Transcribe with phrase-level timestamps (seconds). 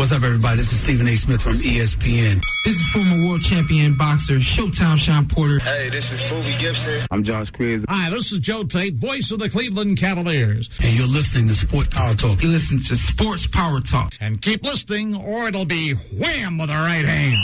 [0.00, 0.56] What's up, everybody?
[0.56, 1.14] This is Stephen A.
[1.14, 2.40] Smith from ESPN.
[2.64, 5.58] This is former world champion boxer Showtime Shawn Porter.
[5.58, 7.06] Hey, this is Boobie Gibson.
[7.10, 7.84] I'm Josh Cribbs.
[7.86, 10.70] Hi, this is Joe Tait, voice of the Cleveland Cavaliers.
[10.82, 12.42] And you're listening to Sports Power Talk.
[12.42, 14.14] You listen to Sports Power Talk.
[14.20, 17.36] And keep listening, or it'll be wham with the right hand.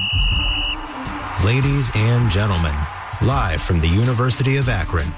[1.45, 2.75] Ladies and gentlemen,
[3.20, 5.09] live from the University of Akron,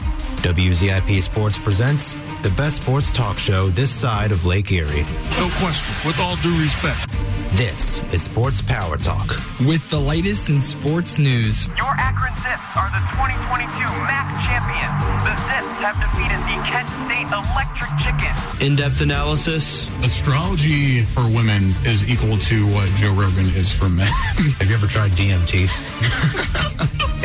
[0.43, 5.05] WZIP Sports presents the best sports talk show this side of Lake Erie.
[5.39, 7.09] No question, with all due respect.
[7.53, 9.35] This is Sports Power Talk.
[9.67, 11.67] With the latest in sports news.
[11.69, 13.67] Your Akron Zips are the 2022
[14.05, 15.01] MAC champions.
[15.25, 18.65] The Zips have defeated the Kent State Electric Chicken.
[18.65, 19.89] In-depth analysis.
[20.05, 24.07] Astrology for women is equal to what Joe Rogan is for men.
[24.59, 25.69] have you ever tried DMT?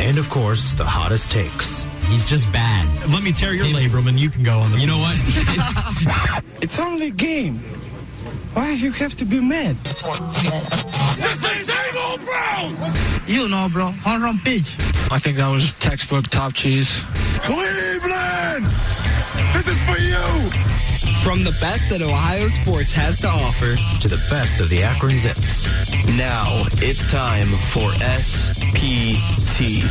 [0.00, 1.84] and of course, the hottest takes.
[2.08, 2.88] He's just bad.
[3.10, 4.78] Let me tear your hey, labrum and you can go on the.
[4.78, 6.42] You know what?
[6.62, 7.62] it's only a game.
[8.54, 9.76] Why you have to be mad?
[9.84, 13.28] Just the same old Browns!
[13.28, 13.86] You know, bro.
[13.86, 14.76] Home run pitch.
[15.10, 17.02] I think that was textbook top cheese.
[17.42, 18.66] Cleveland!
[19.54, 20.22] This is for you!
[21.24, 25.16] From the best that Ohio sports has to offer to the best of the Akron
[25.18, 25.66] Zips.
[26.16, 29.82] Now it's time for SPT.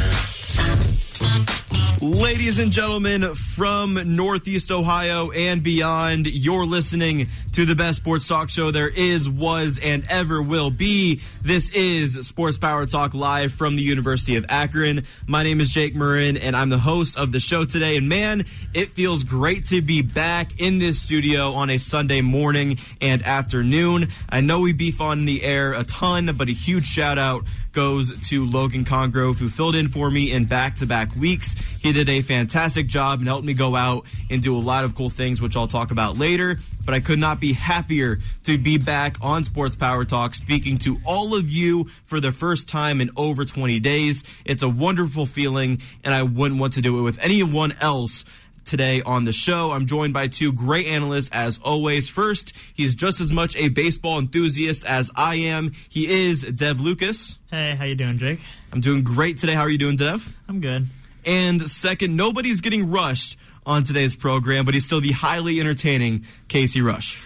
[2.03, 8.49] Ladies and gentlemen from Northeast Ohio and beyond, you're listening to the best sports talk
[8.49, 11.21] show there is, was, and ever will be.
[11.41, 15.05] This is Sports Power Talk live from the University of Akron.
[15.27, 17.95] My name is Jake Murrin, and I'm the host of the show today.
[17.95, 22.79] And man, it feels great to be back in this studio on a Sunday morning
[22.99, 24.09] and afternoon.
[24.27, 28.17] I know we beef on the air a ton, but a huge shout out goes
[28.29, 31.55] to Logan Congrove, who filled in for me in back to back weeks.
[31.81, 34.95] He did a fantastic job and helped me go out and do a lot of
[34.95, 36.59] cool things, which I'll talk about later.
[36.85, 40.99] But I could not be happier to be back on Sports Power Talk speaking to
[41.05, 44.23] all of you for the first time in over 20 days.
[44.45, 48.25] It's a wonderful feeling, and I wouldn't want to do it with anyone else
[48.65, 49.71] today on the show.
[49.71, 52.09] I'm joined by two great analysts as always.
[52.09, 55.73] First, he's just as much a baseball enthusiast as I am.
[55.89, 57.37] He is Dev Lucas.
[57.49, 58.39] Hey, how you doing, Jake?
[58.71, 59.53] I'm doing great today.
[59.53, 60.35] How are you doing, Dev?
[60.47, 60.87] I'm good.
[61.25, 66.81] And second, nobody's getting rushed on today's program, but he's still the highly entertaining Casey
[66.81, 67.21] Rush.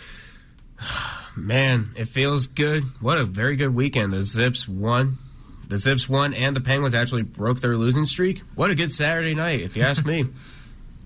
[1.35, 2.83] Man, it feels good.
[2.99, 4.11] What a very good weekend.
[4.11, 5.17] The Zips won.
[5.67, 8.41] The Zips won, and the Penguins actually broke their losing streak.
[8.55, 10.27] What a good Saturday night, if you ask me.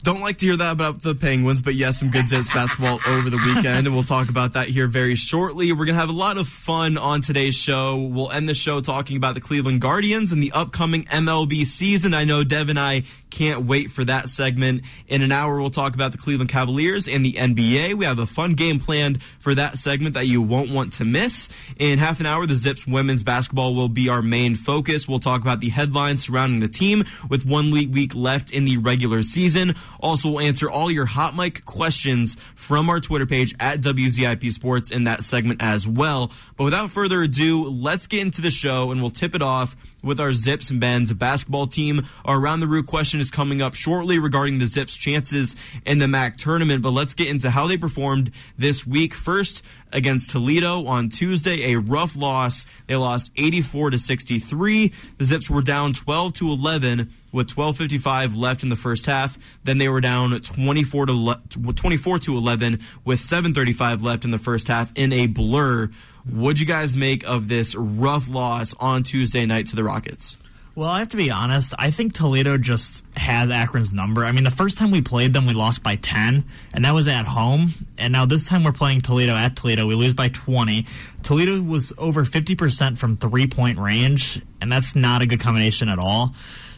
[0.04, 3.30] Don't like to hear that about the Penguins, but yes, some good Zips basketball over
[3.30, 5.72] the weekend, and we'll talk about that here very shortly.
[5.72, 7.98] We're going to have a lot of fun on today's show.
[7.98, 12.16] We'll end the show talking about the Cleveland Guardians and the upcoming MLB season.
[12.16, 14.84] I know Dev and I can't wait for that segment.
[15.08, 17.96] In an hour, we'll talk about the Cleveland Cavaliers and the NBA.
[17.96, 21.50] We have a fun game planned for that segment that you won't want to miss.
[21.78, 25.08] In half an hour, the Zips women's basketball will be our main focus.
[25.08, 29.24] We'll talk about the headlines surrounding the team with one week left in the regular
[29.24, 29.76] season.
[30.00, 34.92] Also, we'll answer all your hot mic questions from our Twitter page at WZIP Sports
[34.92, 36.32] in that segment as well.
[36.58, 40.20] But without further ado, let's get into the show and we'll tip it off with
[40.20, 42.08] our Zips and Ben's basketball team.
[42.26, 46.08] Our Around the Root question is coming up shortly regarding the Zips' chances in the
[46.08, 49.14] MAC tournament, but let's get into how they performed this week.
[49.14, 49.64] First,
[49.94, 52.66] against Toledo on Tuesday, a rough loss.
[52.88, 54.92] They lost 84 to 63.
[55.18, 59.38] The Zips were down 12 to 11 with 12:55 left in the first half.
[59.64, 61.40] Then they were down 24 to
[61.76, 65.90] 24 to 11 with 7:35 left in the first half in a blur.
[66.30, 70.38] What'd you guys make of this rough loss on Tuesday night to the Rockets?
[70.74, 71.74] Well, I have to be honest.
[71.78, 74.24] I think Toledo just has Akron's number.
[74.24, 77.10] I mean, the first time we played them, we lost by 10, and that was
[77.10, 77.74] at home.
[77.98, 79.86] And now this time we're playing Toledo at Toledo.
[79.86, 80.86] We lose by 20.
[81.24, 86.00] Toledo was over 50% from three point range, and that's not a good combination at
[86.00, 86.34] all.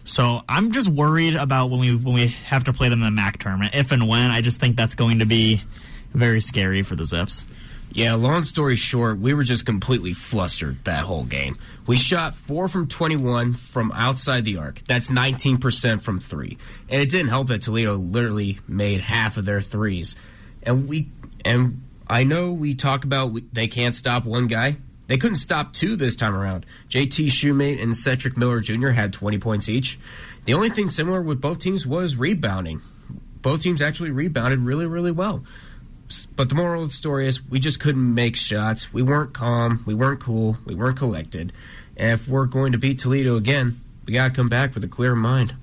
[0.05, 3.21] So I'm just worried about when we when we have to play them in the
[3.21, 3.75] MAC tournament.
[3.75, 5.61] If and when, I just think that's going to be
[6.13, 7.45] very scary for the Zips.
[7.93, 11.59] Yeah, long story short, we were just completely flustered that whole game.
[11.85, 14.83] We shot 4 from 21 from outside the arc.
[14.87, 16.57] That's 19% from 3.
[16.89, 20.15] And it didn't help that Toledo literally made half of their threes.
[20.63, 21.09] And we
[21.45, 24.77] and I know we talk about we, they can't stop one guy.
[25.05, 26.65] They couldn't stop two this time around.
[26.89, 28.89] JT Shumate and Setric Millner Jr.
[28.89, 29.99] had 20 points each.
[30.45, 32.81] The only thing similar with both teams was rebounding.
[33.43, 35.43] Both teams actually rebounded really, really well.
[36.35, 38.93] But the moral of the story is we just couldn't make shots.
[38.93, 39.83] We weren't calm.
[39.85, 40.57] We weren't cool.
[40.65, 41.53] We weren't collected.
[41.97, 44.87] And if we're going to beat Toledo again, we got to come back with a
[44.87, 45.55] clear mind.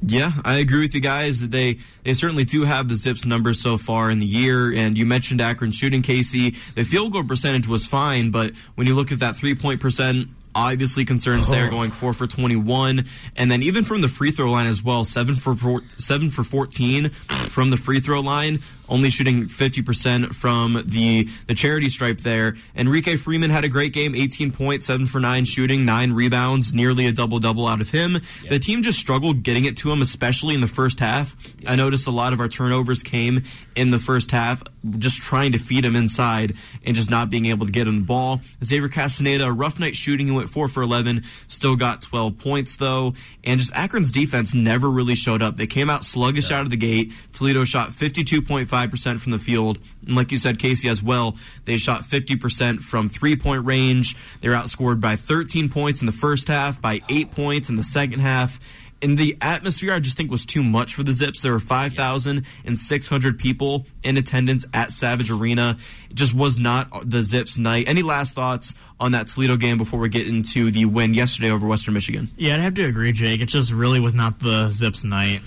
[0.00, 1.40] Yeah, I agree with you guys.
[1.40, 4.72] That they they certainly do have the Zips numbers so far in the year.
[4.72, 6.54] And you mentioned Akron shooting, Casey.
[6.76, 10.28] The field goal percentage was fine, but when you look at that three point percent,
[10.54, 11.52] obviously concerns oh.
[11.52, 14.84] there, going four for twenty one, and then even from the free throw line as
[14.84, 20.34] well, seven for four, seven for fourteen from the free throw line only shooting 50%
[20.34, 22.56] from the, the charity stripe there.
[22.76, 27.06] Enrique Freeman had a great game, 18 points, 7 for 9 shooting, 9 rebounds, nearly
[27.06, 28.14] a double double out of him.
[28.14, 28.22] Yep.
[28.50, 31.36] The team just struggled getting it to him, especially in the first half.
[31.60, 31.72] Yep.
[31.72, 33.42] I noticed a lot of our turnovers came
[33.74, 34.62] in the first half,
[34.98, 38.04] just trying to feed him inside and just not being able to get him the
[38.04, 38.40] ball.
[38.64, 42.76] Xavier Castaneda, a rough night shooting, he went 4 for 11, still got 12 points
[42.76, 43.14] though.
[43.44, 45.56] And just Akron's defense never really showed up.
[45.56, 47.12] They came out sluggish out of the gate.
[47.32, 49.78] Toledo shot 52.5 55% from the field.
[50.06, 54.16] And like you said, Casey, as well, they shot 50% from three point range.
[54.40, 57.84] They were outscored by 13 points in the first half, by eight points in the
[57.84, 58.58] second half.
[59.00, 61.40] And the atmosphere, I just think, was too much for the Zips.
[61.40, 65.78] There were 5,600 people in attendance at Savage Arena.
[66.10, 67.88] It just was not the Zips night.
[67.88, 71.64] Any last thoughts on that Toledo game before we get into the win yesterday over
[71.64, 72.28] Western Michigan?
[72.36, 73.40] Yeah, I'd have to agree, Jake.
[73.40, 75.42] It just really was not the Zips night.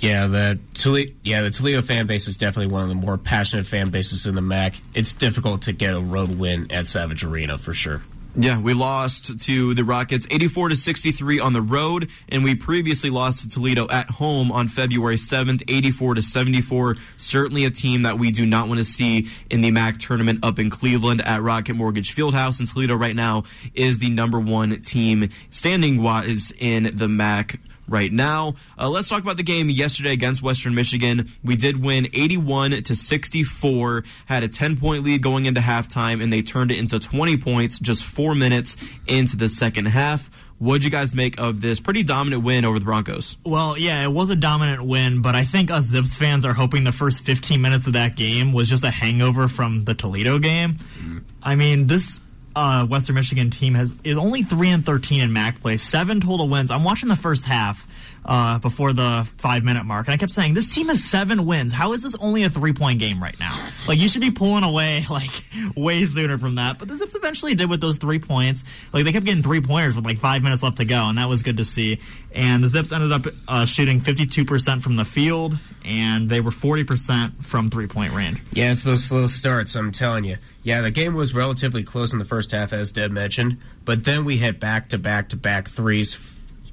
[0.00, 3.66] Yeah, the Toledo, yeah, the Toledo fan base is definitely one of the more passionate
[3.66, 4.76] fan bases in the MAC.
[4.94, 8.02] It's difficult to get a road win at Savage Arena for sure.
[8.36, 13.10] Yeah, we lost to the Rockets 84 to 63 on the road, and we previously
[13.10, 16.96] lost to Toledo at home on February 7th, 84 to 74.
[17.16, 20.60] Certainly a team that we do not want to see in the MAC tournament up
[20.60, 22.60] in Cleveland at Rocket Mortgage Fieldhouse.
[22.60, 23.44] And Toledo right now
[23.74, 27.58] is the number one team standing wise in the MAC
[27.90, 28.54] right now.
[28.78, 31.30] Uh, let's talk about the game yesterday against Western Michigan.
[31.44, 36.32] We did win 81 to 64, had a 10 point lead going into halftime, and
[36.32, 38.76] they turned it into 20 points just four minutes
[39.06, 40.30] into the second half.
[40.58, 43.38] What'd you guys make of this pretty dominant win over the Broncos?
[43.44, 46.84] Well, yeah, it was a dominant win, but I think us Zips fans are hoping
[46.84, 50.74] the first 15 minutes of that game was just a hangover from the Toledo game.
[50.74, 51.18] Mm-hmm.
[51.42, 52.20] I mean, this
[52.56, 56.48] uh, Western Michigan team has is only three and thirteen in MAC play, seven total
[56.48, 56.70] wins.
[56.70, 57.86] I'm watching the first half
[58.24, 61.72] uh, before the five minute mark, and I kept saying, "This team has seven wins.
[61.72, 63.68] How is this only a three point game right now?
[63.88, 65.30] Like you should be pulling away like
[65.76, 68.64] way sooner from that." But the Zips eventually did with those three points.
[68.92, 71.28] Like they kept getting three pointers with like five minutes left to go, and that
[71.28, 72.00] was good to see.
[72.32, 76.50] And the Zips ended up uh, shooting 52 percent from the field, and they were
[76.52, 78.42] 40 percent from three point range.
[78.52, 79.74] Yeah, it's those slow starts.
[79.76, 80.36] I'm telling you.
[80.62, 83.56] Yeah, the game was relatively close in the first half, as Dev mentioned,
[83.86, 86.14] but then we hit back to back to back threes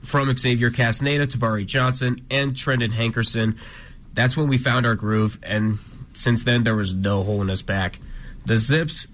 [0.08, 3.58] from Xavier Castaneda, Tavari Johnson, and Trendon Hankerson.
[4.14, 5.78] That's when we found our groove, and
[6.14, 8.00] since then there was no holding us back.
[8.46, 9.08] The Zips,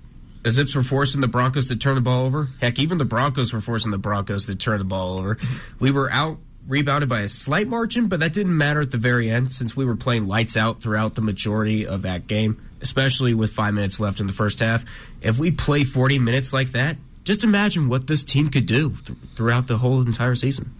[0.43, 2.49] the Zips were forcing the Broncos to turn the ball over.
[2.61, 5.37] Heck, even the Broncos were forcing the Broncos to turn the ball over.
[5.79, 6.37] We were out
[6.67, 9.83] rebounded by a slight margin, but that didn't matter at the very end since we
[9.83, 14.19] were playing lights out throughout the majority of that game especially with five minutes left
[14.19, 14.85] in the first half.
[15.21, 19.17] If we play 40 minutes like that, just imagine what this team could do th-
[19.35, 20.75] throughout the whole entire season.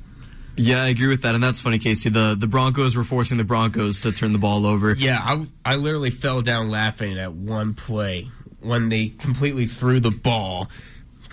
[0.55, 2.09] Yeah, I agree with that, and that's funny, Casey.
[2.09, 4.93] The the Broncos were forcing the Broncos to turn the ball over.
[4.93, 8.29] Yeah, I, I literally fell down laughing at one play
[8.59, 10.69] when they completely threw the ball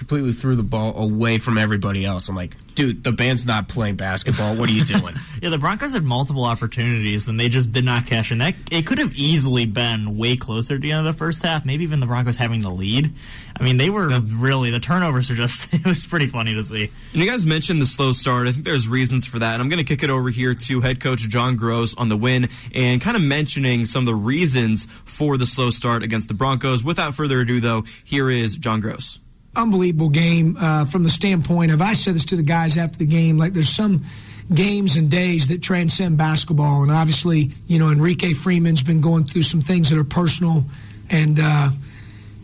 [0.01, 2.31] completely threw the ball away from everybody else.
[2.31, 4.57] I'm like, dude, the band's not playing basketball.
[4.57, 5.15] What are you doing?
[5.43, 8.39] yeah, the Broncos had multiple opportunities and they just did not cash in.
[8.39, 11.67] That it could have easily been way closer to the end of the first half.
[11.67, 13.13] Maybe even the Broncos having the lead.
[13.55, 14.21] I mean, they were yeah.
[14.25, 15.69] really the turnovers are just.
[15.81, 16.91] It was pretty funny to see.
[17.13, 18.47] And you guys mentioned the slow start.
[18.47, 19.55] I think there's reasons for that.
[19.55, 22.17] And I'm going to kick it over here to head coach John Groce on the
[22.17, 26.35] win and kind of mentioning some of the reasons for the slow start against the
[26.35, 26.85] Broncos.
[26.85, 29.19] Without further ado, though, here is John Groce
[29.57, 33.07] unbelievable game uh, from the standpoint of I said this to the guys after the
[33.07, 33.37] game.
[33.37, 34.05] Like there's some
[34.53, 39.43] games and days that transcend basketball, and obviously, you know, Enrique Freeman's been going through
[39.43, 40.65] some things that are personal,
[41.09, 41.71] and uh,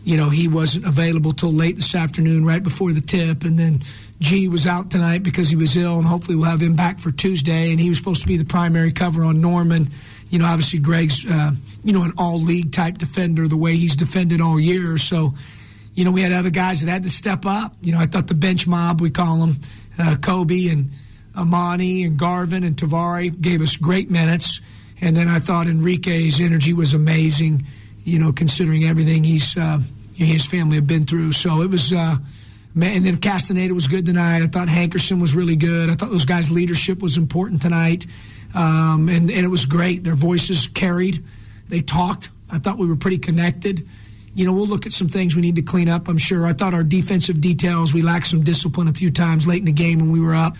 [0.03, 3.81] you know he wasn't available till late this afternoon, right before the tip, and then.
[4.19, 7.11] G was out tonight because he was ill, and hopefully we'll have him back for
[7.11, 7.69] Tuesday.
[7.69, 9.91] And he was supposed to be the primary cover on Norman.
[10.31, 11.51] You know, obviously Greg's, uh,
[11.83, 14.97] you know, an all league type defender, the way he's defended all year.
[14.97, 15.35] So
[15.97, 17.73] you know, we had other guys that had to step up.
[17.81, 19.55] You know, I thought the bench mob, we call them,
[19.97, 20.91] uh, Kobe and
[21.35, 24.61] Amani and Garvin and Tavari gave us great minutes.
[25.01, 27.65] And then I thought Enrique's energy was amazing,
[28.03, 29.79] you know, considering everything he's, uh,
[30.13, 31.31] his family have been through.
[31.31, 32.17] So it was, uh,
[32.79, 34.43] and then Castaneda was good tonight.
[34.43, 35.89] I thought Hankerson was really good.
[35.89, 38.05] I thought those guys' leadership was important tonight.
[38.53, 40.03] Um, and, and it was great.
[40.03, 41.25] Their voices carried.
[41.69, 42.29] They talked.
[42.51, 43.87] I thought we were pretty connected
[44.37, 46.45] you know, we'll look at some things we need to clean up, I'm sure.
[46.45, 49.71] I thought our defensive details, we lacked some discipline a few times late in the
[49.71, 50.55] game when we were up.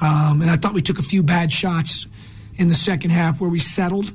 [0.00, 2.08] Um, and I thought we took a few bad shots
[2.56, 4.12] in the second half where we settled.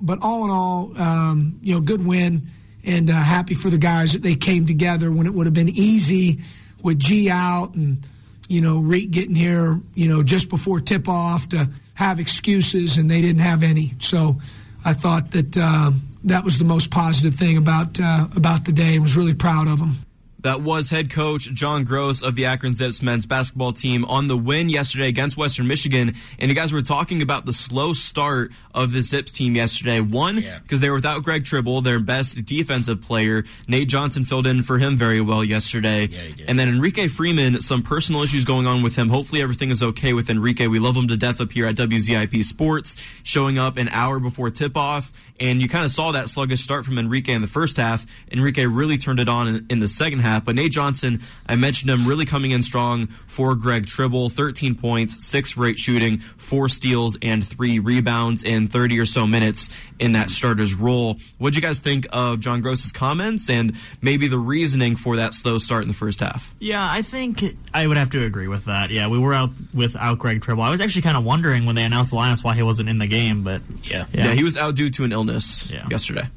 [0.00, 2.46] But all in all, um, you know, good win
[2.82, 5.68] and uh, happy for the guys that they came together when it would have been
[5.68, 6.40] easy
[6.82, 8.06] with G out and
[8.48, 13.10] you know Reek getting here, you know, just before tip off to have excuses, and
[13.10, 13.92] they didn't have any.
[13.98, 14.36] So
[14.84, 15.92] I thought that uh,
[16.24, 19.68] that was the most positive thing about uh, about the day, and was really proud
[19.68, 19.98] of them.
[20.42, 24.36] That was head coach John Groce of the Akron Zips men's basketball team on the
[24.36, 26.14] win yesterday against Western Michigan.
[26.38, 30.00] And you guys were talking about the slow start of the Zips team yesterday.
[30.00, 30.78] One, because yeah.
[30.78, 33.44] they were without Greg Tribble, their best defensive player.
[33.68, 36.06] Nate Johnson filled in for him very well yesterday.
[36.06, 39.08] Yeah, and then Enrique Freeman, some personal issues going on with him.
[39.08, 40.66] Hopefully everything is okay with Enrique.
[40.68, 44.50] We love him to death up here at WZIP Sports, showing up an hour before
[44.50, 47.78] tip off and you kind of saw that sluggish start from Enrique in the first
[47.78, 48.06] half.
[48.30, 50.29] Enrique really turned it on in, in, the second half.
[50.38, 55.26] But Nate Johnson, I mentioned him really coming in strong for Greg Tribble 13 points,
[55.26, 59.68] six rate shooting, four steals, and three rebounds in 30 or so minutes
[59.98, 61.16] in that starter's role.
[61.38, 65.58] What'd you guys think of John Groce's comments and maybe the reasoning for that slow
[65.58, 66.54] start in the first half?
[66.58, 67.42] Yeah, I think
[67.74, 68.90] I would have to agree with that.
[68.90, 70.62] Yeah, we were out without Greg Tribble.
[70.62, 72.98] I was actually kind of wondering when they announced the lineups why he wasn't in
[72.98, 75.86] the game, but yeah, yeah, yeah he was out due to an illness yeah.
[75.90, 76.28] yesterday.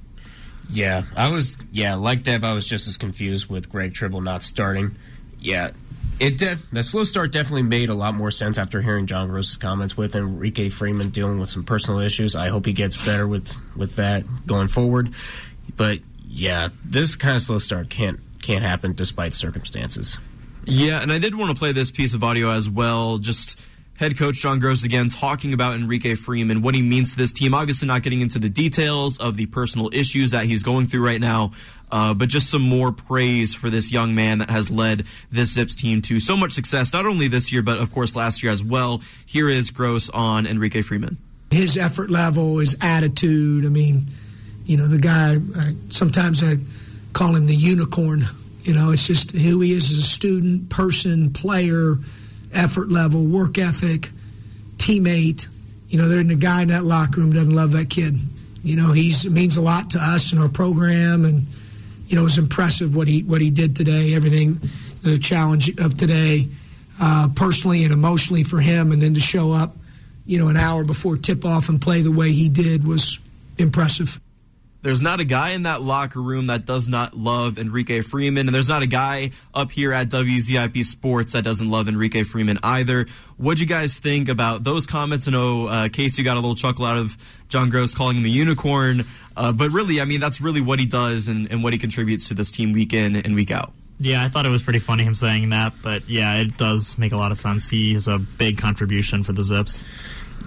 [0.70, 1.58] Yeah, I was.
[1.72, 4.96] Yeah, like Dev, I was just as confused with Greg Tribble not starting.
[5.40, 5.72] Yeah,
[6.20, 9.58] it def- the slow start definitely made a lot more sense after hearing John Groce's
[9.58, 12.36] comments with Enrique Freeman dealing with some personal issues.
[12.36, 15.14] I hope he gets better with with that going forward.
[15.76, 20.18] But yeah, this kind of slow start can't can't happen despite circumstances.
[20.66, 23.18] Yeah, and I did want to play this piece of audio as well.
[23.18, 23.60] Just
[23.96, 27.54] head coach John Groce again talking about Enrique Freeman, what he means to this team.
[27.54, 31.22] Obviously, not getting into the details of the personal issues that he's going through right
[31.22, 31.52] now,
[31.92, 35.76] uh, but just some more praise for this young man that has led this Zips
[35.76, 38.64] team to so much success, not only this year, but of course last year as
[38.64, 39.02] well.
[39.26, 41.18] Here is Groce on Enrique Freeman.
[41.52, 43.66] His effort level, his attitude.
[43.66, 44.08] I mean,
[44.66, 46.56] you know, the guy, I, sometimes I
[47.14, 48.26] call him the unicorn.
[48.64, 51.98] You know, it's just who he is as a student, person, player
[52.54, 54.12] effort level, work ethic,
[54.78, 55.48] teammate.
[55.90, 58.18] You know, there's a guy in that locker room doesn't love that kid.
[58.64, 61.46] You know, he's means a lot to us in our program, and
[62.08, 64.16] you know, it was impressive what he what he did today.
[64.16, 64.60] Everything,
[65.02, 66.48] the challenge of today,
[67.00, 69.76] uh, personally and emotionally for him, and then to show up,
[70.26, 73.20] you know, an hour before tip off and play the way he did was
[73.58, 74.20] impressive.
[74.84, 78.54] There's not a guy in that locker room that does not love Enrique Freeman, and
[78.54, 83.06] there's not a guy up here at WZIP Sports that doesn't love Enrique Freeman either.
[83.38, 85.26] What'd you guys think about those comments?
[85.28, 88.28] I know, uh, Casey got a little chuckle out of John Groce calling him a
[88.28, 89.04] unicorn,
[89.38, 92.28] uh, but really, I mean, that's really what he does and, and what he contributes
[92.28, 93.72] to this team week in and week out.
[94.00, 97.14] Yeah, I thought it was pretty funny him saying that, but yeah, it does make
[97.14, 97.70] a lot of sense.
[97.70, 99.86] He is a big contribution for the Zips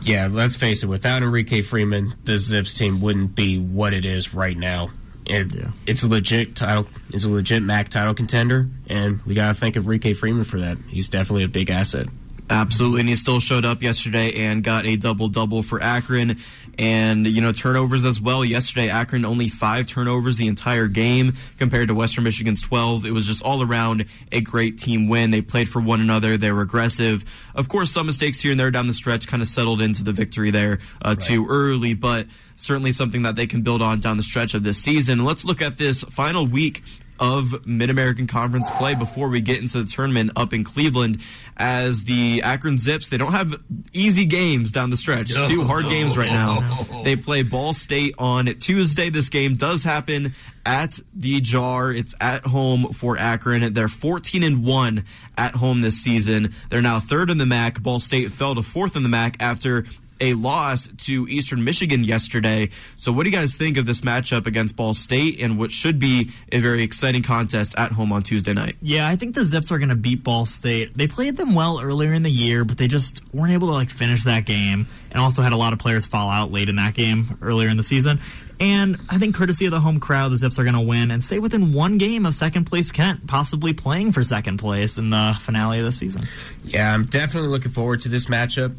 [0.02, 0.86] yeah, let's face it.
[0.86, 4.90] Without Enrique Freeman, the Zips team wouldn't be what it is right now.
[5.26, 5.70] It, yeah.
[5.86, 6.86] It's a legit title.
[7.10, 10.78] It's a legit MAC title contender, and we gotta thank Enrique Freeman for that.
[10.88, 12.06] He's definitely a big asset.
[12.48, 16.38] Absolutely, and he still showed up yesterday and got a double double for Akron
[16.78, 18.44] and you know turnovers as well.
[18.44, 23.04] Yesterday, Akron only five turnovers the entire game compared to Western Michigan's twelve.
[23.04, 25.30] It was just all around a great team win.
[25.30, 26.36] They played for one another.
[26.36, 27.24] They were aggressive.
[27.54, 30.12] Of course, some mistakes here and there down the stretch kind of settled into the
[30.12, 31.20] victory there uh, right.
[31.20, 34.78] too early, but certainly something that they can build on down the stretch of this
[34.78, 35.24] season.
[35.24, 36.82] Let's look at this final week
[37.18, 41.20] of Mid American Conference play before we get into the tournament up in Cleveland.
[41.56, 45.34] As the Akron Zips, they don't have easy games down the stretch.
[45.34, 46.84] No, Two hard no, games right now.
[46.90, 47.02] No.
[47.02, 49.10] They play Ball State on Tuesday.
[49.10, 50.34] This game does happen
[50.66, 51.92] at the Jar.
[51.92, 53.72] It's at home for Akron.
[53.72, 55.04] They're 14 and 1
[55.38, 56.54] at home this season.
[56.68, 57.82] They're now third in the MAC.
[57.82, 59.84] Ball State fell to fourth in the MAC after
[60.20, 62.70] a loss to Eastern Michigan yesterday.
[62.96, 65.98] So, what do you guys think of this matchup against Ball State and what should
[65.98, 68.76] be a very exciting contest at home on Tuesday night?
[68.80, 70.96] Yeah, I think the Zips are going to beat Ball State.
[70.96, 73.90] They played them well earlier in the year, but they just weren't able to like
[73.90, 76.94] finish that game, and also had a lot of players fall out late in that
[76.94, 78.20] game earlier in the season.
[78.58, 81.22] And I think, courtesy of the home crowd, the Zips are going to win and
[81.22, 85.36] stay within one game of second place Kent, possibly playing for second place in the
[85.40, 86.26] finale of the season.
[86.64, 88.74] Yeah, I'm definitely looking forward to this matchup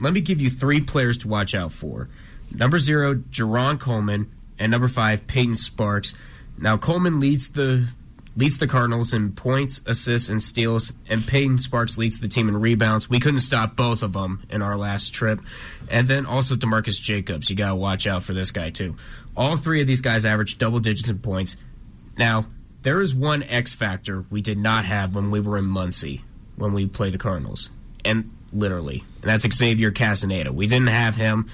[0.00, 2.08] let me give you three players to watch out for.
[2.52, 6.14] Number zero, Jarron Coleman, and number five, Peyton Sparks.
[6.58, 7.88] Now Coleman leads the
[8.36, 12.60] leads the Cardinals in points, assists, and steals, and Peyton Sparks leads the team in
[12.60, 13.08] rebounds.
[13.08, 15.40] We couldn't stop both of them in our last trip.
[15.88, 17.48] And then also Demarcus Jacobs.
[17.48, 18.96] You got to watch out for this guy, too.
[19.36, 21.56] All three of these guys average double digits in points.
[22.18, 22.46] Now,
[22.82, 26.24] there is one X factor we did not have when we were in Muncie,
[26.56, 27.70] when we play the Cardinals.
[28.04, 30.52] And literally, and that's Xavier Castaneda.
[30.52, 31.50] We didn't have him,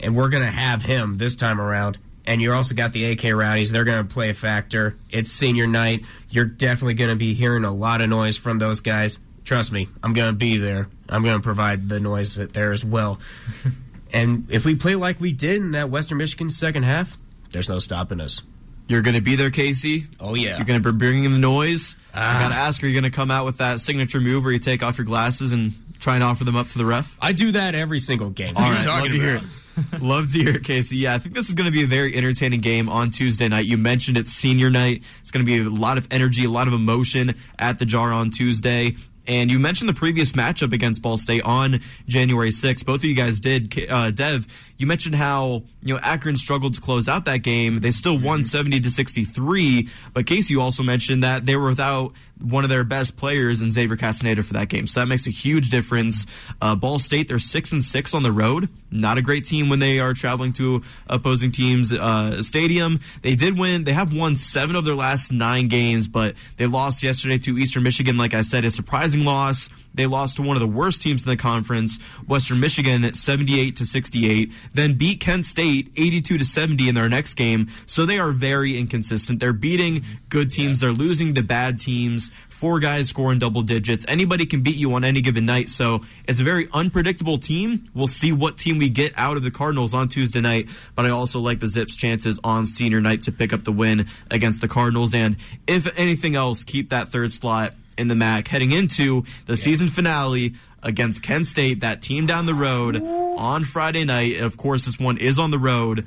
[0.00, 1.98] and we're going to have him this time around.
[2.26, 3.70] And you also got the AK Rowdies.
[3.72, 4.96] They're going to play a factor.
[5.10, 6.04] It's senior night.
[6.28, 9.18] You're definitely going to be hearing a lot of noise from those guys.
[9.44, 10.88] Trust me, I'm going to be there.
[11.08, 13.18] I'm going to provide the noise there as well.
[14.12, 17.16] and if we play like we did in that Western Michigan second half,
[17.50, 18.42] there's no stopping us.
[18.88, 20.06] You're going to be there, Casey.
[20.18, 20.56] Oh yeah.
[20.56, 21.96] You're going to be bringing the noise.
[22.14, 22.36] Ah.
[22.36, 24.52] I got to ask: Are you going to come out with that signature move where
[24.52, 27.16] you take off your glasses and try and offer them up to the ref?
[27.20, 28.56] I do that every single game.
[28.56, 30.02] All right, love to hear it.
[30.02, 30.96] love to hear it, Casey.
[30.98, 33.66] Yeah, I think this is going to be a very entertaining game on Tuesday night.
[33.66, 35.02] You mentioned it's senior night.
[35.20, 38.12] It's going to be a lot of energy, a lot of emotion at the jar
[38.12, 38.96] on Tuesday.
[39.28, 42.86] And you mentioned the previous matchup against Ball State on January 6th.
[42.86, 43.72] Both of you guys did.
[43.88, 44.46] Uh, Dev,
[44.78, 47.80] you mentioned how you know Akron struggled to close out that game.
[47.80, 49.88] They still won 70 to 63.
[50.14, 53.72] But Casey, you also mentioned that they were without one of their best players in
[53.72, 54.86] Xavier Castaneda for that game.
[54.86, 56.24] So that makes a huge difference.
[56.62, 58.68] Uh, Ball State, they're six and six on the road.
[58.92, 63.00] Not a great team when they are traveling to opposing teams' uh, stadium.
[63.22, 63.82] They did win.
[63.82, 67.82] They have won seven of their last nine games, but they lost yesterday to Eastern
[67.82, 68.16] Michigan.
[68.16, 69.68] Like I said, a surprising loss.
[69.94, 73.76] They lost to one of the worst teams in the conference, Western Michigan, at 78
[73.76, 74.52] to 68.
[74.72, 77.68] Then beat Kent State 82 to 70 in their next game.
[77.86, 79.40] So they are very inconsistent.
[79.40, 80.80] They're beating good teams.
[80.80, 82.30] They're losing to bad teams.
[82.48, 84.04] Four guys scoring double digits.
[84.08, 85.68] Anybody can beat you on any given night.
[85.68, 87.84] So it's a very unpredictable team.
[87.94, 90.68] We'll see what team we get out of the Cardinals on Tuesday night.
[90.94, 94.06] But I also like the Zips' chances on senior night to pick up the win
[94.30, 95.14] against the Cardinals.
[95.14, 99.88] And if anything else, keep that third slot in the MAC heading into the season
[99.88, 104.36] finale against Kent State, that team down the road on Friday night.
[104.40, 106.06] Of course, this one is on the road.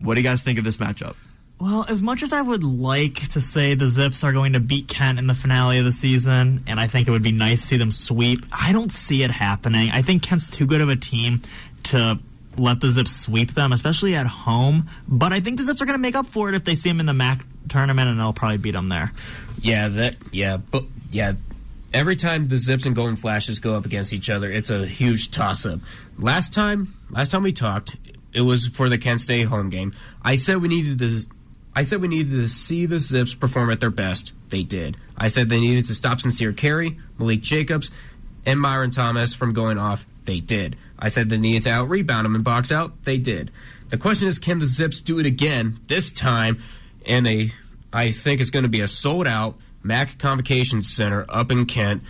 [0.00, 1.16] What do you guys think of this matchup?
[1.60, 4.86] Well, as much as I would like to say the Zips are going to beat
[4.86, 7.66] Kent in the finale of the season, and I think it would be nice to
[7.66, 9.90] see them sweep, I don't see it happening.
[9.92, 11.42] I think Kent's too good of a team
[11.84, 12.20] to
[12.58, 14.88] let the Zips sweep them, especially at home.
[15.06, 16.88] But I think the Zips are going to make up for it if they see
[16.88, 19.12] them in the MAC tournament, and they'll probably beat them there.
[19.60, 21.34] Yeah, that yeah, but yeah.
[21.92, 25.30] Every time the Zips and Golden Flashes go up against each other, it's a huge
[25.30, 25.80] toss up.
[26.18, 27.96] Last time, last time we talked,
[28.34, 29.94] it was for the Kent State home game.
[30.22, 31.20] I said we needed to,
[31.74, 34.32] I said we needed to see the Zips perform at their best.
[34.50, 34.98] They did.
[35.16, 37.90] I said they needed to stop Sincere Carey, Malik Jacobs,
[38.44, 40.04] and Myron Thomas from going off.
[40.24, 40.76] They did.
[40.98, 43.04] I said they needed to out rebound them and box out.
[43.04, 43.50] They did.
[43.90, 46.60] The question is, can the Zips do it again this time?
[47.06, 47.52] And they,
[47.92, 52.02] I think it's going to be a sold out Mac Convocation Center up in Kent.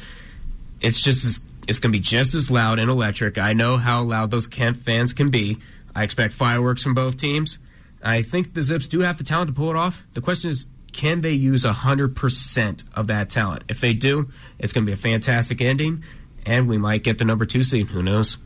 [0.80, 3.38] It's just as, it's going to be just as loud and electric.
[3.38, 5.58] I know how loud those Kent fans can be.
[5.94, 7.58] I expect fireworks from both teams.
[8.02, 10.02] I think the Zips do have the talent to pull it off.
[10.14, 13.64] The question is, can they use 100% of that talent?
[13.68, 16.02] If they do, it's going to be a fantastic ending,
[16.46, 17.88] and we might get the number two seed.
[17.88, 18.36] Who knows?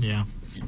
[0.00, 0.24] Yeah.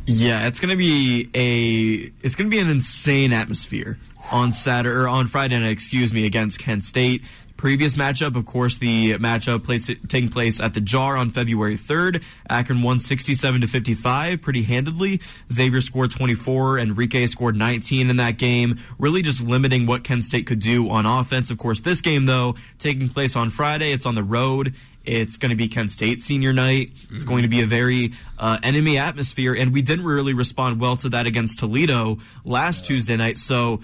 [0.06, 3.98] Yeah, it's gonna be a it's gonna be an insane atmosphere
[4.30, 7.22] on Saturday or on Friday night, excuse me, against Kent State.
[7.56, 12.20] Previous matchup, of course, the matchup place, taking place at the Jar on February 3rd.
[12.50, 15.20] Akron won 67 to 55 pretty handedly.
[15.52, 20.46] Xavier scored 24, Enrique scored 19 in that game, really just limiting what Kent State
[20.46, 21.52] could do on offense.
[21.52, 24.74] Of course, this game though taking place on Friday, it's on the road.
[25.04, 26.92] It's going to be Kent State senior night.
[27.10, 30.96] It's going to be a very uh, enemy atmosphere, and we didn't really respond well
[30.98, 33.38] to that against Toledo last Tuesday night.
[33.38, 33.80] So,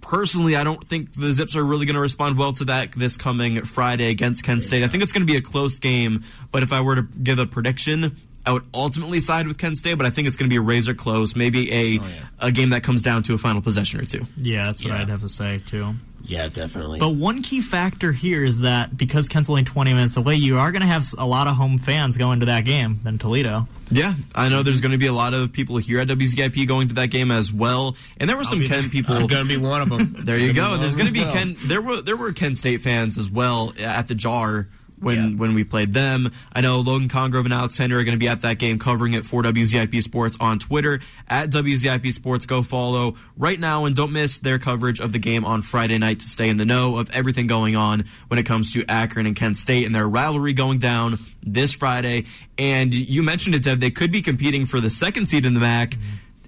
[0.00, 3.16] personally, I don't think the Zips are really going to respond well to that this
[3.16, 4.82] coming Friday against Kent State.
[4.82, 7.38] I think it's going to be a close game, but if I were to give
[7.38, 10.52] a prediction, I would ultimately side with Kent State, but I think it's going to
[10.52, 12.00] be a razor close, maybe a
[12.40, 14.26] a game that comes down to a final possession or two.
[14.36, 15.94] Yeah, that's what I'd have to say too.
[16.26, 16.98] Yeah, definitely.
[16.98, 20.72] But one key factor here is that because Kent's only 20 minutes away, you are
[20.72, 23.68] going to have a lot of home fans going to that game than Toledo.
[23.90, 26.88] Yeah, I know there's going to be a lot of people here at WZIP going
[26.88, 29.14] to that game as well, and there were some be Kent people.
[29.14, 30.16] I'm gonna be one of them.
[30.24, 30.78] There you go.
[30.78, 31.32] There's going to be well.
[31.32, 31.56] Ken.
[31.66, 34.68] There were there were Kent State fans as well at the Jar
[35.04, 36.32] when when we played them.
[36.52, 39.12] I know Logan Congrove and Alex Henry are going to be at that game covering
[39.12, 42.46] it for WZIP Sports on Twitter at WZIP Sports.
[42.46, 46.20] Go follow right now and don't miss their coverage of the game on Friday night
[46.20, 49.36] to stay in the know of everything going on when it comes to Akron and
[49.36, 52.24] Kent State and their rivalry going down this Friday.
[52.58, 53.80] And you mentioned it, Dev.
[53.80, 55.96] They could be competing for the second seed in the MAC.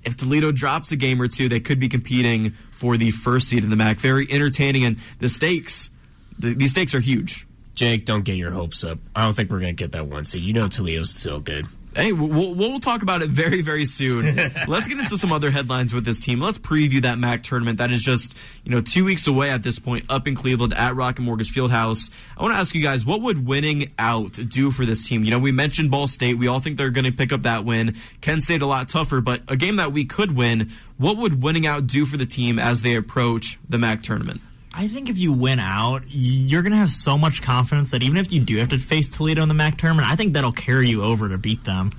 [0.05, 3.65] If Toledo drops a game or two, they could be competing for the first seed
[3.65, 3.99] in the MAC.
[3.99, 5.91] Very entertaining, and the stakes,
[6.39, 7.47] the, these stakes are huge.
[7.77, 8.99] Jake, don't get your hopes up.
[9.15, 10.43] I don't think we're going to get that one seed.
[10.43, 11.67] You know Toledo's still good.
[11.95, 14.37] Hey, we'll, we'll talk about it very, very soon.
[14.69, 16.41] Let's get into some other headlines with this team.
[16.41, 19.79] Let's preview that MAC tournament that is just, you know, two weeks away at this
[19.79, 22.11] point up in Cleveland at Rocket Mortgage Fieldhouse.
[22.37, 25.25] I want to ask you guys, what would winning out do for this team?
[25.25, 26.37] You know, we mentioned Ball State.
[26.37, 27.97] We all think they're going to pick up that win.
[28.21, 30.73] Kent State a lot tougher, but a game that we could win.
[30.99, 34.41] What would winning out do for the team as they approach the MAC tournament?
[34.79, 38.19] I think if you win out, you're going to have so much confidence that even
[38.19, 40.89] if you do have to face Toledo in the MAC tournament, I think that'll carry
[40.89, 41.93] you over to beat them,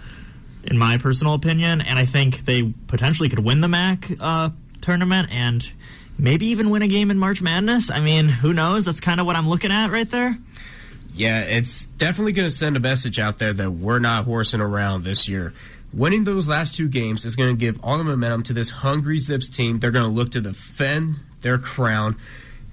[0.64, 1.82] in my personal opinion.
[1.82, 5.68] And I think they potentially could win the MAC uh, tournament and
[6.20, 7.90] maybe even win a game in March Madness.
[7.90, 8.86] I mean, who knows?
[8.86, 10.38] That's kind of what I'm looking at right there.
[11.16, 15.04] Yeah, it's definitely going to send a message out there that we're not horsing around
[15.04, 15.52] this year.
[15.94, 19.18] Winning those last two games is going to give all the momentum to this hungry
[19.18, 19.80] Zips team.
[19.80, 22.18] They're going to look to defend their crown.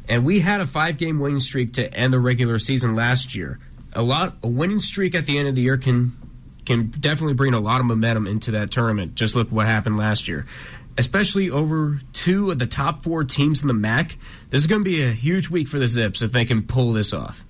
[0.09, 3.59] And we had a five game winning streak to end the regular season last year.
[3.93, 6.12] A lot a winning streak at the end of the year can
[6.67, 9.14] can definitely bring a lot of momentum into that tournament.
[9.14, 10.47] Just look what happened last year.
[10.97, 14.17] Especially over two of the top four teams in the MAC.
[14.51, 16.93] This is going to be a huge week for the Zips if they can pull
[16.93, 17.45] this off.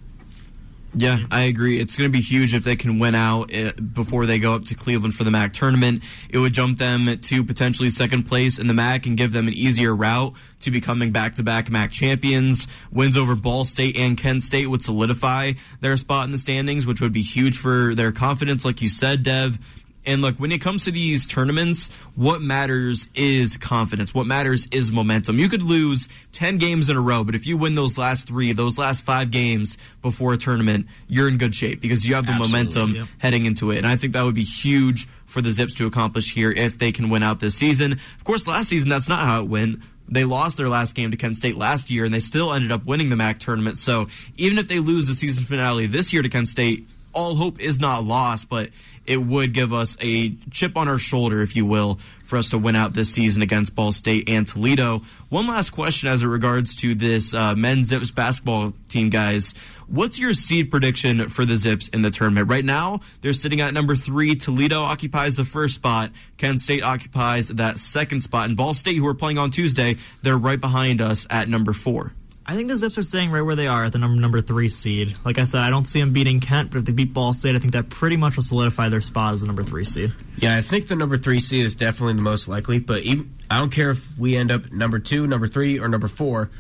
[0.97, 1.81] Yeah, I agree.
[1.81, 4.63] It's going to be huge if they can win out uh, before they go up
[4.67, 6.03] to Cleveland for the MAC tournament.
[6.29, 9.55] It would jump them to potentially second place in the MAC and give them an
[9.55, 12.69] easier route to becoming back-to-back MAC champions.
[12.93, 17.01] Wins over Ball State and Kent State would solidify their spot in the standings, which
[17.01, 19.59] would be huge for their confidence, like you said, Dev.
[20.07, 24.13] And look, when it comes to these tournaments, what matters is confidence.
[24.13, 25.39] What matters is momentum.
[25.39, 28.53] You could lose 10 games in a row, but if you win those last three,
[28.53, 32.33] those last five games before a tournament, you're in good shape because you have the
[32.33, 33.79] Absolutely, momentum heading into it.
[33.79, 36.93] And I think that would be huge for the Zips to accomplish here if they
[36.93, 37.93] can win out this season.
[37.93, 39.81] Of course, last season, that's not how it went.
[40.07, 42.85] They lost their last game to Kent State last year, and they still ended up
[42.85, 43.79] winning the MAC tournament.
[43.79, 47.61] So even if they lose the season finale this year to Kent State, all hope
[47.61, 48.71] is not lost, but
[49.07, 52.59] it would give us a chip on our shoulder, if you will, for us to
[52.59, 55.03] win out this season against Ball State and Toledo.
[55.29, 59.55] One last question as it regards to this uh, men's Zips basketball team, guys.
[59.87, 62.49] What's your seed prediction for the Zips in the tournament?
[62.49, 64.35] Right now, they're sitting at number three.
[64.35, 66.11] Toledo occupies the first spot.
[66.39, 68.49] Kent State occupies that second spot.
[68.49, 72.15] And Ball State, who are playing on Tuesday, they're right behind us at number four.
[72.47, 74.69] I think the Zips are staying right where they are at the number number three
[74.69, 75.17] seed.
[75.25, 77.57] Like I said, I don't see them beating Kent, but if they beat Ball State,
[77.57, 80.13] I think that pretty much will solidify their spot as the number three seed.
[80.37, 82.81] Yeah, I think the number three seed is definitely the most likely.
[82.81, 86.09] But even, I don't care if we end up number two, number three, or number
[86.09, 86.51] four.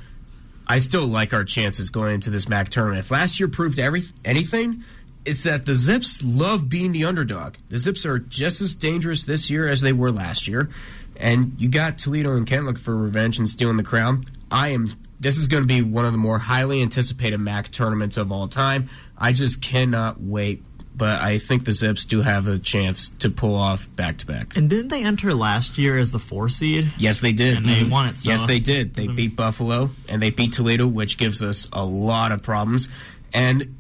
[0.66, 3.00] I still like our chances going into this MAC tournament.
[3.00, 4.84] If last year proved every anything,
[5.26, 7.56] it's that the Zips love being the underdog.
[7.68, 10.70] The Zips are just as dangerous this year as they were last year,
[11.16, 14.24] and you got Toledo and Kent looking for revenge and stealing the crown.
[14.50, 14.96] I am.
[15.24, 18.46] This is going to be one of the more highly anticipated MAC tournaments of all
[18.46, 18.88] time.
[19.18, 20.62] I just cannot wait.
[20.96, 24.56] But I think the Zips do have a chance to pull off back to back.
[24.56, 26.92] And didn't they enter last year as the four seed?
[26.98, 27.56] Yes, they did.
[27.56, 27.90] And they Mhm.
[27.90, 28.16] won it.
[28.18, 28.94] So yes, they did.
[28.94, 32.88] They beat Buffalo and they beat Toledo, which gives us a lot of problems.
[33.32, 33.74] And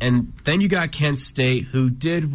[0.00, 2.32] and then you got Kent State, who did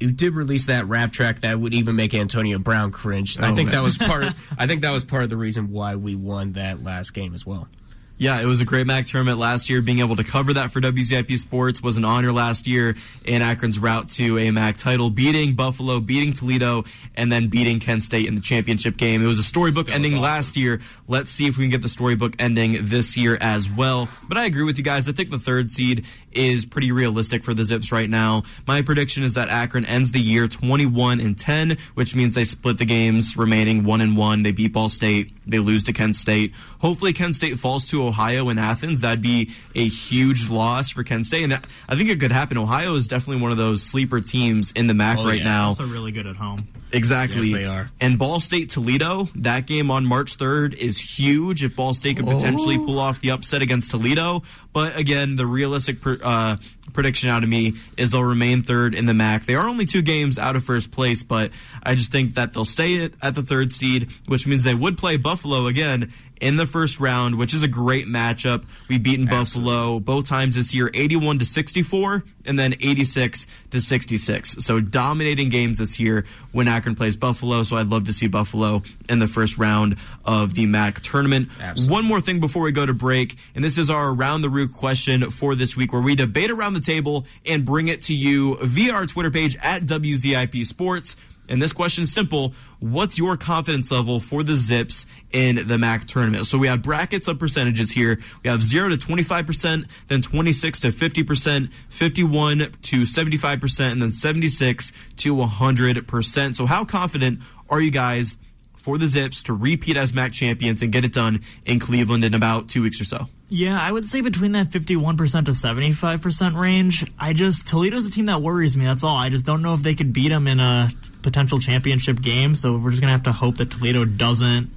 [0.00, 3.38] who did release that rap track that would even make Antonio Brown cringe.
[3.38, 3.76] I Oh, think man.
[3.76, 4.24] that was part.
[4.24, 7.34] Of, I think that was part of the reason why we won that last game
[7.34, 7.68] as well.
[8.16, 9.82] Yeah, it was a great MAC tournament last year.
[9.82, 13.76] Being able to cover that for WZIP Sports was an honor last year in Akron's
[13.76, 16.84] route to a MAC title, beating Buffalo, beating Toledo,
[17.16, 19.20] and then beating Kent State in the championship game.
[19.20, 20.80] It was a storybook ending last year.
[21.08, 24.08] Let's see if we can get the storybook ending this year as well.
[24.28, 25.08] But I agree with you guys.
[25.08, 28.42] I think the third seed is pretty realistic for the Zips right now.
[28.66, 32.78] My prediction is that Akron ends the year 21 and 10, which means they split
[32.78, 34.42] the games remaining 1 and 1.
[34.42, 36.54] They beat Ball State, they lose to Kent State.
[36.80, 39.00] Hopefully Kent State falls to Ohio in Athens.
[39.00, 41.54] That'd be a huge loss for Kent State and
[41.88, 42.58] I think it could happen.
[42.58, 45.44] Ohio is definitely one of those sleeper teams in the MAC Oh, right yeah.
[45.44, 45.66] now.
[45.68, 46.66] Also really good at home.
[46.94, 47.48] Exactly.
[47.48, 47.90] Yes, they are.
[48.00, 52.26] And Ball State Toledo, that game on March 3rd is huge if Ball State could
[52.26, 52.84] potentially Oh.
[52.86, 54.42] pull off the upset against Toledo.
[54.72, 56.56] But again, the realistic pr- uh,
[56.92, 59.46] prediction out of me is they'll remain third in the MAC.
[59.46, 61.50] They are only two games out of first place, but
[61.82, 64.96] I just think that they'll stay at, at the third seed, which means they would
[64.98, 66.12] play Buffalo again
[66.44, 68.64] in the first round, which is a great matchup.
[68.86, 74.56] We've beaten Buffalo both times this year, 81 to 64 and then 86 to 66.
[74.62, 77.62] So dominating games this year when Akron plays Buffalo.
[77.62, 81.48] So I'd love to see Buffalo in the first round of the MAC tournament.
[81.58, 81.94] Absolutely.
[81.94, 84.74] One more thing before we go to break, and this is our around the root
[84.74, 88.58] question for this week, where we debate around the table and bring it to you
[88.60, 91.16] via our Twitter page at WZIP Sports.
[91.48, 92.54] And this question is simple.
[92.80, 96.46] What's your confidence level for the Zips in the MAC tournament?
[96.46, 98.18] So we have brackets of percentages here.
[98.42, 104.92] We have 0 to 25%, then 26 to 50%, 51 to 75%, and then 76
[105.16, 106.54] to 100%.
[106.54, 108.36] So how confident are you guys
[108.74, 112.34] for the Zips to repeat as MAC champions and get it done in Cleveland in
[112.34, 113.28] about two weeks or so?
[113.48, 117.10] Yeah, I would say between that 51% to 75% range.
[117.18, 118.84] I just, Toledo's a team that worries me.
[118.84, 119.16] That's all.
[119.16, 120.90] I just don't know if they could beat them in a
[121.24, 122.54] potential championship game.
[122.54, 124.70] So we're just to have to hope that Toledo doesn't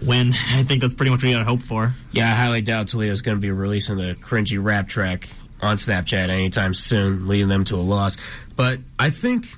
[0.00, 0.28] win.
[0.52, 1.92] I think that's pretty much what you got to hope for.
[2.12, 5.28] Yeah, I highly doubt Toledo's to be releasing the cringy rap track
[5.60, 8.16] on Snapchat anytime soon, leading them to a loss.
[8.56, 9.48] But I think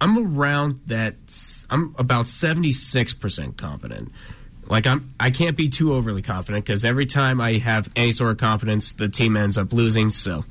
[0.00, 1.14] I'm around that.
[1.70, 4.10] I'm about 76% confident.
[4.68, 8.32] Like I'm, I can't be too overly confident because every time I have any sort
[8.32, 10.10] of confidence, the team ends up losing.
[10.10, 10.44] So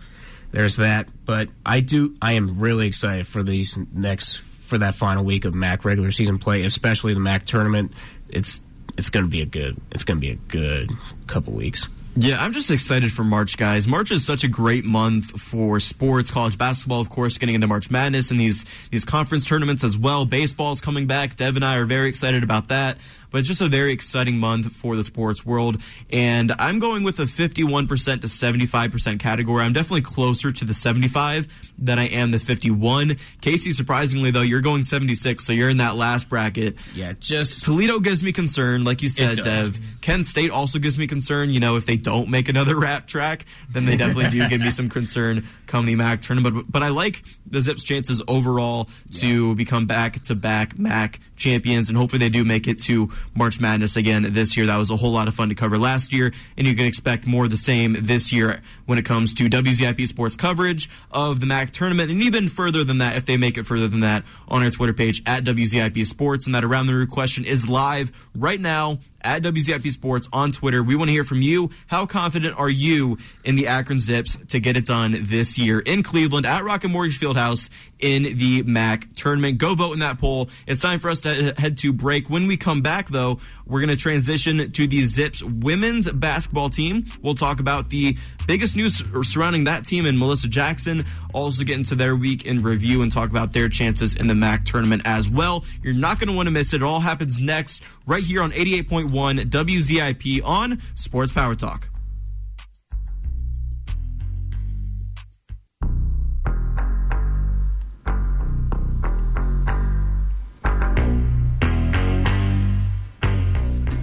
[0.52, 1.10] there's that.
[1.26, 5.54] But I do, I am really excited for these next for that final week of
[5.54, 7.92] MAC regular season play, especially the MAC tournament.
[8.30, 8.60] It's
[8.98, 10.92] it's going to be a good, it's going to be a good
[11.28, 11.88] couple weeks.
[12.18, 13.90] Yeah, I'm just excited for March, guys.
[13.90, 17.92] March is such a great month for sports, college basketball, of course, getting into March
[17.92, 20.26] Madness and these these conference tournaments as well.
[20.26, 21.36] Baseball's coming back.
[21.36, 22.98] Dev and I are very excited about that.
[23.36, 25.82] But it's just a very exciting month for the sports world.
[26.10, 29.62] And I'm going with a 51% to 75% category.
[29.62, 31.46] I'm definitely closer to the 75
[31.78, 33.18] than I am the 51.
[33.42, 36.78] Casey, surprisingly, though, you're going 76, so you're in that last bracket.
[36.94, 37.66] Yeah, just.
[37.66, 39.82] Toledo gives me concern, like you said, Dev.
[40.00, 41.50] Kent State also gives me concern.
[41.50, 44.72] You know, if they don't make another rap track, then they definitely do give me
[44.72, 46.56] some concern come the MAC tournament.
[46.56, 49.54] But, but I like the Zips' chances overall to yeah.
[49.56, 53.96] become back to back MAC champions, and hopefully they do make it to March Madness
[53.96, 54.66] again this year.
[54.66, 57.26] That was a whole lot of fun to cover last year, and you can expect
[57.26, 61.46] more of the same this year when it comes to WZIP sports coverage of the
[61.46, 64.64] MAC tournament, and even further than that if they make it further than that on
[64.64, 66.46] our Twitter page at WZIP Sports.
[66.46, 70.84] And that Around the Root question is live right now at WZIP Sports on Twitter.
[70.84, 71.72] We want to hear from you.
[71.88, 76.04] How confident are you in the Akron Zips to get it done this year in
[76.04, 77.70] Cleveland at Rocket Mortgage Fieldhouse
[78.00, 79.58] in the MAC tournament?
[79.58, 80.50] Go vote in that poll.
[80.68, 82.30] It's time for us to head to break.
[82.30, 87.06] When we come back, though, we're going to transition to the Zips women's basketball team.
[87.22, 91.06] We'll talk about the biggest news surrounding that team and Melissa Jackson.
[91.34, 94.66] Also get into their week in review and talk about their chances in the MAC
[94.66, 95.66] tournament as well.
[95.82, 96.78] You're not going to want to miss it.
[96.78, 101.90] It all happens next right here on 88.1 WZIP on Sports Power Talk.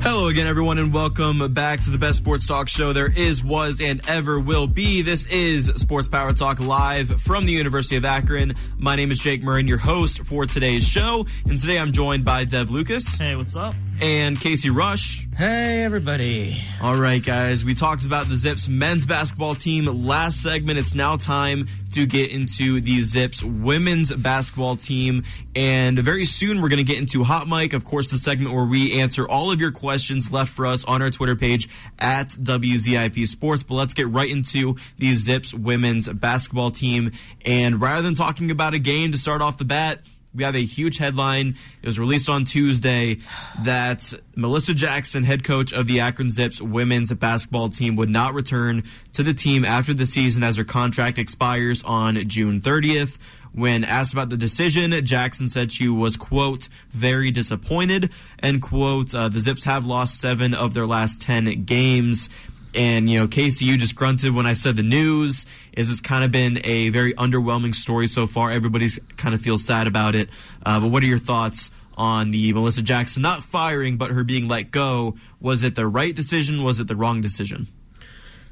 [0.02, 3.80] Hello again, everyone, and welcome back to the best sports talk show there is, was,
[3.80, 5.00] and ever will be.
[5.00, 8.52] This is Sports Power Talk live from the University of Akron.
[8.78, 12.44] My name is Jake Murray, your host for today's show, and today I'm joined by
[12.44, 13.06] Dev Lucas.
[13.14, 13.74] Hey, what's up?
[14.00, 15.28] And Casey Rush.
[15.36, 16.60] Hey, everybody.
[16.82, 20.80] All right, guys, we talked about the Zips men's basketball team last segment.
[20.80, 25.24] It's now time to get into the Zips women's basketball team,
[25.54, 28.64] and very soon we're going to get into Hot Mic, of course, the segment where
[28.64, 33.26] we answer all of your questions left for us on our Twitter page at WZIP
[33.26, 33.62] Sports.
[33.62, 37.12] But let's get right into the Zips women's basketball team.
[37.44, 40.00] And rather than talking about a game to start off the bat,
[40.34, 41.56] we have a huge headline.
[41.82, 43.18] It was released on Tuesday
[43.60, 48.84] that Melissa Jackson, head coach of the Akron Zips women's basketball team, would not return
[49.12, 53.18] to the team after the season as her contract expires on June 30th.
[53.54, 59.28] When asked about the decision, Jackson said she was, quote, very disappointed, and, quote, uh,
[59.28, 62.30] the Zips have lost seven of their last 10 games.
[62.74, 65.46] And, you know, Casey, you just grunted when I said the news.
[65.72, 68.50] Is this kind of been a very underwhelming story so far?
[68.50, 70.30] Everybody's kind of feels sad about it.
[70.64, 74.48] Uh, but what are your thoughts on the Melissa Jackson not firing, but her being
[74.48, 75.16] let go?
[75.40, 76.64] Was it the right decision?
[76.64, 77.68] Was it the wrong decision?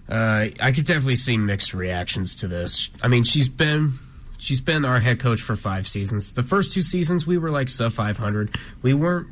[0.08, 2.90] Uh, I could definitely see mixed reactions to this.
[3.02, 3.92] I mean, she's been
[4.38, 6.32] she's been our head coach for five seasons.
[6.32, 8.56] The first two seasons, we were like sub 500.
[8.82, 9.28] We weren't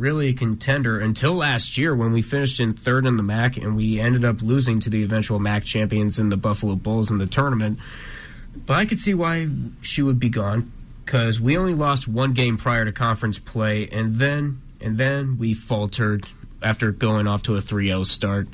[0.00, 3.76] really a contender until last year when we finished in third in the MAC and
[3.76, 7.26] we ended up losing to the eventual MAC champions in the Buffalo Bulls in the
[7.26, 7.78] tournament.
[8.66, 9.48] But I could see why
[9.82, 10.72] she would be gone
[11.04, 15.54] because we only lost one game prior to conference play, and then and then we
[15.54, 16.26] faltered
[16.62, 18.48] after going off to a 3-0 start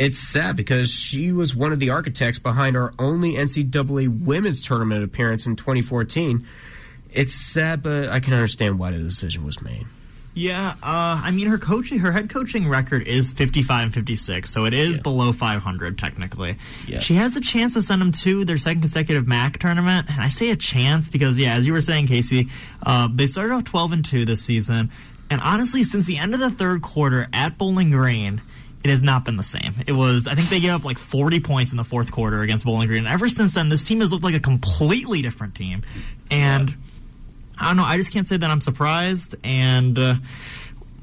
[0.00, 5.04] it's sad because she was one of the architects behind our only NCAA women's tournament
[5.04, 6.46] appearance in 2014.
[7.12, 9.86] It's sad, but I can understand why the decision was made.
[10.32, 14.64] Yeah, uh, I mean her coaching, her head coaching record is 55 and 56, so
[14.64, 15.02] it is yeah.
[15.02, 16.56] below 500 technically.
[16.86, 17.00] Yeah.
[17.00, 20.28] She has the chance to send them to their second consecutive MAC tournament, and I
[20.28, 22.48] say a chance because yeah, as you were saying, Casey,
[22.84, 24.92] uh, they started off 12 and two this season,
[25.30, 28.40] and honestly, since the end of the third quarter at Bowling Green.
[28.82, 29.74] It has not been the same.
[29.86, 32.64] It was, I think they gave up like 40 points in the fourth quarter against
[32.64, 33.00] Bowling Green.
[33.00, 35.82] And ever since then, this team has looked like a completely different team.
[36.30, 36.76] And yeah
[37.60, 37.84] I don't know.
[37.84, 40.14] I just can't say that I'm surprised, and uh,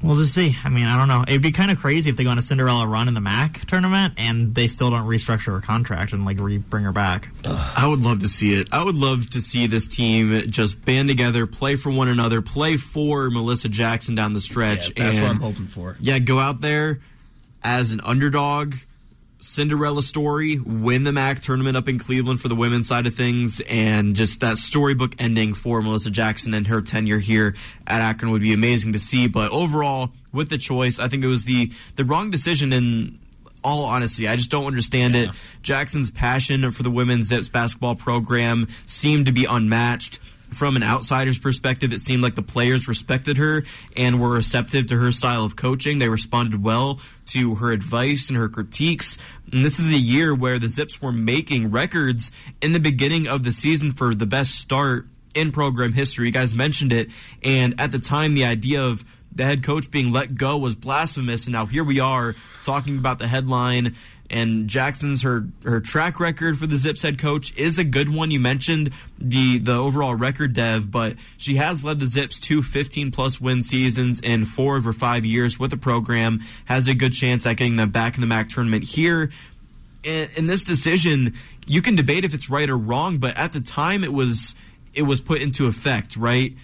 [0.02, 0.56] we'll just see.
[0.64, 1.24] I mean, I don't know.
[1.26, 3.66] It'd be kind of crazy if they go on a Cinderella run in the MAC
[3.66, 7.28] tournament and they still don't restructure her contract and like re- bring her back.
[7.44, 8.68] I would love to see it.
[8.72, 12.76] I would love to see this team just band together, play for one another, play
[12.76, 14.90] for Melissa Jackson down the stretch.
[14.90, 15.96] Yeah, that's and, what I'm hoping for.
[16.00, 17.00] Yeah, go out there
[17.62, 18.74] as an underdog
[19.40, 23.60] Cinderella story, win the MAC tournament up in Cleveland for the women's side of things,
[23.68, 27.54] and just that storybook ending for Melissa Jackson and her tenure here
[27.86, 29.28] at Akron would be amazing to see.
[29.28, 33.18] But overall, with the choice, I think it was the the wrong decision in
[33.62, 34.26] all honesty.
[34.26, 35.22] I just don't understand yeah.
[35.22, 35.30] it.
[35.62, 40.18] Jackson's passion for the women's Zips basketball program seemed to be unmatched
[40.50, 43.64] from an outsider's perspective, it seemed like the players respected her
[43.96, 45.98] and were receptive to her style of coaching.
[45.98, 49.18] They responded well to her advice and her critiques.
[49.52, 53.42] And this is a year where the Zips were making records in the beginning of
[53.42, 56.26] the season for the best start in program history.
[56.26, 57.10] You guys mentioned it.
[57.42, 61.46] And at the time, the idea of the head coach being let go was blasphemous.
[61.46, 62.34] And now here we are
[62.64, 63.94] talking about the headline
[64.30, 68.30] and Jackson's her her track record for the Zips head coach is a good one.
[68.30, 73.10] You mentioned the the overall record, Dev, but she has led the Zips to 15
[73.10, 76.40] plus win seasons in four of her five years with the program.
[76.66, 79.30] Has a good chance at getting them back in the MAC tournament here.
[80.04, 81.34] In, in this decision,
[81.66, 84.54] you can debate if it's right or wrong, but at the time it was
[84.94, 86.54] it was put into effect, right?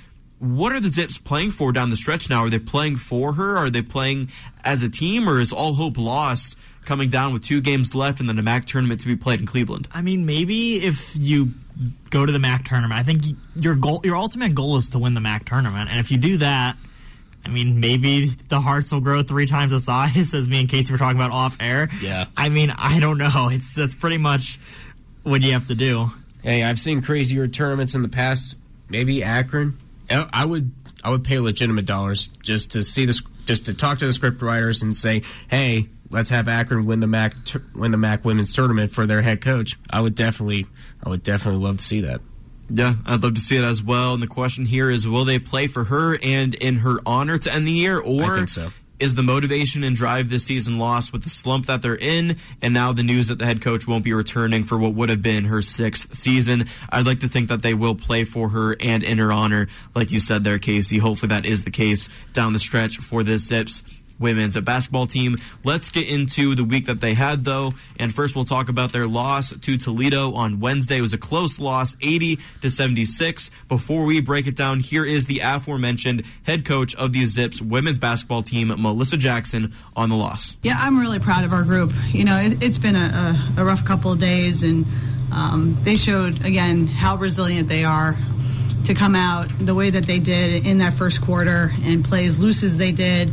[0.41, 2.45] what are the Zips playing for down the stretch now?
[2.45, 3.57] Are they playing for her?
[3.57, 4.31] Are they playing
[4.63, 8.29] as a team, or is all hope lost coming down with two games left and
[8.29, 9.89] then a MAC tournament to be played in Cleveland.
[9.93, 11.49] I mean, maybe if you
[12.11, 13.25] go to the MAC tournament, I think
[13.57, 16.39] your goal, your ultimate goal is to win the MAC tournament, and if you do
[16.39, 16.77] that.
[17.47, 20.91] I mean, maybe the hearts will grow three times the size, as me and Casey
[20.91, 21.91] were talking about off air.
[22.01, 22.25] Yeah.
[22.35, 23.49] I mean, I don't know.
[23.53, 24.59] It's that's pretty much
[25.25, 26.11] what you have to do.
[26.43, 28.57] Hey, I've seen crazier tournaments in the past.
[28.89, 29.77] Maybe Akron.
[30.11, 34.07] I would I would pay legitimate dollars just to see this, just to talk to
[34.07, 37.35] the script writers and say, hey, let's have Akron win the MAC
[37.75, 39.77] win the MAC women's tournament for their head coach.
[39.91, 40.67] I would definitely
[41.03, 42.21] I would definitely love to see that.
[42.71, 44.15] Yeah, I'd love to see it as well.
[44.15, 47.53] And the question here is, will they play for her and in her honor to
[47.53, 48.73] end the year, or so.
[48.99, 52.73] is the motivation and drive this season lost with the slump that they're in, and
[52.73, 55.45] now the news that the head coach won't be returning for what would have been
[55.45, 56.67] her sixth season?
[56.89, 60.11] I'd like to think that they will play for her and in her honor, like
[60.11, 60.97] you said there, Casey.
[60.97, 63.83] Hopefully that is the case down the stretch for this Zips
[64.25, 65.37] women's basketball team.
[65.65, 67.75] Let's get into the week that they had, though.
[67.99, 70.97] And first, we'll talk about their loss to Toledo on Wednesday.
[70.97, 73.51] It was a close loss, 80 to 76.
[73.69, 77.99] Before we break it down, here is the aforementioned head coach of the Zips women's
[77.99, 80.57] basketball team, Melissa Jackson, on the loss.
[80.63, 81.93] Yeah, I'm really proud of our group.
[82.09, 84.87] You know, it, has been a, a, a, rough couple of days, and
[85.31, 88.17] um, they showed again how resilient they are
[88.87, 92.43] to come out the way that they did in that first quarter and play as
[92.43, 93.31] loose as they did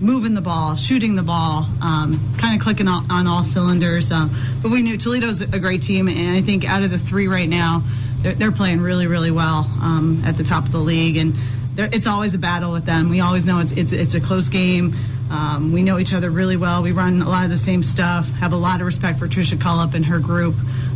[0.00, 4.10] moving the ball, shooting the ball, um, kind of clicking on, on all cylinders.
[4.10, 7.28] Um, but we knew Toledo's a great team, and I think out of the three
[7.28, 7.82] right now,
[8.18, 11.34] they're, they're playing really, really well um, at the top of the league, and
[11.76, 13.08] it's always a battle with them.
[13.08, 14.94] We always know it's it's, it's a close game.
[15.30, 16.82] Um, we know each other really well.
[16.82, 18.28] We run a lot of the same stuff.
[18.30, 20.54] Have a lot of respect for Tricia Cullop and her group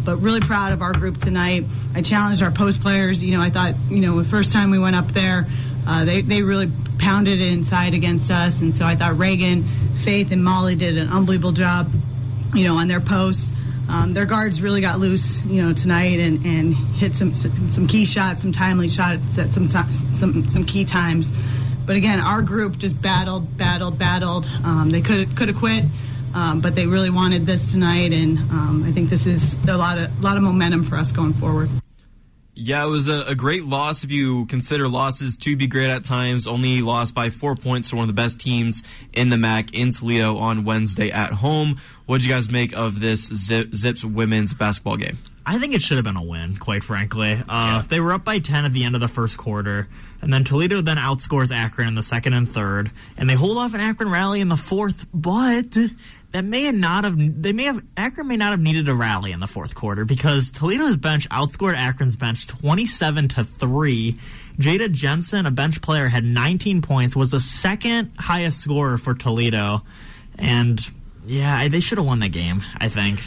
[0.08, 1.66] but really proud of our group tonight.
[1.94, 3.22] I challenged our post players.
[3.22, 5.46] You know, I thought, you know, the first time we went up there,
[5.88, 8.60] uh, they, they really pounded it inside against us.
[8.60, 9.64] And so I thought Reagan,
[10.04, 11.90] Faith, and Molly did an unbelievable job,
[12.54, 13.50] you know, on their posts.
[13.88, 18.04] Um, their guards really got loose, you know, tonight and, and hit some, some key
[18.04, 21.32] shots, some timely shots at some some some key times.
[21.86, 24.46] But again, our group just battled, battled, battled.
[24.62, 25.84] Um, they could could have quit,
[26.34, 29.96] um, but they really wanted this tonight, and um, I think this is a lot
[29.96, 31.70] of a lot of momentum for us going forward.
[32.60, 36.02] Yeah, it was a, a, great loss if you consider losses to be great at
[36.02, 36.48] times.
[36.48, 39.92] Only lost by four points to one of the best teams in the MAC in
[39.92, 41.80] Toledo on Wednesday at home.
[42.06, 45.18] What did you guys make of this Zips women's basketball game?
[45.46, 47.34] I think it should have been a win, quite frankly.
[47.34, 47.82] Uh, yeah.
[47.88, 49.88] They were up by 10 at the end of the first quarter,
[50.20, 53.72] and then Toledo then outscores Akron in the second and third, and they hold off
[53.72, 55.78] an Akron rally in the fourth, but
[56.32, 59.40] that may not have they may have Akron may not have needed a rally in
[59.40, 64.18] the fourth quarter because Toledo's bench outscored Akron's bench 27 to 3.
[64.58, 69.82] Jada Jensen, a bench player, had 19 points, was the second highest scorer for Toledo.
[70.36, 70.84] And
[71.24, 73.22] yeah, they should have won the game, I think.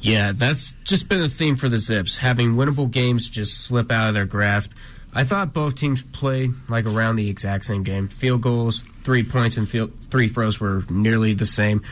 [0.00, 4.08] Yeah, that's just been a theme for the Zips, having winnable games just slip out
[4.08, 4.72] of their grasp.
[5.14, 8.08] I thought both teams played like around the exact same game.
[8.08, 11.82] Field goals, three points, and field, three throws were nearly the same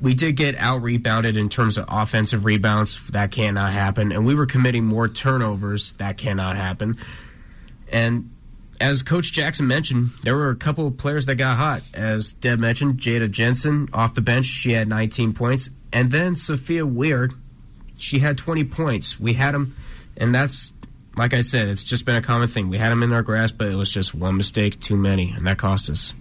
[0.00, 3.08] we did get out rebounded in terms of offensive rebounds.
[3.08, 4.12] That cannot happen.
[4.12, 5.92] And we were committing more turnovers.
[5.92, 6.98] That cannot happen.
[7.88, 8.30] And
[8.80, 11.82] as Coach Jackson mentioned, there were a couple of players that got hot.
[11.92, 15.68] As Dev mentioned, Jada Jensen off the bench, she had 19 points.
[15.92, 17.34] And then Sophia Wiard,
[17.96, 19.20] she had 20 points.
[19.20, 19.76] We had them,
[20.16, 20.72] and that's,
[21.16, 22.70] like I said, it's just been a common thing.
[22.70, 25.46] We had them in our grasp, but it was just one mistake too many, and
[25.46, 26.14] that cost us.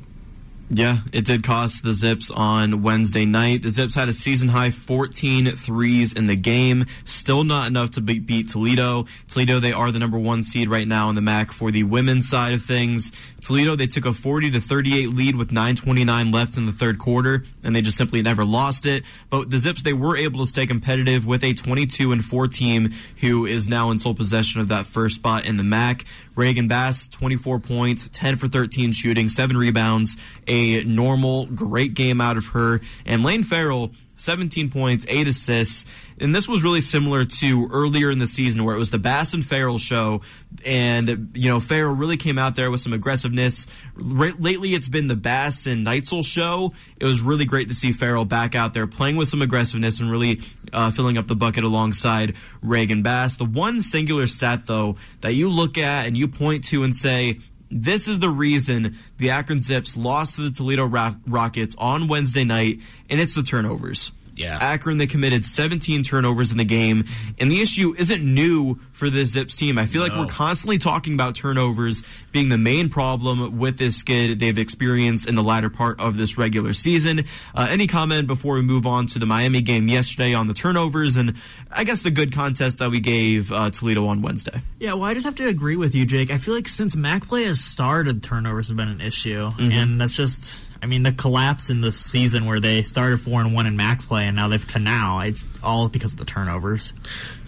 [0.71, 3.63] Yeah, it did cost the Zips on Wednesday night.
[3.63, 6.85] The Zips had a season high 14 threes in the game.
[7.05, 9.07] Still not enough to beat Toledo.
[9.27, 12.29] Toledo, they are the number one seed right now in the MAC for the women's
[12.29, 13.11] side of things.
[13.41, 17.45] Toledo, they took a 40 to 38 lead with 9.29 left in the third quarter,
[17.63, 19.03] and they just simply never lost it.
[19.31, 22.93] But the Zips, they were able to stay competitive with a 22 and 4 team
[23.21, 26.05] who is now in sole possession of that first spot in the MAC.
[26.39, 30.15] Reagan Bass, 24 points, 10 for 13 shooting, 7 rebounds,
[30.47, 32.79] a normal, great game out of her.
[33.05, 35.85] And Lane Farrell, 17 points, 8 assists.
[36.19, 39.33] And this was really similar to earlier in the season where it was the Bass
[39.33, 40.21] and Farrell show.
[40.65, 43.67] And, you know, Farrell really came out there with some aggressiveness.
[43.97, 46.73] R- lately, it's been the Bass and Neitzel show.
[46.99, 50.11] It was really great to see Farrell back out there playing with some aggressiveness and
[50.11, 50.41] really
[50.73, 53.35] uh, filling up the bucket alongside Reagan Bass.
[53.35, 57.39] The one singular stat, though, that you look at and you point to and say,
[57.71, 62.79] this is the reason the Akron Zips lost to the Toledo Rockets on Wednesday night,
[63.09, 64.11] and it's the turnovers.
[64.39, 64.57] Yeah.
[64.61, 67.03] Akron, they committed 17 turnovers in the game.
[67.39, 69.77] And the issue isn't new for the Zips team.
[69.77, 70.07] I feel no.
[70.07, 75.27] like we're constantly talking about turnovers being the main problem with this skid they've experienced
[75.27, 77.25] in the latter part of this regular season.
[77.53, 81.17] Uh, any comment before we move on to the Miami game yesterday on the turnovers
[81.17, 81.35] and
[81.69, 84.61] I guess the good contest that we gave uh, Toledo on Wednesday?
[84.79, 86.31] Yeah, well, I just have to agree with you, Jake.
[86.31, 89.49] I feel like since MAC play has started, turnovers have been an issue.
[89.49, 89.71] Mm-hmm.
[89.71, 93.53] And that's just I mean, the collapse in the season where they started four and
[93.53, 95.19] one in MAC play, and now they've to now.
[95.19, 96.93] It's all because of the turnovers.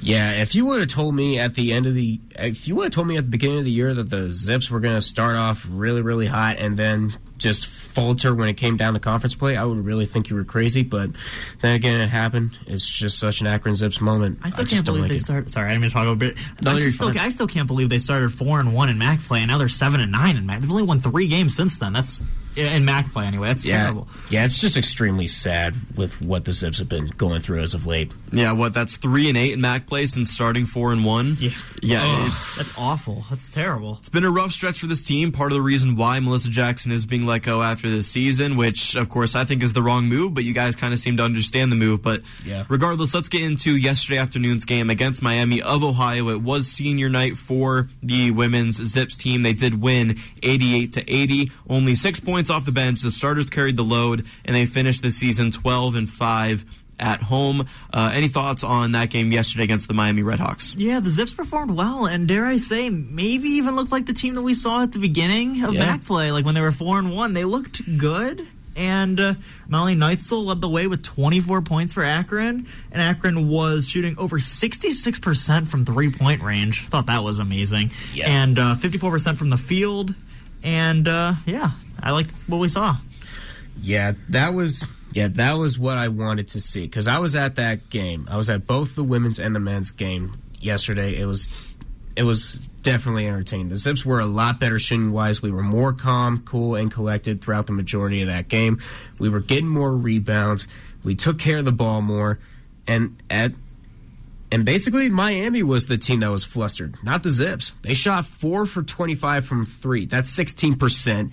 [0.01, 2.85] Yeah, if you would have told me at the end of the, if you would
[2.85, 5.01] have told me at the beginning of the year that the Zips were going to
[5.01, 9.35] start off really, really hot and then just falter when it came down to conference
[9.35, 10.83] play, I would really think you were crazy.
[10.83, 11.11] But
[11.59, 12.57] then again, it happened.
[12.67, 14.39] It's just such an Akron Zips moment.
[14.43, 15.51] I still I can't believe like they started.
[15.51, 16.37] Sorry, I didn't mean to talk a bit.
[16.61, 19.39] No, I, still, I still can't believe they started four and one in MAC play,
[19.39, 20.61] and now they're seven and nine in MAC.
[20.61, 21.93] They've only won three games since then.
[21.93, 22.21] That's
[22.55, 23.47] in MAC play anyway.
[23.47, 23.83] That's yeah.
[23.83, 24.07] terrible.
[24.29, 27.85] Yeah, it's just extremely sad with what the Zips have been going through as of
[27.85, 28.11] late.
[28.31, 31.37] Yeah, what that's three and eight in MAC play since starting four and one.
[31.39, 33.25] Yeah, yeah, oh, it's that's awful.
[33.29, 33.97] That's terrible.
[33.99, 35.31] It's been a rough stretch for this team.
[35.31, 38.95] Part of the reason why Melissa Jackson is being let go after this season, which
[38.95, 41.23] of course I think is the wrong move, but you guys kind of seem to
[41.23, 42.01] understand the move.
[42.01, 42.65] But yeah.
[42.69, 46.29] regardless, let's get into yesterday afternoon's game against Miami of Ohio.
[46.29, 49.43] It was senior night for the women's Zips team.
[49.43, 53.01] They did win 88 to 80, only six points off the bench.
[53.01, 56.65] The starters carried the load, and they finished the season 12 and five
[57.01, 57.67] at home.
[57.91, 60.73] Uh, any thoughts on that game yesterday against the Miami Redhawks?
[60.77, 64.35] Yeah, the Zips performed well, and dare I say, maybe even looked like the team
[64.35, 65.85] that we saw at the beginning of yeah.
[65.85, 67.33] MAC play, like when they were four and one.
[67.33, 68.47] They looked good.
[68.73, 69.33] And uh,
[69.67, 74.39] Molly Neitzel led the way with 24 points for Akron, and Akron was shooting over
[74.39, 76.87] 66% from three point range.
[76.87, 77.91] Thought that was amazing.
[78.13, 78.29] Yeah.
[78.29, 80.15] And uh, 54% from the field.
[80.63, 82.97] And uh, yeah, I liked what we saw.
[83.81, 87.55] Yeah, that was yeah, that was what I wanted to see because I was at
[87.55, 88.27] that game.
[88.29, 91.19] I was at both the women's and the men's game yesterday.
[91.19, 91.75] It was
[92.15, 93.69] it was definitely entertaining.
[93.69, 95.41] The Zips were a lot better shooting wise.
[95.41, 98.79] We were more calm, cool, and collected throughout the majority of that game.
[99.19, 100.67] We were getting more rebounds.
[101.03, 102.39] We took care of the ball more,
[102.87, 103.53] and at
[104.51, 107.71] and basically Miami was the team that was flustered, not the Zips.
[107.83, 110.05] They shot four for twenty five from three.
[110.05, 111.31] That's sixteen percent.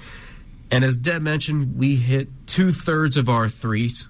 [0.70, 4.06] And as Dev mentioned, we hit two thirds of our threes.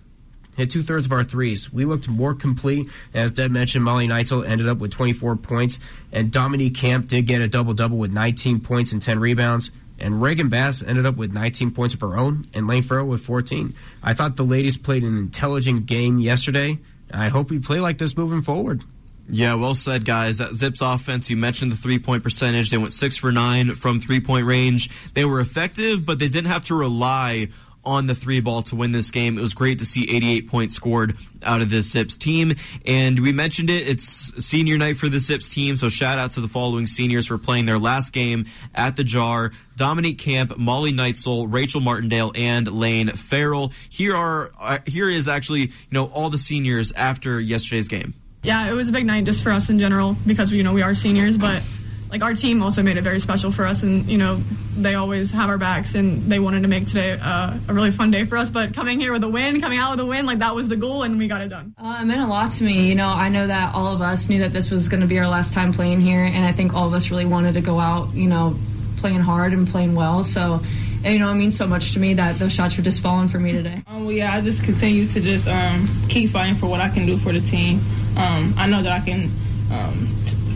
[0.57, 1.73] Hit two thirds of our threes.
[1.73, 2.89] We looked more complete.
[3.15, 5.79] As Dev mentioned, Molly Neitzel ended up with 24 points,
[6.11, 9.71] and Dominique Camp did get a double double with 19 points and 10 rebounds.
[10.01, 13.21] And Reagan Bass ended up with 19 points of her own, and Lane Farrell with
[13.21, 13.75] 14.
[14.03, 16.79] I thought the ladies played an intelligent game yesterday.
[17.13, 18.85] I hope we play like this moving forward.
[19.31, 20.39] Yeah, well said, guys.
[20.39, 22.71] That Zips offense, you mentioned the three point percentage.
[22.71, 24.91] They went six for nine from three point range.
[25.15, 27.49] They were effective, but they didn't have to rely
[27.85, 29.39] on the three ball to win this game.
[29.39, 32.55] It was great to see 88 points scored out of this Zips team.
[32.85, 35.77] And we mentioned it, it's senior night for the Zips team.
[35.77, 39.53] So shout out to the following seniors for playing their last game at the Jar.
[39.77, 43.73] Dominique Camp, Molly Neitzel, Rachel Martindale, and Lane Farrell.
[43.89, 48.15] Here are uh, here is actually you know all the seniors after yesterday's game.
[48.43, 50.83] Yeah, it was a big night just for us in general because you know we
[50.83, 51.63] are seniors, but
[52.11, 54.37] like our team also made it very special for us and you know
[54.79, 58.11] they always have our backs and they wanted to make today uh, a really fun
[58.11, 60.39] day for us but coming here with a win coming out with a win like
[60.39, 61.75] that was the goal and we got it done.
[61.77, 62.89] Uh, it meant a lot to me.
[62.89, 65.19] You know i know that all of us knew that this was going to be
[65.19, 67.79] our last time playing here and i think all of us really wanted to go
[67.79, 68.57] out you know
[68.99, 70.25] playing hard and playing well.
[70.25, 70.61] So
[71.05, 73.29] and, you know, it means so much to me that those shots were just falling
[73.29, 73.83] for me today.
[73.87, 77.07] Um, well, yeah, I just continue to just um, keep fighting for what I can
[77.07, 77.81] do for the team.
[78.17, 79.31] Um, I know that I can
[79.73, 80.07] um,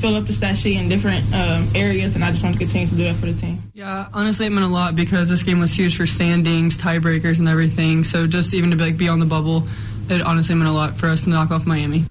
[0.01, 2.88] fill up the stat sheet in different um, areas, and I just want to continue
[2.88, 3.62] to do that for the team.
[3.72, 7.49] Yeah, honestly, it meant a lot because this game was huge for standings, tiebreakers, and
[7.49, 8.05] everything.
[8.05, 9.66] So just even to be, like, be on the bubble,
[10.09, 12.05] it honestly meant a lot for us to knock off Miami.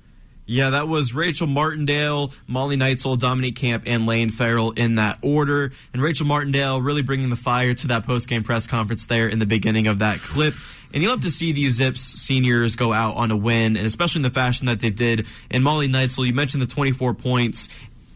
[0.52, 5.72] Yeah, that was Rachel Martindale, Molly Neitzel, Dominique Camp, and Lane Farrell in that order.
[5.94, 9.46] And Rachel Martindale really bringing the fire to that post-game press conference there in the
[9.46, 10.54] beginning of that clip.
[10.94, 14.20] And you love to see these Zips seniors go out on a win, and especially
[14.20, 15.26] in the fashion that they did.
[15.50, 17.70] And Molly Neitzel, you mentioned the 24 points,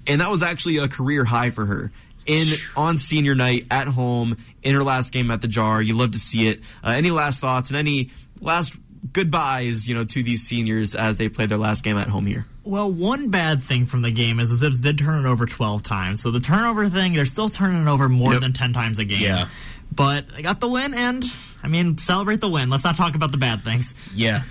[0.06, 1.94] and that was actually a career high for her.
[2.26, 6.12] In on senior night at home in her last game at the Jar, you love
[6.12, 6.60] to see it.
[6.84, 8.10] Uh, any last thoughts and any
[8.42, 8.76] last
[9.14, 12.46] goodbyes, you know, to these seniors as they play their last game at home here?
[12.64, 15.84] Well, one bad thing from the game is the Zips did turn it over 12
[15.84, 16.22] times.
[16.22, 18.42] So the turnover thing, they're still turning it over more yep.
[18.42, 19.22] than 10 times a game.
[19.22, 19.48] Yeah.
[19.92, 21.24] But they got the win, and
[21.62, 22.70] I mean, celebrate the win.
[22.70, 23.94] Let's not talk about the bad things.
[24.14, 24.42] Yeah.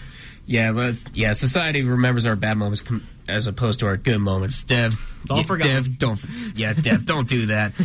[0.46, 2.82] Yeah, but yeah, society remembers our bad moments
[3.28, 4.62] as opposed to our good moments.
[4.64, 5.66] Dev, don't yeah, forget.
[5.68, 6.20] Dev, don't.
[6.54, 7.72] Yeah, Dev, don't do that.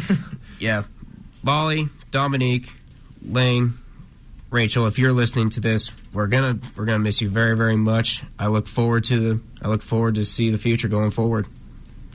[0.60, 0.84] Yeah,
[1.42, 2.70] Molly, Dominique,
[3.22, 3.76] Lane,
[4.52, 8.24] Rachel, if you're listening to this, we're gonna we're gonna miss you very very much.
[8.38, 11.48] I look forward to I look forward to see the future going forward.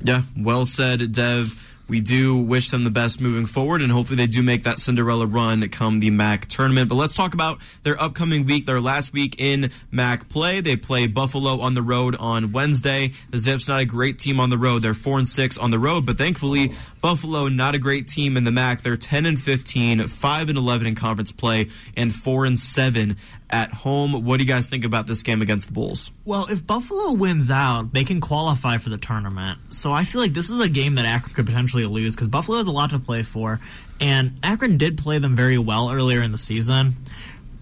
[0.03, 4.27] Yeah, well said, Dev we do wish them the best moving forward, and hopefully they
[4.27, 6.89] do make that Cinderella run come the MAC tournament.
[6.89, 10.61] But let's talk about their upcoming week, their last week in MAC play.
[10.61, 13.13] They play Buffalo on the road on Wednesday.
[13.31, 15.79] The Zips not a great team on the road; they're four and six on the
[15.79, 18.81] road, but thankfully Buffalo not a great team in the MAC.
[18.81, 23.17] They're ten and 15, 5 and eleven in conference play, and four and seven
[23.51, 24.25] at home.
[24.25, 26.11] What do you guys think about this game against the Bulls?
[26.25, 29.59] Well, if Buffalo wins out, they can qualify for the tournament.
[29.71, 32.59] So I feel like this is a game that Akron could potentially lose because Buffalo
[32.59, 33.61] has a lot to play for,
[34.01, 36.97] and Akron did play them very well earlier in the season.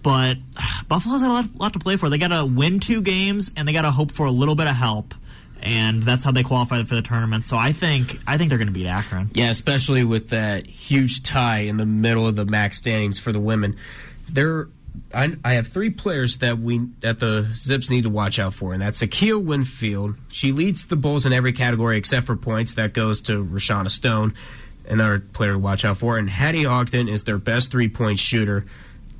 [0.01, 0.37] But
[0.87, 2.09] Buffalo's had a lot, lot to play for.
[2.09, 4.67] They got to win two games, and they got to hope for a little bit
[4.67, 5.13] of help
[5.63, 7.45] and that's how they qualified for the tournament.
[7.45, 9.31] So I think I think they're going to beat Akron.
[9.33, 13.39] Yeah, especially with that huge tie in the middle of the MAC standings for the
[13.39, 13.77] women.
[14.29, 14.67] They're
[15.13, 18.73] I, I, have three players that we that the Zips need to watch out for,
[18.73, 20.15] and that's Akia Winfield.
[20.29, 22.75] She leads the Bulls in every category except for points.
[22.75, 24.33] That goes to Rashana Stone,
[24.87, 26.17] another player to watch out for.
[26.17, 28.65] And Hattie Ogden is their best three point shooter.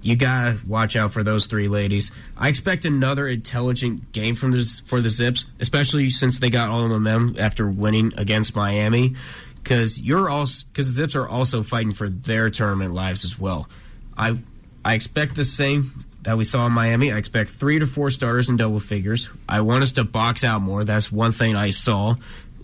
[0.02, 2.12] You gotta watch out for those three ladies.
[2.38, 6.82] I expect another intelligent game from this for the Zips, especially since they got all
[6.84, 9.16] the momentum after winning against Miami.
[9.64, 13.70] Because you're also because the Zips are also fighting for their tournament lives as well.
[14.18, 14.38] I
[14.86, 17.12] I expect the same that we saw in Miami.
[17.12, 19.30] I expect three to four starters in double figures.
[19.48, 20.84] I want us to box out more.
[20.84, 22.16] That's one thing I saw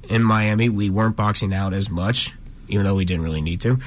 [0.10, 0.70] in Miami.
[0.70, 2.34] We weren't boxing out as much,
[2.68, 3.80] even though we didn't really need to.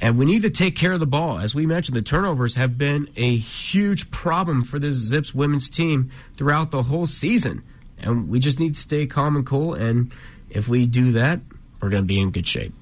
[0.00, 1.38] And we need to take care of the ball.
[1.38, 6.10] As we mentioned, the turnovers have been a huge problem for this Zips women's team
[6.36, 7.62] throughout the whole season.
[7.98, 9.74] And we just need to stay calm and cool.
[9.74, 10.12] And
[10.50, 11.40] if we do that,
[11.80, 12.74] we're going to be in good shape.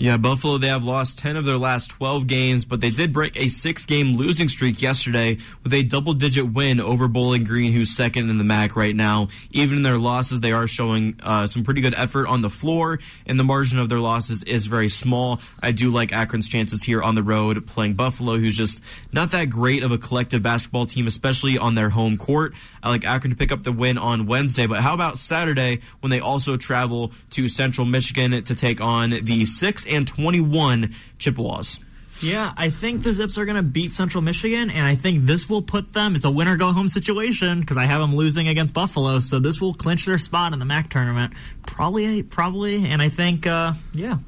[0.00, 3.36] Yeah, Buffalo, they have lost 10 of their last 12 games, but they did break
[3.36, 7.90] a six game losing streak yesterday with a double digit win over Bowling Green, who's
[7.90, 9.26] second in the MAC right now.
[9.50, 13.00] Even in their losses, they are showing uh, some pretty good effort on the floor,
[13.26, 15.40] and the margin of their losses is very small.
[15.60, 18.80] I do like Akron's chances here on the road playing Buffalo, who's just
[19.12, 22.54] not that great of a collective basketball team, especially on their home court.
[22.84, 26.10] I like Akron to pick up the win on Wednesday, but how about Saturday when
[26.10, 31.80] they also travel to Central Michigan to take on the six and 21 Chippewas.
[32.20, 35.48] Yeah, I think the Zips are going to beat Central Michigan, and I think this
[35.48, 36.16] will put them.
[36.16, 39.60] It's a winner go home situation because I have them losing against Buffalo, so this
[39.60, 41.34] will clinch their spot in the MAC tournament.
[41.64, 44.18] Probably, probably, and I think, uh, yeah,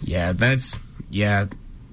[0.00, 0.78] yeah, that's
[1.10, 1.46] yeah.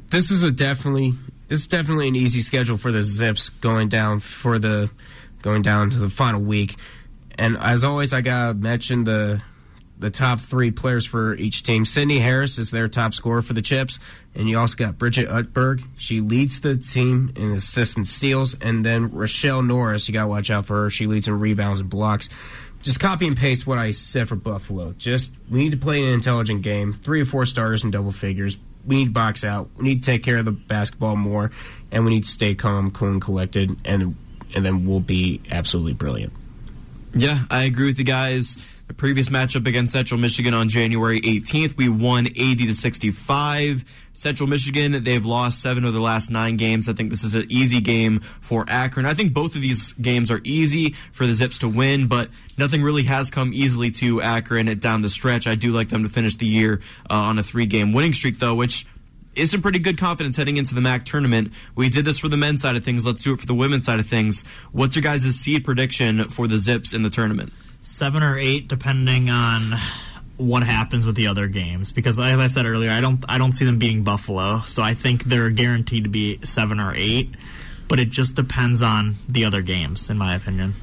[0.10, 1.16] This is a definitely
[1.50, 4.90] it's definitely an easy schedule for the Zips going down for the
[5.42, 6.76] going down to the final week.
[7.38, 9.42] And as always, I gotta mention the
[10.00, 11.86] the top three players for each team.
[11.86, 14.00] Sydney Harris is their top scorer for the Chips,
[14.36, 15.84] and you also got Bridget Utberg.
[15.98, 20.08] She leads the team in assists and steals, and then Rochelle Norris.
[20.08, 20.90] You gotta watch out for her.
[20.90, 22.30] She leads in rebounds and blocks.
[22.84, 24.94] Just copy and paste what I said for Buffalo.
[24.98, 26.94] Just we need to play an intelligent game.
[26.94, 28.58] Three or four starters in double figures.
[28.86, 29.70] We need to box out.
[29.76, 31.52] We need to take care of the basketball more,
[31.92, 34.16] and we need to stay calm, cool, and collected, and
[34.54, 36.34] and then we'll be absolutely brilliant.
[37.14, 38.58] Yeah, I agree with you guys.
[38.88, 43.84] The previous matchup against Central Michigan on January 18th, we won 80 to 65.
[44.14, 46.88] Central Michigan, they've lost seven of the last nine games.
[46.88, 49.06] I think this is an easy game for Akron.
[49.06, 52.82] I think both of these games are easy for the Zips to win, but nothing
[52.82, 55.48] really has come easily to Akron down the stretch.
[55.48, 56.80] I do like them to finish the year
[57.10, 58.86] uh, on a three game winning streak, though, which
[59.36, 61.52] is some pretty good confidence heading into the MAC tournament.
[61.76, 63.06] We did this for the men's side of things.
[63.06, 64.46] Let's do it for the women's side of things.
[64.72, 67.52] What's your guys' seed prediction for the Zips in the tournament?
[67.82, 69.74] Seven or eight, depending on
[70.38, 71.92] what happens with the other games.
[71.92, 74.94] Because, as I said earlier, I don't I don't see them beating Buffalo, so I
[74.94, 77.36] think they're guaranteed to be seven or eight.
[77.88, 80.76] But it just depends on the other games, in my opinion.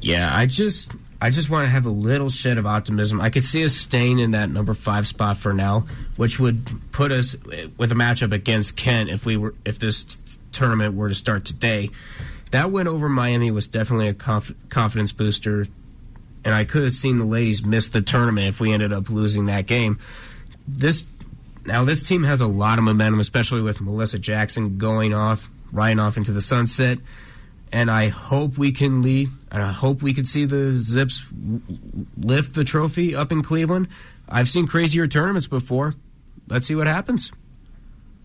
[0.00, 3.20] Yeah, I just I just want to have a little shit of optimism.
[3.20, 5.86] I could see us staying in that number five spot for now,
[6.16, 10.04] which would put us eh, with a matchup against Kent if we were if this
[10.04, 10.16] t-
[10.52, 11.90] tournament were to start today.
[12.52, 15.66] That win over Miami was definitely a conf- confidence booster
[16.44, 19.46] and I could have seen the ladies miss the tournament if we ended up losing
[19.46, 19.98] that game.
[20.66, 21.04] This
[21.64, 25.98] now this team has a lot of momentum, especially with Melissa Jackson going off, riding
[25.98, 26.98] off into the sunset.
[27.72, 29.28] And I hope we can lead.
[29.50, 31.22] And I hope we can see the Zips
[32.16, 33.88] lift the trophy up in Cleveland.
[34.28, 35.94] I've seen crazier tournaments before.
[36.48, 37.30] Let's see what happens.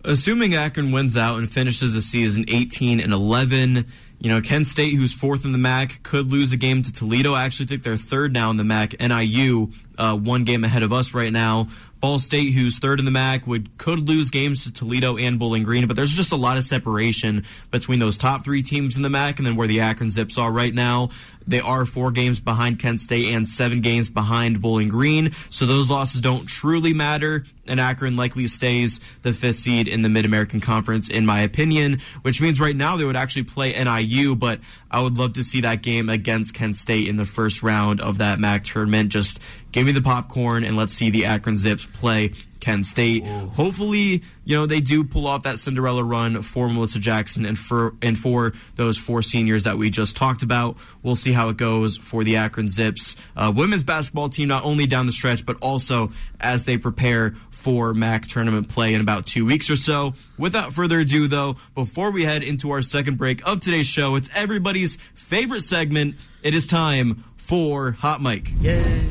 [0.04, 3.88] Assuming Akron wins out and finishes the season 18 and 11,
[4.20, 7.34] you know, Kent State, who's fourth in the MAC, could lose a game to Toledo.
[7.34, 9.00] I actually think they're third now in the MAC.
[9.00, 11.68] NIU, uh, one game ahead of us right now.
[12.00, 15.64] Ball State, who's third in the MAC, would could lose games to Toledo and Bowling
[15.64, 19.10] Green, but there's just a lot of separation between those top three teams in the
[19.10, 21.10] MAC and then where the Akron Zips are right now.
[21.48, 25.90] They are four games behind Kent State and seven games behind Bowling Green, so those
[25.90, 27.46] losses don't truly matter.
[27.68, 32.02] And Akron likely stays the fifth seed in the Mid American Conference, in my opinion,
[32.22, 34.60] which means right now they would actually play NIU, but
[34.92, 38.20] I would love to see that game against Kent State in the first round of
[38.20, 39.10] that MAC tournament.
[39.10, 39.40] Just
[39.72, 42.34] give me the popcorn and let's see the Akron Zips play
[42.66, 43.24] Kent State.
[43.28, 47.94] Hopefully, you know, they do pull off that Cinderella run for Melissa Jackson and for
[48.02, 50.76] and for those four seniors that we just talked about.
[51.04, 54.88] We'll see how it goes for the Akron Zips uh, women's basketball team, not only
[54.88, 56.12] down the stretch, but also
[56.42, 60.16] as they prepare for MAC tournament play in about two weeks or so.
[60.40, 64.30] Without further ado, though, before we head into our second break of today's show, it's
[64.34, 66.16] everybody's favorite segment.
[66.42, 68.52] It is time for Hot Mic.
[68.60, 69.06] Yay.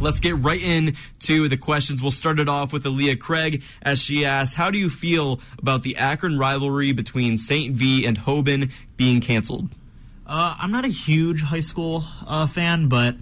[0.00, 2.00] Let's get right into the questions.
[2.00, 5.82] We'll start it off with Aaliyah Craig as she asks, How do you feel about
[5.82, 7.74] the Akron rivalry between St.
[7.74, 9.68] V and Hoban being canceled?
[10.26, 13.16] Uh, I'm not a huge high school uh, fan, but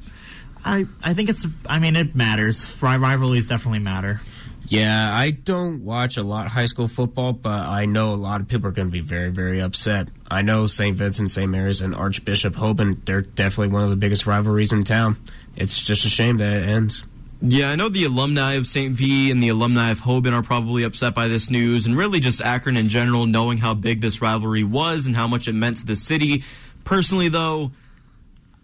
[0.64, 2.70] I I think it's I mean it matters.
[2.81, 4.20] Rivalries definitely matter.
[4.68, 8.41] Yeah, I don't watch a lot of high school football, but I know a lot
[8.41, 10.09] of people are going to be very, very upset.
[10.31, 10.95] I know St.
[10.95, 11.51] Vincent, St.
[11.51, 15.16] Mary's, and Archbishop Hoban, they're definitely one of the biggest rivalries in town
[15.59, 17.03] it's just a shame that it ends.
[17.41, 18.95] Yeah, I know the alumni of St.
[18.95, 22.41] V and the alumni of Hoban are probably upset by this news, and really just
[22.41, 25.87] Akron in general, knowing how big this rivalry was and how much it meant to
[25.87, 26.43] the city.
[26.85, 27.73] Personally, though,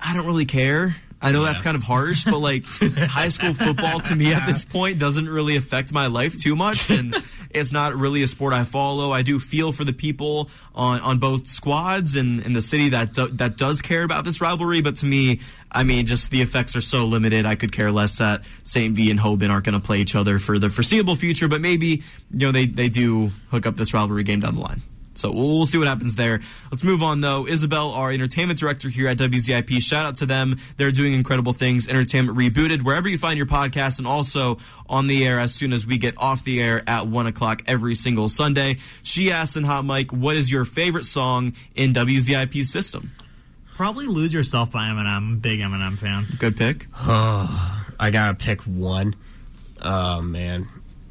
[0.00, 0.96] I don't really care.
[1.20, 1.52] I know yeah.
[1.52, 2.64] that's kind of harsh, but like
[2.96, 6.90] high school football to me at this point doesn't really affect my life too much,
[6.90, 7.14] and
[7.50, 9.12] it's not really a sport I follow.
[9.12, 13.14] I do feel for the people on, on both squads and in the city that
[13.14, 15.40] do, that does care about this rivalry, but to me,
[15.74, 17.44] I mean, just the effects are so limited.
[17.44, 18.94] I could care less that St.
[18.94, 22.02] V and Hoban aren't going to play each other for the foreseeable future, but maybe
[22.30, 24.82] you know they they do hook up this rivalry game down the line.
[25.16, 26.40] So we'll see what happens there.
[26.70, 27.46] Let's move on though.
[27.46, 30.58] Isabel, our entertainment director here at WZIP, shout out to them.
[30.76, 31.86] They're doing incredible things.
[31.86, 34.58] Entertainment Rebooted, wherever you find your podcast, and also
[34.88, 37.94] on the air as soon as we get off the air at 1 o'clock every
[37.94, 38.78] single Sunday.
[39.02, 43.12] She asked in Hot Mic, what is your favorite song in WZIP's system?
[43.76, 45.42] Probably Lose Yourself by Eminem.
[45.42, 46.26] Big Eminem fan.
[46.38, 46.86] Good pick.
[46.96, 49.16] Oh, I gotta pick one.
[49.82, 50.68] Oh, man.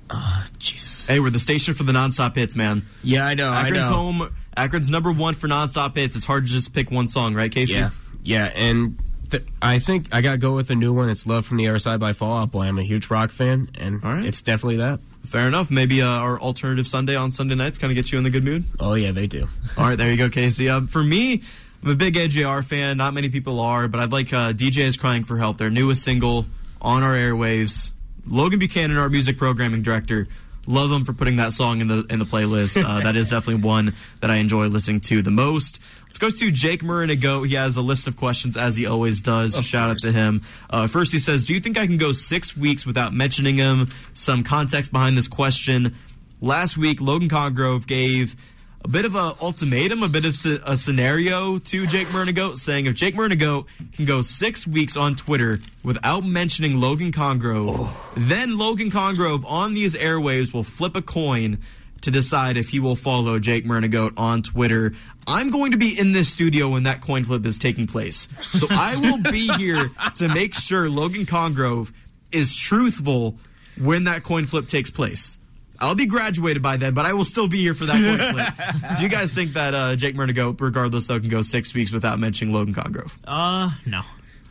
[0.09, 1.07] Oh, Jesus.
[1.07, 2.85] Hey, we're the station for the nonstop hits, man.
[3.03, 3.49] Yeah, I know.
[3.49, 3.95] Akron's I know.
[3.95, 4.35] home.
[4.55, 6.15] Akron's number one for nonstop hits.
[6.15, 7.73] It's hard to just pick one song, right, Casey?
[7.73, 7.89] Yeah,
[8.23, 8.97] yeah, and
[9.31, 11.09] th- I think I gotta go with a new one.
[11.09, 12.63] It's "Love from the Other Side" by Fall Out Boy.
[12.63, 14.25] I'm a huge rock fan, and right.
[14.25, 14.99] it's definitely that.
[15.25, 15.71] Fair enough.
[15.71, 18.43] Maybe uh, our alternative Sunday on Sunday nights kind of gets you in the good
[18.43, 18.65] mood.
[18.79, 19.47] Oh yeah, they do.
[19.77, 20.69] All right, there you go, Casey.
[20.69, 21.41] Uh, for me,
[21.83, 22.95] I'm a big AJR fan.
[22.95, 26.45] Not many people are, but I'd like uh, DJs Crying for Help, their newest single
[26.81, 27.91] on our airwaves.
[28.25, 30.29] Logan Buchanan, our music programming director,
[30.65, 32.81] love him for putting that song in the in the playlist.
[32.81, 35.81] Uh, that is definitely one that I enjoy listening to the most.
[36.05, 37.43] Let's go to Jake Murray go.
[37.43, 39.53] He has a list of questions as he always does.
[39.57, 40.05] Of Shout course.
[40.05, 40.41] out to him.
[40.69, 43.89] Uh, first, he says, "Do you think I can go six weeks without mentioning him?"
[44.13, 45.97] Some context behind this question.
[46.39, 48.37] Last week, Logan Congrove gave
[48.83, 52.95] a bit of a ultimatum, a bit of a scenario to Jake Murnigoat, saying if
[52.95, 58.13] Jake Murnigoat can go six weeks on Twitter without mentioning Logan Congrove, oh.
[58.17, 61.59] then Logan Congrove on these airwaves will flip a coin
[62.01, 64.93] to decide if he will follow Jake Murnigoat on Twitter.
[65.25, 68.27] I'm going to be in this studio when that coin flip is taking place.
[68.51, 71.93] So I will be here to make sure Logan Congrove
[72.33, 73.37] is truthful
[73.79, 75.37] when that coin flip takes place.
[75.79, 78.97] I'll be graduated by then, but I will still be here for that coin flip.
[78.97, 82.19] Do you guys think that uh, Jake Murnigoat, regardless though, can go six weeks without
[82.19, 83.11] mentioning Logan Congrove?
[83.25, 84.01] Uh, no.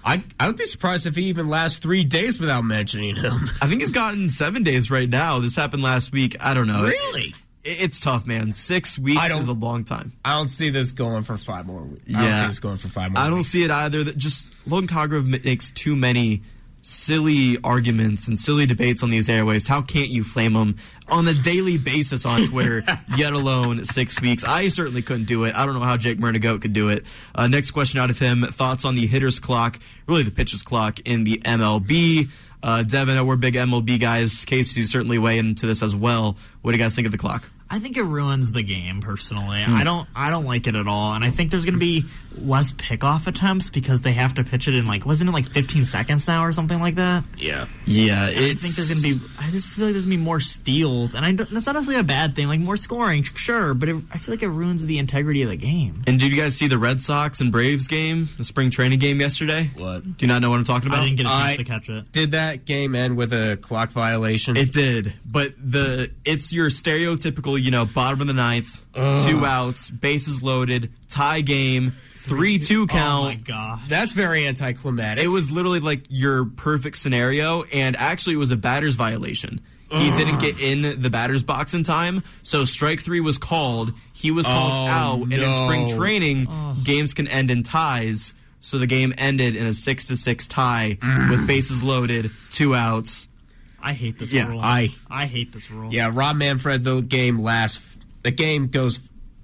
[0.04, 3.48] I I would be surprised if he even lasts three days without mentioning him.
[3.62, 5.38] I think he's gotten seven days right now.
[5.38, 6.36] This happened last week.
[6.40, 6.82] I don't know.
[6.82, 7.28] Really?
[7.28, 8.54] It- it's tough, man.
[8.54, 10.10] Six weeks I don't- is a long time.
[10.24, 12.02] I don't see this going for five more weeks.
[12.08, 12.40] I don't Yeah.
[12.42, 13.50] see this going for five more I don't weeks.
[13.50, 14.02] see it either.
[14.02, 16.42] That just Logan Congrove makes too many
[16.83, 19.66] silly arguments and silly debates on these airways.
[19.66, 20.76] How can't you flame them
[21.09, 22.85] on a daily basis on Twitter?
[23.16, 24.45] yet alone six weeks.
[24.45, 25.55] I certainly couldn't do it.
[25.55, 27.05] I don't know how Jake Murnigoat could do it.
[27.35, 31.01] Uh, next question out of him: thoughts on the hitters clock, really the pitchers clock
[31.01, 32.28] in the MLB.
[32.62, 34.45] Uh, Devin, we're big MLB guys.
[34.45, 36.37] Casey certainly weigh into this as well.
[36.61, 37.49] What do you guys think of the clock?
[37.72, 39.62] I think it ruins the game personally.
[39.62, 39.74] Hmm.
[39.74, 42.04] I don't I don't like it at all, and I think there's going to be
[42.38, 45.86] less pickoff attempts because they have to pitch it in like wasn't it like 15
[45.86, 47.24] seconds now or something like that?
[47.38, 47.66] Yeah.
[47.86, 49.26] Yeah, I think there's going to be.
[49.38, 51.74] I just feel like there's going to be more steals, and I don't, that's not
[51.74, 52.48] necessarily a bad thing.
[52.48, 55.56] Like more scoring, sure, but it, I feel like it ruins the integrity of the
[55.56, 56.02] game.
[56.06, 59.18] And did you guys see the Red Sox and Braves game, the spring training game
[59.18, 59.70] yesterday?
[59.76, 60.18] What?
[60.18, 61.00] Do you not know what I'm talking about?
[61.00, 62.12] I didn't get a chance I- to catch it.
[62.12, 64.56] Did that game end with a clock violation?
[64.56, 69.28] It did, but the it's your stereotypical, you know, bottom of the ninth, Ugh.
[69.28, 73.24] two outs, bases loaded, tie game, three two count.
[73.24, 73.80] Oh my god.
[73.88, 75.24] That's very anticlimactic.
[75.24, 79.60] It was literally like your perfect scenario, and actually, it was a batter's violation.
[79.90, 83.92] He didn't get in the batter's box in time, so strike three was called.
[84.14, 85.96] He was called Oh, out, and in spring no.
[85.98, 88.34] training, games can end in ties.
[88.62, 91.28] So the game ended in a six to six tie mm.
[91.30, 93.28] with bases loaded, two outs.
[93.83, 94.61] I hate this Yeah, rule.
[94.61, 95.93] I- I hate this rule.
[95.93, 96.85] Yeah, Rob Manfred.
[96.85, 97.80] The game lasts.
[98.22, 99.01] The game goes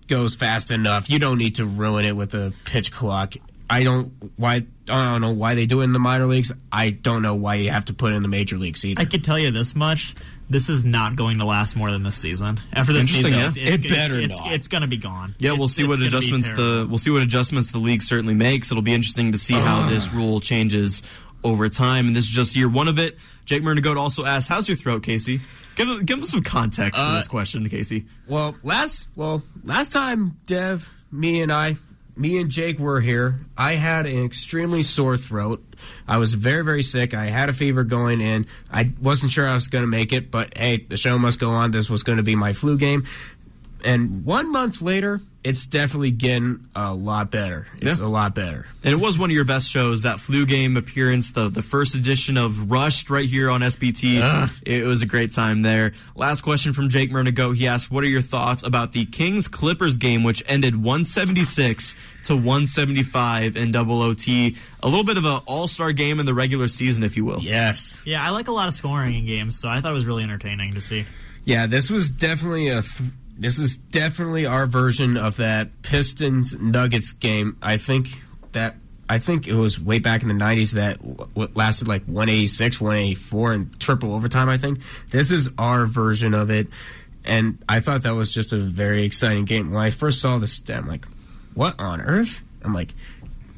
[0.06, 1.10] goes fast enough.
[1.10, 3.34] You don't need to ruin it with a pitch clock.
[3.70, 4.64] I don't why.
[4.88, 6.50] I don't know why they do it in the minor leagues.
[6.72, 9.02] I don't know why you have to put it in the major leagues either.
[9.02, 10.14] I could tell you this much:
[10.48, 12.60] this is not going to last more than this season.
[12.72, 13.48] After this season, yeah.
[13.48, 14.52] it's, it's, It better it's, it's, not.
[14.54, 15.34] it's going to be gone.
[15.38, 18.02] Yeah, we'll see what it's gonna be adjustments the we'll see what adjustments the league
[18.02, 18.70] certainly makes.
[18.70, 19.66] It'll be interesting to see uh-huh.
[19.66, 21.02] how this rule changes
[21.44, 22.06] over time.
[22.08, 23.16] And this is just year one of it.
[23.44, 25.40] Jake Murnigoat also asked, "How's your throat, Casey?"
[25.76, 28.06] Give give him some context for Uh, this question, Casey.
[28.26, 31.76] Well, last well last time Dev, me and I,
[32.16, 33.38] me and Jake were here.
[33.56, 35.64] I had an extremely sore throat.
[36.08, 37.14] I was very very sick.
[37.14, 38.46] I had a fever going in.
[38.72, 41.50] I wasn't sure I was going to make it, but hey, the show must go
[41.52, 41.70] on.
[41.70, 43.06] This was going to be my flu game.
[43.84, 47.68] And one month later, it's definitely getting a lot better.
[47.80, 48.06] It's Yeah.
[48.06, 48.66] a lot better.
[48.82, 50.02] And it was one of your best shows.
[50.02, 54.18] That flu game appearance, the the first edition of Rushed, right here on SPT.
[54.20, 54.50] Ugh.
[54.66, 55.92] It was a great time there.
[56.16, 57.56] Last question from Jake Murnigoat.
[57.56, 62.36] He asked, "What are your thoughts about the Kings Clippers game, which ended 176 to
[62.36, 64.56] 175 in double OT?
[64.82, 67.40] A little bit of an All Star game in the regular season, if you will."
[67.42, 68.00] Yes.
[68.04, 70.24] Yeah, I like a lot of scoring in games, so I thought it was really
[70.24, 71.06] entertaining to see.
[71.44, 72.82] Yeah, this was definitely a.
[72.82, 77.56] Th- this is definitely our version of that Pistons Nuggets game.
[77.62, 78.08] I think
[78.52, 78.76] that
[79.08, 83.52] I think it was way back in the '90s that w- lasted like 186, 184,
[83.52, 84.48] and triple overtime.
[84.48, 84.80] I think
[85.10, 86.66] this is our version of it,
[87.24, 89.70] and I thought that was just a very exciting game.
[89.70, 91.06] When I first saw this, I'm like,
[91.54, 92.92] "What on earth?" I'm like,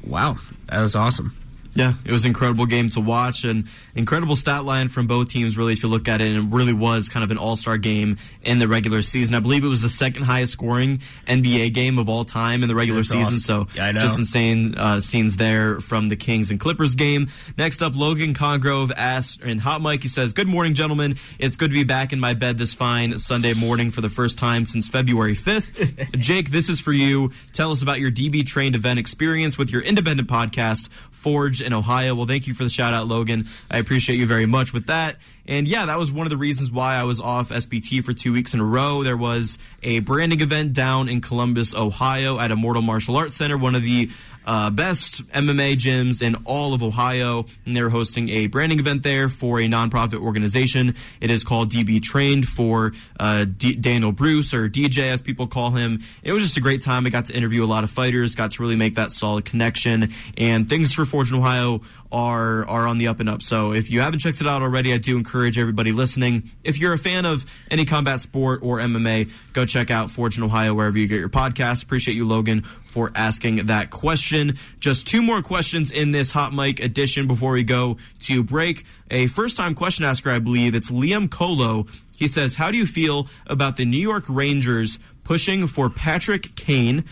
[0.05, 1.35] "Wow, that was awesome."
[1.73, 5.57] Yeah, it was an incredible game to watch and incredible stat line from both teams,
[5.57, 6.35] really, if you look at it.
[6.35, 9.35] And it really was kind of an all star game in the regular season.
[9.35, 12.75] I believe it was the second highest scoring NBA game of all time in the
[12.75, 13.25] regular That's season.
[13.25, 13.39] awesome.
[13.39, 13.99] So Yeah, I know.
[14.01, 17.29] just insane uh, scenes there from the Kings and Clippers game.
[17.57, 21.15] Next up, Logan Congrove asked in Hot Mic, he says, Good morning, gentlemen.
[21.39, 24.37] It's good to be back in my bed this fine Sunday morning for the first
[24.37, 26.11] time since February 5th.
[26.19, 27.31] Jake, this is for you.
[27.53, 30.89] Tell us about your DB trained event experience with your independent podcast,
[31.21, 32.15] Forge in Ohio.
[32.15, 33.47] Well, thank you for the shout out, Logan.
[33.69, 35.17] I appreciate you very much with that.
[35.47, 38.33] And yeah, that was one of the reasons why I was off SPT for two
[38.33, 39.03] weeks in a row.
[39.03, 43.75] There was a branding event down in Columbus, Ohio at Immortal Martial Arts Center, one
[43.75, 44.09] of the
[44.45, 47.45] uh, best MMA gyms in all of Ohio.
[47.65, 50.95] And they're hosting a branding event there for a nonprofit organization.
[51.19, 55.71] It is called DB Trained for uh, D- Daniel Bruce, or DJ as people call
[55.71, 56.01] him.
[56.23, 57.05] It was just a great time.
[57.05, 60.13] I got to interview a lot of fighters, got to really make that solid connection.
[60.37, 61.81] And things for Fortune Ohio
[62.11, 63.41] are are on the up and up.
[63.41, 66.51] So if you haven't checked it out already, I do encourage everybody listening.
[66.63, 70.73] If you're a fan of any combat sport or MMA, go check out Fortune Ohio
[70.73, 71.83] wherever you get your podcast.
[71.83, 74.57] Appreciate you, Logan, for asking that question.
[74.79, 78.85] Just two more questions in this hot mic edition before we go to break.
[79.09, 80.75] A first time question asker, I believe.
[80.75, 81.87] It's Liam Colo.
[82.17, 87.05] He says, How do you feel about the New York Rangers pushing for Patrick Kane?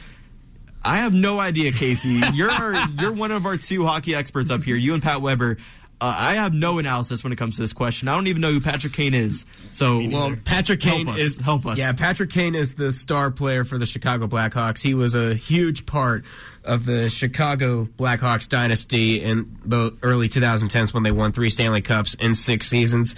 [0.84, 2.22] I have no idea, Casey.
[2.34, 4.76] You're our, you're one of our two hockey experts up here.
[4.76, 5.58] You and Pat Weber.
[6.02, 8.08] Uh, I have no analysis when it comes to this question.
[8.08, 9.46] I don't even know who Patrick Kane is.
[9.70, 11.78] So, well, Patrick Kane help us, is help us.
[11.78, 14.82] Yeah, Patrick Kane is the star player for the Chicago Blackhawks.
[14.82, 16.24] He was a huge part
[16.64, 22.14] of the Chicago Blackhawks dynasty in the early 2010s when they won three Stanley Cups
[22.14, 23.16] in six seasons.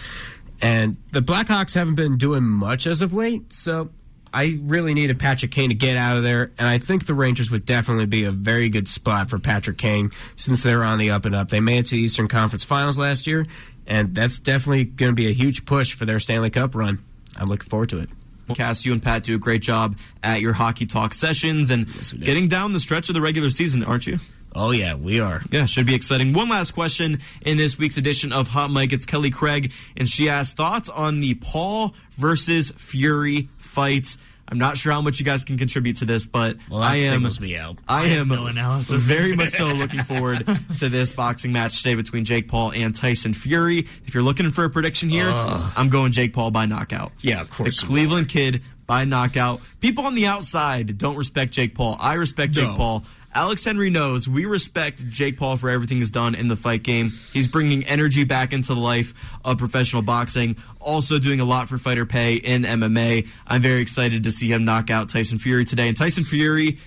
[0.59, 3.91] And the Blackhawks haven't been doing much as of late, so
[4.33, 7.51] I really needed Patrick Kane to get out of there, and I think the Rangers
[7.51, 11.25] would definitely be a very good spot for Patrick Kane since they're on the up
[11.25, 11.49] and up.
[11.49, 13.45] They made it to the Eastern Conference Finals last year,
[13.85, 17.03] and that's definitely going to be a huge push for their Stanley Cup run.
[17.35, 18.09] I'm looking forward to it.
[18.55, 21.87] Cass, you and Pat do a great job at your hockey talk sessions and
[22.19, 24.19] getting down the stretch of the regular season, aren't you?
[24.53, 25.41] Oh, yeah, we are.
[25.49, 26.33] Yeah, should be exciting.
[26.33, 28.91] One last question in this week's edition of Hot Mic.
[28.91, 34.17] It's Kelly Craig, and she asked thoughts on the Paul versus Fury fight.
[34.47, 37.23] I'm not sure how much you guys can contribute to this, but well, I am.
[37.39, 37.77] Me out.
[37.87, 39.01] I, I am no analysis.
[39.01, 40.45] very much so looking forward
[40.79, 43.87] to this boxing match today between Jake Paul and Tyson Fury.
[44.05, 47.13] If you're looking for a prediction here, uh, I'm going Jake Paul by knockout.
[47.21, 47.79] Yeah, of course.
[47.79, 49.61] The Cleveland Kid by knockout.
[49.79, 51.95] People on the outside don't respect Jake Paul.
[52.01, 53.05] I respect Jake Paul.
[53.33, 57.13] Alex Henry knows we respect Jake Paul for everything he's done in the fight game.
[57.31, 59.13] He's bringing energy back into the life
[59.45, 60.57] of professional boxing.
[60.81, 63.27] Also doing a lot for fighter pay in MMA.
[63.47, 65.87] I'm very excited to see him knock out Tyson Fury today.
[65.87, 66.79] And Tyson Fury,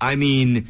[0.00, 0.68] I mean,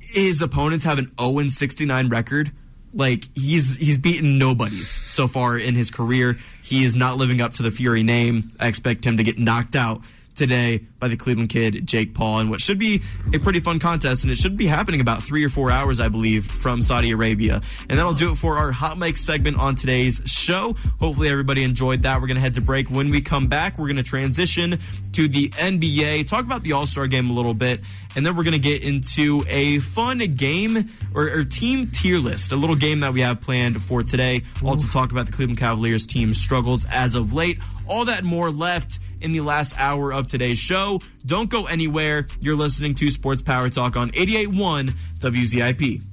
[0.00, 2.52] his opponents have an 0 69 record.
[2.94, 6.38] Like he's he's beaten nobody's so far in his career.
[6.62, 8.52] He is not living up to the Fury name.
[8.58, 10.00] I expect him to get knocked out
[10.42, 13.00] today by the Cleveland kid Jake Paul in what should be
[13.32, 16.08] a pretty fun contest and it should be happening about 3 or 4 hours I
[16.08, 17.60] believe from Saudi Arabia.
[17.88, 20.74] And that'll do it for our hot mic segment on today's show.
[20.98, 22.20] Hopefully everybody enjoyed that.
[22.20, 22.90] We're going to head to break.
[22.90, 24.80] When we come back, we're going to transition
[25.12, 27.80] to the NBA, talk about the All-Star game a little bit,
[28.16, 30.82] and then we're going to get into a fun game
[31.14, 34.42] or, or team tier list, a little game that we have planned for today.
[34.64, 37.58] Also talk about the Cleveland Cavaliers team struggles as of late.
[37.86, 41.00] All that more left in the last hour of today's show.
[41.24, 42.26] Don't go anywhere.
[42.40, 46.11] You're listening to Sports Power Talk on 88.1 WZIP.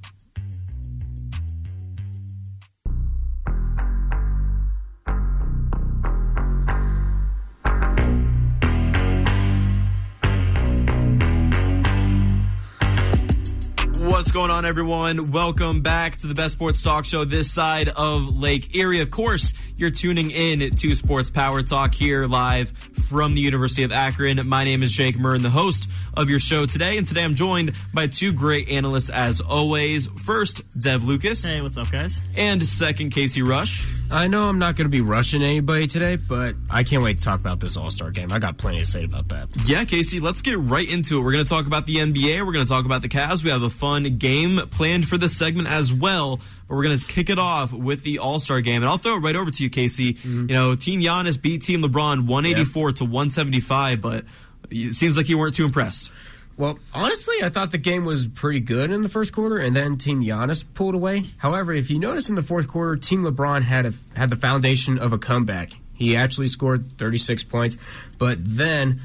[14.29, 15.31] What's going on, everyone?
[15.31, 18.99] Welcome back to the best sports talk show this side of Lake Erie.
[18.99, 22.69] Of course, you're tuning in to Sports Power Talk here live
[23.09, 24.47] from the University of Akron.
[24.47, 27.73] My name is Jake Murren, the host of your show today, and today I'm joined
[27.91, 30.05] by two great analysts as always.
[30.05, 31.43] First, Dev Lucas.
[31.43, 32.21] Hey, what's up, guys?
[32.37, 33.87] And second, Casey Rush.
[34.11, 37.23] I know I'm not going to be rushing anybody today, but I can't wait to
[37.23, 38.31] talk about this All Star game.
[38.31, 39.47] I got plenty to say about that.
[39.65, 41.23] Yeah, Casey, let's get right into it.
[41.23, 42.45] We're going to talk about the NBA.
[42.45, 43.43] We're going to talk about the Cavs.
[43.43, 46.39] We have a fun game planned for this segment as well.
[46.67, 48.81] But we're going to kick it off with the All Star game.
[48.81, 50.13] And I'll throw it right over to you, Casey.
[50.13, 50.47] Mm-hmm.
[50.49, 54.25] You know, Team Giannis beat Team LeBron 184 to 175, but
[54.71, 56.11] it seems like you weren't too impressed.
[56.59, 59.95] Well, honestly, I thought the game was pretty good in the first quarter, and then
[59.95, 61.27] Team Giannis pulled away.
[61.37, 64.99] However, if you notice in the fourth quarter, Team LeBron had a, had the foundation
[64.99, 65.71] of a comeback.
[65.93, 67.77] He actually scored 36 points,
[68.17, 68.99] but then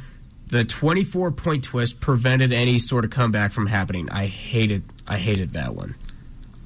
[0.48, 4.10] the 24 point twist prevented any sort of comeback from happening.
[4.10, 5.94] I hated I hated that one.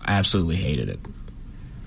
[0.00, 1.00] I absolutely hated it.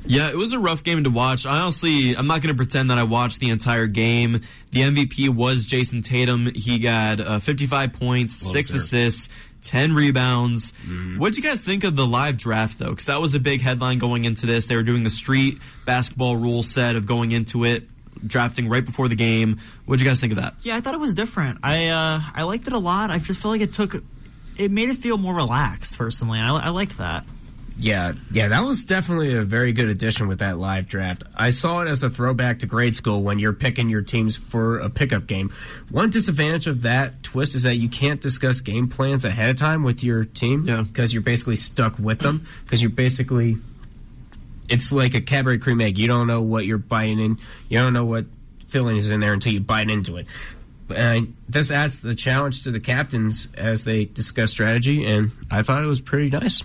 [0.06, 1.46] Yeah, it was a rough game to watch.
[1.46, 4.42] I honestly, I'm not going to pretend that I watched the entire game.
[4.72, 6.52] The MVP was Jayson Tatum.
[6.56, 8.86] He got uh, 55 points, Well six deserved.
[8.86, 9.30] assists,
[9.64, 10.74] 10 rebounds.
[11.18, 12.90] What did you guys think of the live draft, though?
[12.90, 14.66] Because that was a big headline going into this.
[14.66, 17.88] They were doing the street basketball rule set of going into it,
[18.26, 19.60] drafting right before the game.
[19.86, 20.56] What did you guys think of that?
[20.64, 21.60] Yeah, I thought it was different.
[21.64, 23.12] I uh, I liked it a lot.
[23.12, 24.04] I just felt like it took,
[24.58, 25.96] it made it feel more relaxed.
[25.98, 27.24] Personally, I, I liked that.
[27.82, 31.24] Yeah, yeah, that was definitely a very good addition with that live draft.
[31.36, 34.78] I saw it as a throwback to grade school when you're picking your teams for
[34.78, 35.52] a pickup game.
[35.90, 39.82] One disadvantage of that twist is that you can't discuss game plans ahead of time
[39.82, 43.58] with your team because you're basically stuck with them because you're basically
[44.70, 45.98] it's like a Cadbury Creme Egg.
[45.98, 47.40] You don't know what you're biting in.
[47.68, 48.26] You don't know what
[48.68, 50.28] filling is in there until you bite into it.
[50.90, 55.84] And this adds the challenge to the captains as they discuss strategy, and I thought
[55.84, 56.62] it was pretty nice.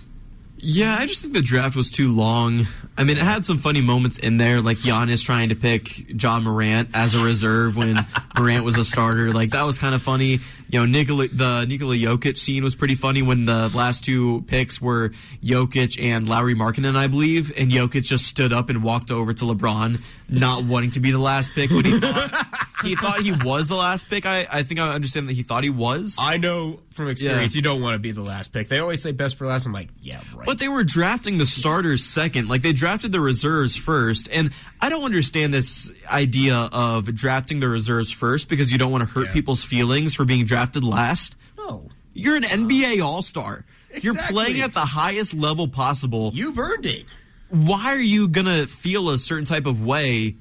[0.59, 2.65] Yeah, I just think the draft was too long.
[2.97, 6.39] I mean, it had some funny moments in there, like Giannis trying to pick Ja
[6.39, 8.05] Morant as a reserve when
[8.37, 9.31] Morant was a starter.
[9.31, 10.39] Like that was kind of funny.
[10.69, 14.81] You know, Nikola, the Nikola Jokic scene was pretty funny when the last two picks
[14.81, 15.11] were
[15.43, 19.45] Jokic and Lauri Markkanen, I believe, and Jokic just stood up and walked over to
[19.45, 22.47] LeBron, not wanting to be the last pick when he thought
[22.83, 24.25] he thought he was the last pick.
[24.25, 26.17] I, I think I understand that he thought he was.
[26.19, 28.67] I know from experience you don't want to be the last pick.
[28.67, 29.65] They always say best for last.
[29.65, 30.45] I'm like, yeah, right.
[30.45, 32.49] But they were drafting the starters second.
[32.49, 34.29] Like they drafted the reserves first.
[34.31, 39.07] And I don't understand this idea of drafting the reserves first because you don't want
[39.07, 39.33] to hurt Yeah.
[39.33, 41.35] people's feelings for being drafted last.
[41.57, 41.89] No.
[42.13, 43.65] You're an uh, NBA All Star.
[44.01, 46.31] You're playing at the highest level possible.
[46.33, 47.05] You've earned it.
[47.49, 50.35] Why are you going to feel a certain type of way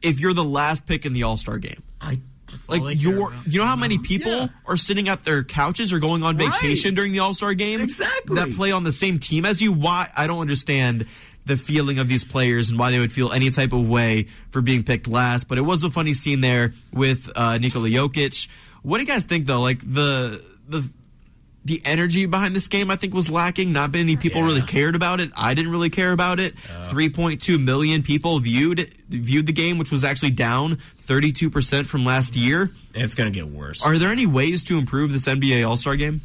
[0.00, 1.82] if you're the last pick in the All Star game?
[2.00, 2.20] I
[2.68, 4.04] like you're, you know how many uh-huh.
[4.04, 6.52] people are sitting at their couches or going on Right.
[6.52, 7.80] vacation during the All Star game?
[7.80, 8.36] Exactly.
[8.36, 9.72] That play on the same team as you.
[9.72, 11.06] Why I don't understand
[11.44, 14.60] the feeling of these players and why they would feel any type of way for
[14.60, 15.48] being picked last.
[15.48, 18.48] But it was a funny scene there with uh, Nikola Jokic.
[18.82, 19.60] What do you guys think though?
[19.60, 20.88] Like the the
[21.64, 23.72] the energy behind this game, I think, was lacking.
[23.72, 25.30] Not many people really cared about it.
[25.36, 26.58] I didn't really care about it.
[26.88, 31.50] Three point two million people viewed viewed the game, which was actually down thirty two
[31.50, 32.72] percent from last year.
[32.94, 33.84] It's going to get worse.
[33.84, 36.20] Are there any ways to improve this NBA All Star game?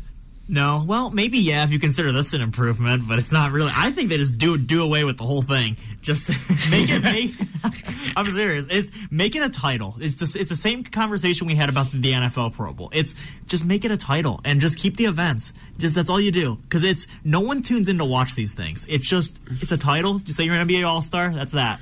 [0.50, 3.72] No, well, maybe yeah, if you consider this an improvement, but it's not really.
[3.76, 5.76] I think they just do do away with the whole thing.
[6.02, 6.30] Just
[6.72, 7.04] make it.
[7.04, 7.34] Make,
[8.16, 8.66] I'm serious.
[8.70, 9.96] It's make it a title.
[10.00, 12.90] It's the it's the same conversation we had about the NFL Pro Bowl.
[12.94, 13.14] It's
[13.46, 15.52] just make it a title and just keep the events.
[15.80, 18.86] Just that's all you do because it's no one tunes in to watch these things.
[18.88, 20.20] It's just it's a title.
[20.20, 21.34] Just say you're an NBA All Star.
[21.34, 21.82] That's that.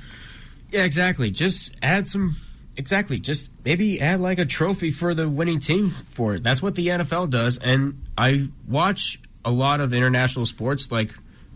[0.72, 1.30] Yeah, exactly.
[1.30, 2.34] Just add some.
[2.76, 3.18] Exactly.
[3.18, 6.42] Just maybe add like a trophy for the winning team for it.
[6.42, 7.58] That's what the NFL does.
[7.58, 11.10] And I watch a lot of international sports like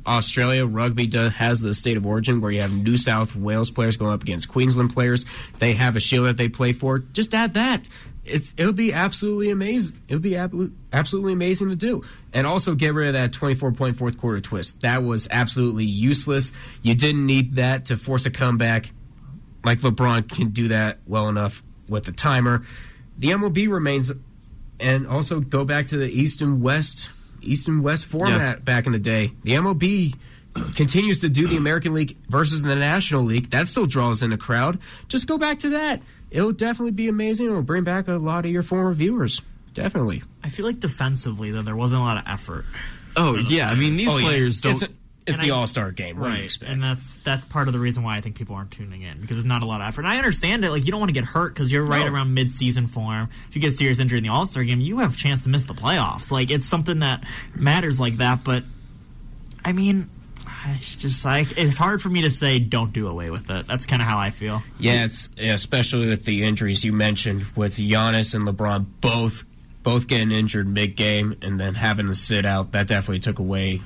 [0.07, 3.97] Australia rugby does, has the state of origin where you have New South Wales players
[3.97, 5.27] going up against Queensland players.
[5.59, 7.01] They have a shield that they play for.
[7.01, 7.87] Just add that.
[8.25, 10.01] It, would be absolutely amazing.
[10.09, 12.05] It would be absolutely amazing to do.
[12.33, 14.83] And also get rid of that 24 point fourth quarter twist.
[14.83, 16.53] That was absolutely useless.
[16.83, 18.93] You didn't need that to force a comeback
[19.65, 22.65] like LeBron can do that well enough with the timer.
[23.19, 24.11] The MLB remains,
[24.79, 27.11] and also go back to the East and West,
[27.43, 29.33] East and West format back in the day.
[29.43, 30.15] The MLB
[30.75, 33.51] continues to do the American League versus the National League.
[33.51, 34.79] That still draws in a crowd.
[35.09, 36.01] Just go back to that.
[36.31, 37.47] It'll definitely be amazing.
[37.47, 39.41] It'll bring back a lot of your former viewers.
[39.75, 40.23] Definitely.
[40.43, 42.65] I feel like defensively though there wasn't a lot of effort.
[43.17, 44.25] Oh yeah, I mean these Oh, yeah.
[44.29, 44.83] players don't.
[45.31, 46.19] It's, And the All Star game.
[46.19, 49.03] What right, and that's that's part of the reason why I think people aren't tuning
[49.03, 50.03] in because there's not a lot of effort.
[50.03, 50.71] And I understand it.
[50.71, 52.13] Like you don't want to get hurt because you're right No.
[52.13, 53.29] around mid-season form.
[53.49, 55.45] If you get a serious injury in the All Star game, you have a chance
[55.45, 56.31] to miss the playoffs.
[56.31, 57.25] Like it's something that
[57.55, 58.45] matters like that.
[58.45, 58.65] But
[59.65, 60.09] I mean,
[60.69, 63.67] it's just like it's hard for me to say don't do away with it.
[63.67, 64.63] That's kind of how I feel.
[64.79, 69.45] Yeah, it's yeah, especially with the injuries you mentioned with Giannis and LeBron both
[69.83, 72.73] both getting injured mid game and then having to sit out.
[72.73, 73.81] That definitely took away.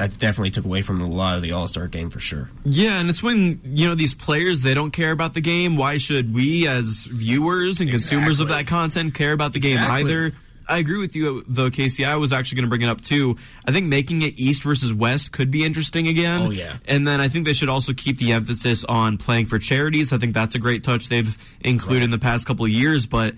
[0.00, 2.48] That definitely took away from a lot of the All Star game for sure.
[2.64, 5.76] Yeah, and it's when you know these players they don't care about the game.
[5.76, 10.32] Why should we, as viewers and consumers of that content, care about the game either?
[10.66, 12.06] I agree with you, though, Casey.
[12.06, 13.36] I was actually going to bring it up too.
[13.68, 16.42] I think making it East versus West could be interesting again.
[16.46, 16.78] Oh, yeah.
[16.86, 20.14] and then I think they should also keep the emphasis on playing for charities.
[20.14, 23.34] I think that's a great touch they've included in the past couple of years, but.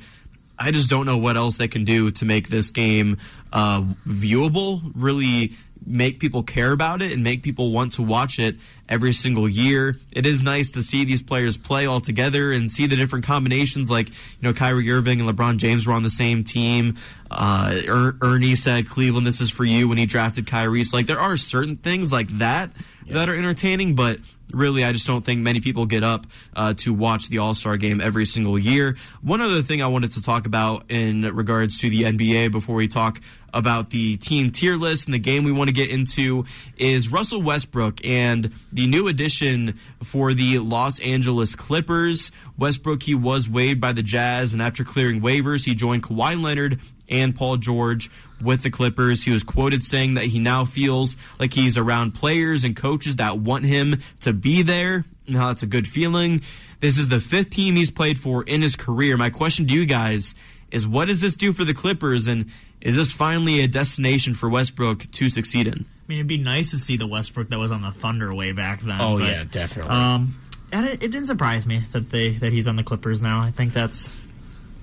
[0.59, 3.19] I just don't know what else they can do to make this game
[3.53, 5.55] uh, viewable, really
[5.87, 8.57] make people care about it and make people want to watch it
[8.89, 9.97] every single year.
[10.13, 13.91] It is nice to see these players play all together and see the different combinations.
[13.91, 16.97] Like, you know, Kyrie Irving and LeBron James were on the same team.
[17.31, 20.85] Uh, er- Ernie said, Cleveland, this is for you when he drafted Kyrie.
[20.85, 22.71] So, like, there are certain things like that
[23.09, 24.19] that are entertaining, but
[24.53, 27.77] really, I just don't think many people get up uh, to watch the All Star
[27.77, 28.97] game every single year.
[29.23, 32.89] One other thing I wanted to talk about in regards to the NBA before we
[32.89, 33.21] talk
[33.55, 36.45] about the team tier list and the game we want to get into
[36.77, 42.33] is Russell Westbrook and the new addition for the Los Angeles Clippers.
[42.59, 46.81] Westbrook, he was waived by the Jazz, and after clearing waivers, he joined Kawhi Leonard
[47.09, 49.25] and Paul George with the Clippers.
[49.25, 53.39] He was quoted saying that he now feels like he's around players and coaches that
[53.39, 55.05] want him to be there.
[55.29, 56.43] Now that's a good feeling.
[56.81, 59.17] This is the fifth team he's played for in his career.
[59.17, 60.35] My question to you guys
[60.73, 62.51] is what does this do for the Clippers and
[62.83, 65.75] is this finally a destination for Westbrook to succeed in?
[65.75, 68.53] I mean, it'd be nice to see the Westbrook that was on the Thunder way
[68.53, 69.01] back then.
[69.01, 69.95] Oh but, yeah, definitely.
[69.95, 70.37] Um,
[70.73, 73.41] and it, it didn't surprise me that they that he's on the Clippers now.
[73.41, 74.13] I think that's.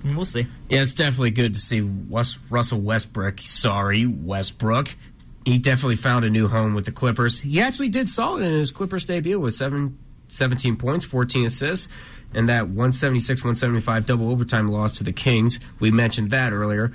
[0.02, 0.46] I mean, we'll see.
[0.70, 3.40] Yeah, it's definitely good to see West, Russell Westbrook.
[3.40, 4.94] Sorry, Westbrook.
[5.44, 7.40] He definitely found a new home with the Clippers.
[7.40, 9.98] He actually did solid in his Clippers debut with seven,
[10.28, 11.88] 17 points, 14 assists,
[12.32, 15.60] and that 176 175 double overtime loss to the Kings.
[15.80, 16.92] We mentioned that earlier.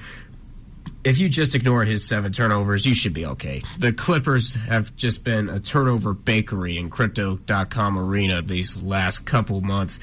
[1.05, 3.61] If you just ignore his seven turnovers, you should be okay.
[3.77, 9.99] The Clippers have just been a turnover bakery in Crypto.com arena these last couple months.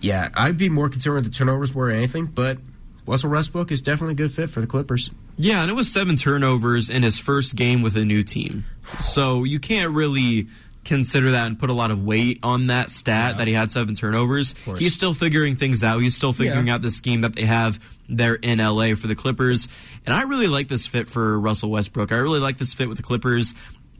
[0.00, 2.58] Yeah, I'd be more concerned with the turnovers more than anything, but
[3.06, 5.08] Russell Westbrook is definitely a good fit for the Clippers.
[5.36, 8.64] Yeah, and it was seven turnovers in his first game with a new team.
[9.00, 10.48] So you can't really
[10.88, 13.94] consider that and put a lot of weight on that stat that he had seven
[13.94, 14.54] turnovers.
[14.78, 16.00] He's still figuring things out.
[16.00, 16.74] He's still figuring Yeah.
[16.74, 17.78] out the scheme that they have
[18.08, 19.68] there in LA for the Clippers.
[20.06, 22.10] And I really like this fit for Russell Westbrook.
[22.10, 23.54] I really like this fit with the Clippers.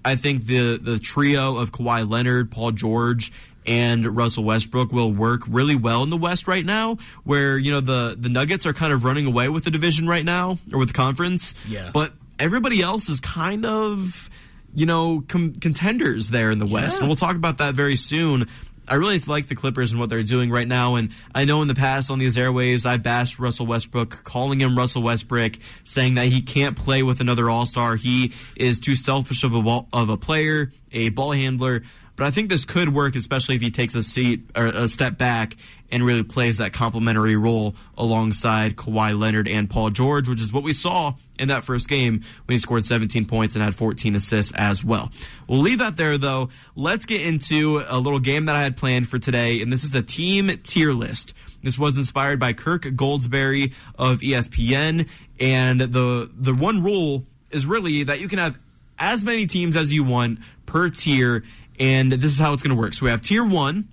[0.05, 3.31] I think the the trio of Kawhi Leonard, Paul George,
[3.67, 7.81] and Russell Westbrook will work really well in the West right now, where you know
[7.81, 10.89] the the Nuggets are kind of running away with the division right now or with
[10.89, 11.55] the conference.
[11.69, 11.91] Yeah.
[11.93, 14.31] But everybody else is kind of
[14.79, 16.99] you know com- contenders there in the West, Yeah.
[17.01, 18.47] and we'll talk about that very soon.
[18.91, 21.69] I really like the Clippers and what they're doing right now, and I know in
[21.69, 25.55] the past on these airwaves I bashed Russell Westbrook, calling him Russell Westbrook,
[25.85, 27.97] saying that he can't play with another All Star.
[27.97, 31.83] He is too selfish of a ball, of a player, a ball handler.
[32.17, 35.19] But I think this could work, especially if he takes a seat or a step
[35.19, 35.57] back
[35.91, 40.63] and really plays that complementary role alongside Kawhi Leonard and Paul George, which is what
[40.63, 44.53] we saw in that first game when he scored 17 points and had 14 assists
[44.57, 45.11] as well.
[45.49, 46.51] We'll leave that there though.
[46.75, 49.95] Let's get into a little game that I had planned for today, and this is
[49.95, 51.35] a team tier list.
[51.63, 55.09] This was inspired by Kirk Goldsberry of ESPN,
[55.41, 58.59] and the the one rule is really that you can have
[58.99, 61.45] as many teams as you want per tier,
[61.79, 62.95] and this is how it's going to work.
[62.95, 63.89] So we have tier one,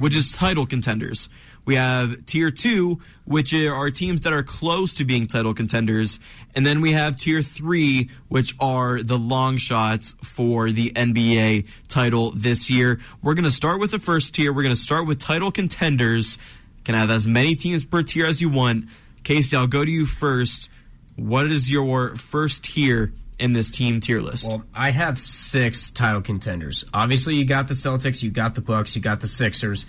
[0.00, 1.28] which is title contenders.
[1.64, 6.18] We have tier two, which are teams that are close to being title contenders.
[6.54, 12.32] And then we have tier three, which are the long shots for the NBA title
[12.32, 12.98] this year.
[13.22, 14.52] We're going to start with the first tier.
[14.52, 16.38] We're going to start with title contenders.
[16.84, 18.86] Can have as many teams per tier as you want.
[19.22, 20.70] Casey, I'll go to you first.
[21.14, 24.46] What is your first tier in this team tier list?
[24.46, 26.84] Well, I have six title contenders.
[26.94, 29.86] Obviously, you got the Celtics, you got the Bucks, you got the Sixers,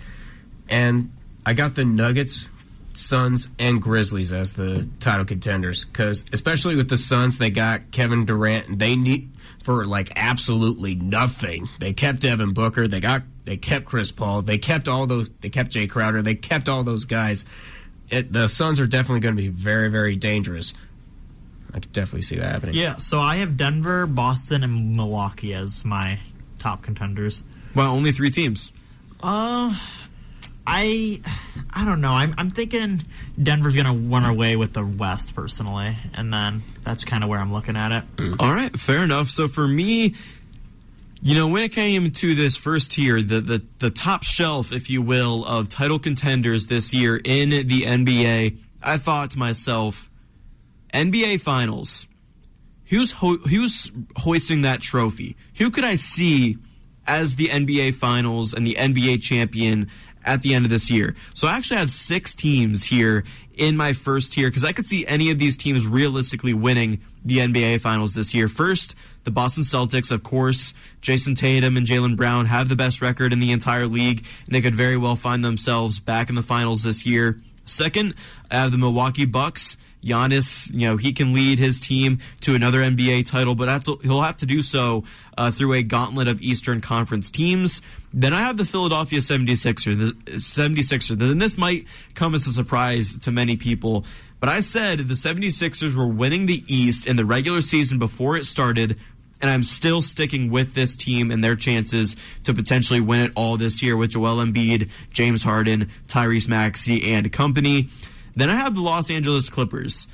[0.68, 1.12] and
[1.44, 2.46] I got the Nuggets,
[2.94, 5.84] Suns, and Grizzlies as the title contenders.
[5.84, 8.78] Because especially with the Suns, they got Kevin Durant.
[8.78, 9.30] They need
[9.62, 11.68] for like absolutely nothing.
[11.78, 12.88] They kept Devin Booker.
[12.88, 14.42] They got they kept Chris Paul.
[14.42, 15.28] They kept all those.
[15.40, 16.22] They kept Jae Crowder.
[16.22, 17.44] They kept all those guys.
[18.10, 20.74] It, the Suns are definitely going to be very very dangerous.
[21.74, 22.74] I could definitely see that happening.
[22.74, 26.18] Yeah, so I have Denver, Boston, and Milwaukee as my
[26.58, 27.42] top contenders.
[27.74, 28.72] Well, only three teams.
[29.22, 29.74] Uh,
[30.66, 31.20] I
[31.70, 32.12] I don't know.
[32.12, 33.04] I'm I'm thinking
[33.42, 37.52] Denver's gonna run away with the West personally, and then that's kind of where I'm
[37.52, 38.34] looking at it.
[38.38, 39.28] All right, fair enough.
[39.28, 40.14] So for me,
[41.22, 44.90] you know, when it came to this first tier, the, the, the top shelf, if
[44.90, 50.10] you will, of title contenders this year in the NBA, I thought to myself,
[50.92, 52.06] NBA Finals,
[52.86, 55.36] who's ho- who's hoisting that trophy?
[55.58, 56.58] Who could I see
[57.06, 59.90] as the NBA Finals and the NBA champion
[60.24, 61.16] at the end of this year?
[61.34, 63.24] So I actually have six teams here
[63.54, 67.38] in my first tier because I could see any of these teams realistically winning the
[67.38, 68.48] NBA Finals this year.
[68.48, 70.74] First, the Boston Celtics, of course.
[71.00, 74.60] Jayson Tatum and Jaylen Brown have the best record in the entire league, and they
[74.60, 77.40] could very well find themselves back in the finals this year.
[77.64, 78.14] Second,
[78.50, 79.76] I have the Milwaukee Bucks.
[80.02, 83.98] Giannis, you know, he can lead his team to another NBA title, but have to,
[84.02, 85.04] he'll have to do so
[85.38, 87.80] uh, through a gauntlet of Eastern Conference teams.
[88.12, 89.98] Then I have the Philadelphia 76ers.
[89.98, 91.30] The 76ers.
[91.30, 94.04] And this might come as a surprise to many people,
[94.40, 98.44] but I said the 76ers were winning the East in the regular season before it
[98.44, 98.98] started,
[99.40, 103.56] and I'm still sticking with this team and their chances to potentially win it all
[103.56, 107.88] this year with Joel Embiid, James Harden, Tyrese Maxey, and company.
[108.34, 110.06] Then I have the Los Angeles Clippers.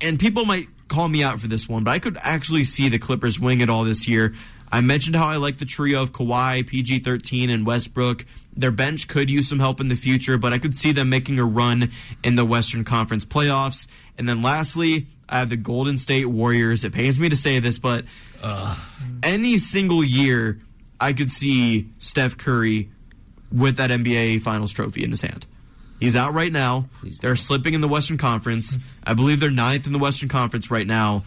[0.00, 2.98] And people might call me out for this one, but I could actually see the
[2.98, 4.34] Clippers wing it all this year.
[4.70, 8.24] I mentioned how I like the trio of Kawhi, PG 13, and Westbrook.
[8.54, 11.38] Their bench could use some help in the future, but I could see them making
[11.38, 11.90] a run
[12.24, 13.86] in the Western Conference playoffs.
[14.16, 16.84] And then lastly, I have the Golden State Warriors.
[16.84, 18.06] It pains me to say this, but
[18.42, 18.76] uh,
[19.22, 20.58] any single year,
[20.98, 22.90] I could see Steph Curry
[23.50, 25.46] with that NBA Finals trophy in his hand.
[26.02, 26.88] He's out right now.
[27.20, 28.76] they're slipping in the Western Conference.
[29.04, 31.24] I believe they're ninth in the Western Conference right now.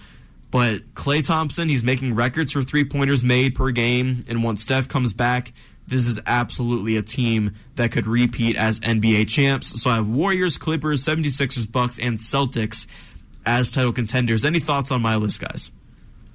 [0.51, 4.25] But Klay Thompson, he's making records for three pointers made per game.
[4.27, 5.53] And once Steph comes back,
[5.87, 9.81] this is absolutely a team that could repeat as NBA champs.
[9.81, 12.87] So I have Warriors, Clippers, 76ers, Bucks, and Celtics
[13.45, 14.45] as title contenders.
[14.45, 15.71] Any thoughts on my list, guys?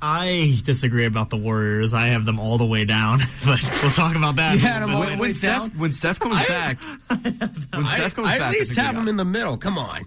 [0.02, 1.92] I disagree about the Warriors.
[1.92, 4.58] I have them all the way down, but we'll talk about that.
[4.58, 6.78] Yeah, when, when Steph when Steph comes I, back,
[7.08, 9.56] when I, Steph comes I back, at least have them in the middle.
[9.56, 10.06] Come on.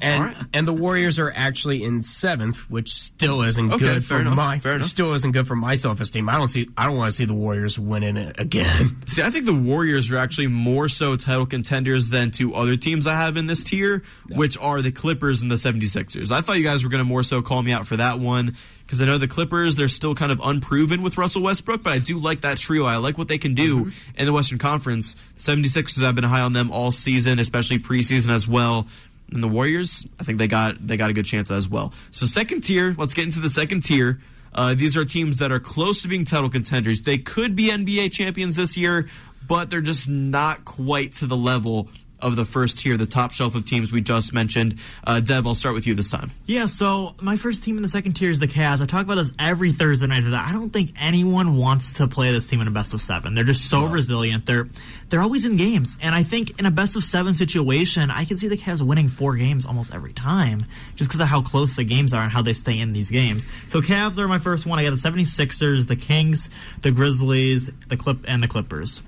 [0.00, 4.22] And and the Warriors are actually in seventh, which still isn't Okay, good fair for
[4.22, 6.28] enough, my fair still isn't good for my self esteem.
[6.28, 9.02] I don't see I don't want to see the Warriors winning it again.
[9.06, 13.06] See, I think the Warriors are actually more so title contenders than two other teams
[13.06, 16.32] I have in this tier, which are the Clippers and the 76ers.
[16.32, 18.56] I thought you guys were going to more so call me out for that one
[18.92, 21.98] because I know the Clippers, they're still kind of unproven with Russell Westbrook, but I
[21.98, 22.84] do like that trio.
[22.84, 25.16] I like what they can do in the Western Conference.
[25.36, 28.86] The 76ers, I've been high on them all season, especially preseason as well.
[29.32, 31.94] And the Warriors, I think they got they got a good chance as well.
[32.10, 34.20] So second tier, let's get into the second tier.
[34.52, 37.00] Uh, these are teams that are close to being title contenders.
[37.00, 39.08] They could be NBA champions this year,
[39.48, 41.88] but they're just not quite to the level
[42.22, 44.78] of the first tier, the top shelf of teams we just mentioned.
[45.04, 46.30] Uh, Dev, I'll start with you this time.
[46.46, 48.80] Yeah, so my first team in the second tier is the Cavs.
[48.80, 50.22] I talk about this every Thursday night.
[50.24, 53.34] That I don't think anyone wants to play this team in a best of seven.
[53.34, 54.46] They're just so resilient.
[54.46, 54.68] They're
[55.08, 58.36] they're always in games, and I think in a best of seven situation, I can
[58.36, 61.84] see the Cavs winning four games almost every time, just because of how close the
[61.84, 63.46] games are and how they stay in these games.
[63.68, 64.78] So Cavs are my first one.
[64.78, 66.50] I got the 76ers, the Kings,
[66.82, 69.02] the Grizzlies, the Clip, and the Clippers.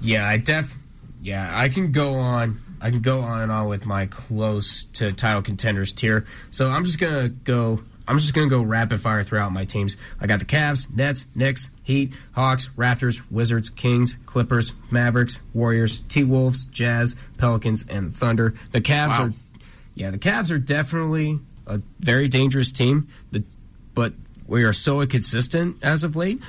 [0.00, 0.76] Yeah, I def.
[1.26, 2.60] Yeah, I can go on.
[2.80, 6.24] I can go on and on with my close to title contenders tier.
[6.52, 7.82] So I'm just gonna go.
[8.06, 9.96] I'm just gonna go rapid fire throughout my teams.
[10.20, 16.22] I got the Cavs, Nets, Knicks, Heat, Hawks, Raptors, Wizards, Kings, Clippers, Mavericks, Warriors, T
[16.22, 18.54] Wolves, Jazz, Pelicans, and Thunder.
[18.70, 19.24] The Cavs Wow.
[19.24, 19.32] are.
[19.96, 23.08] Yeah, the Cavs are definitely a very dangerous team.
[23.32, 23.42] The,
[23.96, 24.12] but
[24.46, 26.40] we are so inconsistent as of late.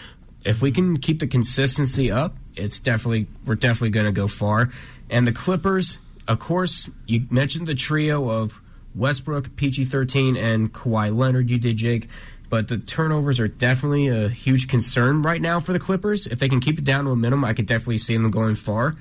[0.45, 4.71] If we can keep the consistency up, it's definitely we're definitely going to go far.
[5.09, 8.59] And the Clippers, of course, you mentioned the trio of
[8.95, 11.49] Westbrook, PG13, and Kawhi Leonard.
[11.49, 12.09] You did, Jake.
[12.49, 16.27] But the turnovers are definitely a huge concern right now for the Clippers.
[16.27, 18.55] If they can keep it down to a minimum, I could definitely see them going
[18.55, 18.95] far.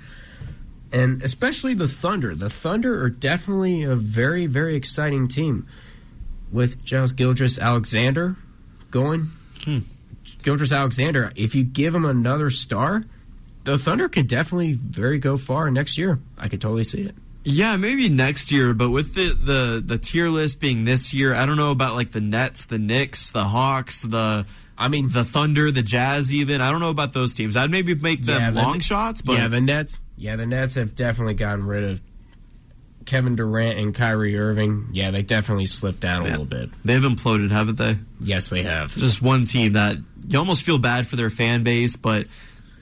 [0.93, 2.35] And especially the Thunder.
[2.35, 5.66] The Thunder are definitely a very, very exciting team
[6.53, 8.37] with Giles Gilgeous-Alexander
[8.91, 9.31] going.
[9.62, 9.81] Hmm.
[10.43, 13.05] Gilgeous-Alexander, if you give him another star,
[13.66, 16.18] the Thunder could definitely very go far next year.
[16.38, 17.14] I could totally see it.
[17.44, 21.47] Yeah, maybe next year, but with the, the, the tier list being this year, I
[21.47, 24.47] don't know about like the Nets, the Knicks, the Hawks, the
[24.78, 26.60] I mean the Thunder, the Jazz even.
[26.60, 27.56] I don't know about those teams.
[27.56, 30.01] I'd maybe make them Yeah, the- long shots, but yeah, the Nets.
[30.16, 32.01] Yeah, the Nets have definitely gotten rid of
[33.05, 34.88] Kevin Durant and Kyrie Irving.
[34.93, 36.70] Yeah, they definitely slipped down a little bit.
[36.84, 37.98] they've imploded, haven't they?
[38.20, 38.94] Yes, they have.
[38.97, 39.97] Just one team that
[40.28, 42.26] you almost feel bad for their fan base, but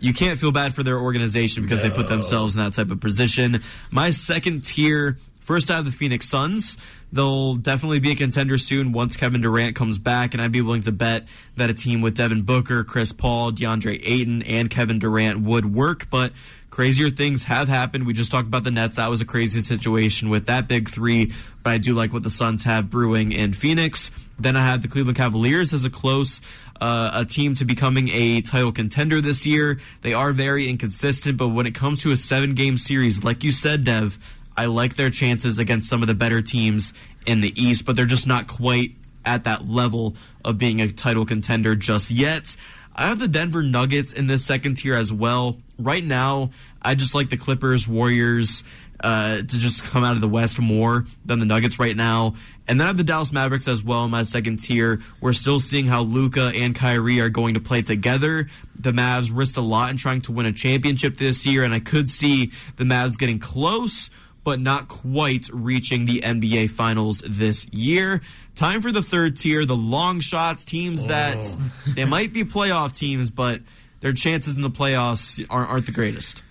[0.00, 3.00] you can't feel bad for their organization because they put themselves in that type of
[3.00, 3.62] position.
[3.90, 6.76] My second tier, first out of the Phoenix Suns.
[7.12, 10.80] They'll definitely be a contender soon once Kevin Durant comes back, and I'd be willing
[10.82, 11.26] to bet
[11.56, 16.10] that a team with Devin Booker, Chris Paul, DeAndre Ayton, and Kevin Durant would work,
[16.10, 16.32] but
[16.70, 18.04] crazier things have happened.
[18.04, 18.96] We just talked about the Nets.
[18.96, 22.30] That was a crazy situation with that big three, but I do like what the
[22.30, 24.10] Suns have brewing in Phoenix.
[24.40, 26.40] Then I have the Cleveland Cavaliers as a close
[26.80, 29.78] uh, a team to becoming a title contender this year.
[30.02, 33.52] They are very inconsistent, but when it comes to a seven game series, like you
[33.52, 34.18] said, Dev,
[34.56, 36.92] I like their chances against some of the better teams
[37.26, 38.94] in the East, but they're just not quite
[39.24, 42.56] at that level of being a title contender just yet.
[42.94, 45.58] I have the Denver Nuggets in this second tier as well.
[45.78, 48.62] Right now, I just like the Clippers, Warriors
[49.00, 52.34] uh, to just come out of the West more than the Nuggets right now.
[52.66, 55.00] And then I have the Dallas Mavericks as well in my second tier.
[55.20, 58.48] We're still seeing how Luka and Kyrie are going to play together.
[58.78, 61.80] The Mavs risked a lot in trying to win a championship this year, and I
[61.80, 64.08] could see the Mavs getting close,
[64.44, 68.22] but not quite reaching the NBA Finals this year.
[68.54, 71.08] Time for the third tier, the long shots, teams oh.
[71.08, 71.56] that
[71.94, 73.60] they might be playoff teams, but
[74.00, 76.42] their chances in the playoffs aren't, aren't the greatest.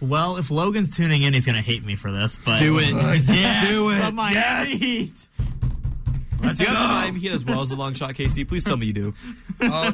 [0.00, 2.38] Well, if Logan's tuning in, he's going to hate me for this.
[2.44, 2.92] But Do it.
[3.28, 3.98] Yes, Do it.
[4.04, 4.68] the Miami Yes.
[4.80, 5.28] Heat.
[6.40, 8.44] do you have the Miami Heat as well as a long shot, Casey?
[8.44, 9.14] Please tell me you do.
[9.60, 9.90] Uh,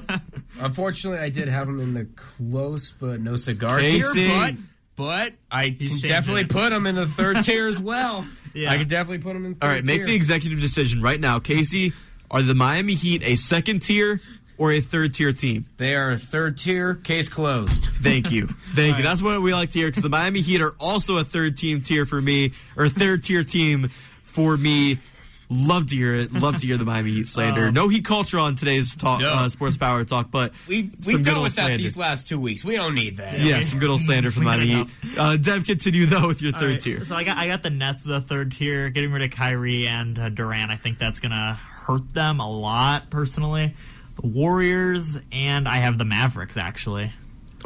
[0.61, 4.13] Unfortunately, I did have him in the close but no cigar Casey.
[4.13, 4.55] tier, but
[4.95, 6.51] but I can definitely it.
[6.51, 8.27] put him in the third tier as well.
[8.53, 8.71] Yeah.
[8.71, 9.55] I could definitely put him in.
[9.55, 11.39] Third All right, make the executive decision right now.
[11.39, 11.95] Casey,
[12.31, 14.21] are the Miami Heat a second tier
[14.59, 15.65] or a third tier team?
[15.77, 16.95] They are third tier.
[16.95, 17.85] Case closed.
[18.03, 18.47] Thank you.
[18.75, 19.03] Thank you.
[19.03, 21.81] That's what we like to hear because the Miami Heat are also a third team
[21.83, 23.91] tier for me, or third tier team
[24.23, 24.99] for me.
[25.51, 26.33] Love to hear it.
[26.33, 27.69] Love to hear the Miami Heat slander.
[27.69, 29.29] Um, no Heat culture on today's talk, No.
[29.29, 32.41] uh, Sports Power Talk, but we we've good dealt old with that these last two
[32.41, 32.65] weeks.
[32.65, 33.39] We don't need that.
[33.39, 34.87] Yeah, some good old slander from the Miami Heat.
[35.19, 37.05] Uh, Dev, continue though with your All third right, tier.
[37.05, 38.89] So I got I got the Nets as a third tier.
[38.89, 43.11] Getting rid of Kyrie and uh, Durant, I think that's gonna hurt them a lot
[43.11, 43.75] personally.
[44.21, 47.13] The Warriors and I have the Mavericks actually.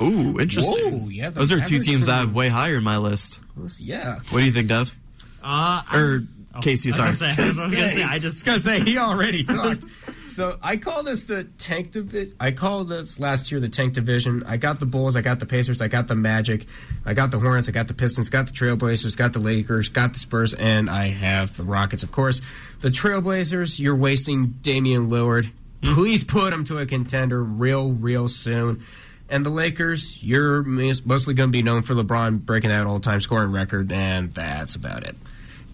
[0.00, 1.02] Ooh, interesting.
[1.02, 3.40] Whoa, yeah, the Those are two Mavericks teams I have way higher in my list.
[3.78, 4.20] Yeah.
[4.30, 4.96] What do you think, Dev?
[5.42, 6.22] Uh, or
[6.54, 7.34] oh, Casey, I was sorry.
[7.34, 9.84] gonna say- I was gonna say, I just gonna say he already talked.
[10.30, 12.32] So I call this the tank division.
[12.38, 14.44] I call this last year the tank division.
[14.46, 16.66] I got the Bulls, I got the Pacers, I got the Magic,
[17.04, 20.12] I got the Hornets, I got the Pistons, got the Trailblazers, got the Lakers, got
[20.12, 22.04] the Spurs, and I have the Rockets.
[22.04, 22.40] Of course,
[22.82, 23.80] the Trailblazers.
[23.80, 25.50] You're wasting Damian Lillard.
[25.82, 28.84] Please put him to a contender real, real soon.
[29.28, 33.52] And the Lakers, you're mostly going to be known for LeBron breaking that all-time scoring
[33.52, 35.16] record, and that's about it.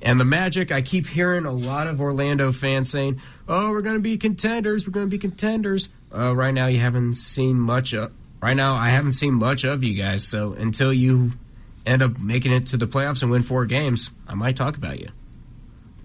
[0.03, 3.97] And the Magic, I keep hearing a lot of Orlando fans saying, "Oh, we're going
[3.97, 4.87] to be contenders.
[4.87, 8.13] We're going to be contenders." Uh, right now, you haven't seen much of.
[8.43, 10.23] Right now, I haven't seen much of you guys.
[10.23, 11.33] So until you
[11.87, 15.01] end up making it to the playoffs and win four games, I might talk about
[15.01, 15.09] you.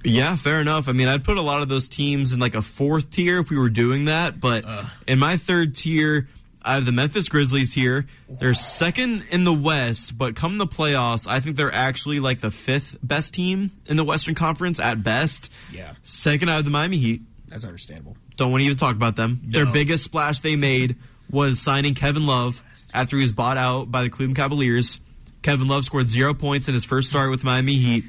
[0.03, 0.87] Yeah, fair enough.
[0.87, 3.49] I mean, I'd put a lot of those teams in like a fourth tier if
[3.49, 4.39] we were doing that.
[4.39, 4.85] But uh.
[5.07, 6.27] in my third tier,
[6.61, 8.05] I have the Memphis Grizzlies here.
[8.29, 12.51] They're second in the West, but come the playoffs, I think they're actually like the
[12.51, 15.51] fifth best team in the Western Conference at best.
[15.71, 15.93] Yeah.
[16.03, 17.21] Second, I have the Miami Heat.
[17.47, 18.17] That's understandable.
[18.35, 19.41] Don't want to even talk about them.
[19.43, 20.95] Their biggest splash they made
[21.29, 22.63] was signing Kevin Love
[22.93, 24.99] after he was bought out by the Cleveland Cavaliers.
[25.41, 28.03] Kevin Love scored zero points in his first start with Miami Heat,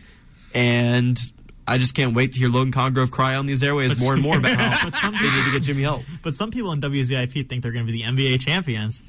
[0.54, 1.20] and
[1.70, 4.36] I just can't wait to hear Logan Congrove cry on these airways more and more
[4.38, 6.02] about how But some they need to get Jimmy help.
[6.22, 9.02] But some people in WZIP think they're going to be the NBA champions.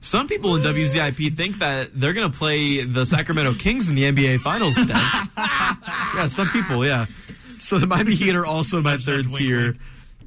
[0.00, 4.04] Some people in WZIP think that they're going to play the Sacramento Kings in the
[4.04, 4.76] NBA Finals.
[6.14, 7.06] Yeah, some people, yeah.
[7.60, 9.76] So the Miami Heat are also in my third tier.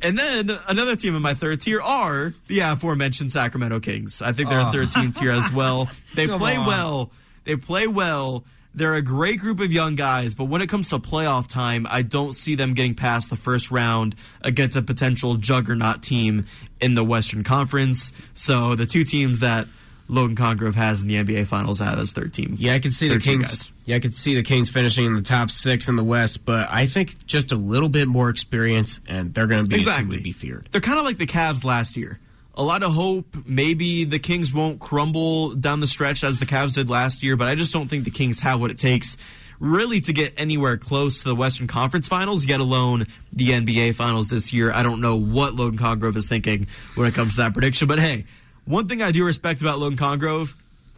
[0.01, 4.21] And then another team in my third tier are the aforementioned Sacramento Kings.
[4.21, 4.69] I think they're a ah.
[4.69, 4.85] Oh.
[4.85, 5.89] 13 tier as well.
[6.15, 6.65] They Come play on.
[6.65, 7.11] well.
[7.45, 8.43] They play well.
[8.73, 12.03] They're a great group of young guys, but when it comes to playoff time, I
[12.03, 16.45] don't see them getting past the first round against a potential juggernaut team
[16.79, 18.13] in the Western Conference.
[18.33, 19.67] So the two teams that
[20.07, 22.55] Logan Congrove has in the NBA Finals have as third team.
[22.57, 23.47] Yeah, I can see the Kings.
[23.47, 23.71] guys.
[23.85, 26.67] Yeah, I could see the Kings finishing in the top six in the West, but
[26.71, 30.17] I think just a little bit more experience, and they're going to be Exactly.
[30.17, 30.67] to be feared.
[30.71, 32.19] They're kind of like the Cavs last year.
[32.61, 33.25] A lot of hope.
[33.47, 37.47] Maybe the Kings won't crumble down the stretch as the Cavs did last year, but
[37.47, 39.17] I just don't think the Kings have what it takes
[39.59, 44.29] really to get anywhere close to the Western Conference Finals, yet alone the NBA Finals
[44.29, 44.71] this year.
[44.71, 47.99] I don't know what Logan Congrove is thinking when it comes to that prediction, but
[47.99, 48.25] hey,
[48.65, 50.53] one thing I do respect about Logan Congrove,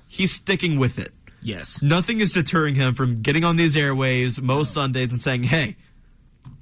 [0.09, 1.13] he's sticking with it.
[1.41, 1.81] Yes.
[1.81, 5.77] Nothing is deterring him from getting on these airwaves most Sundays and saying, hey,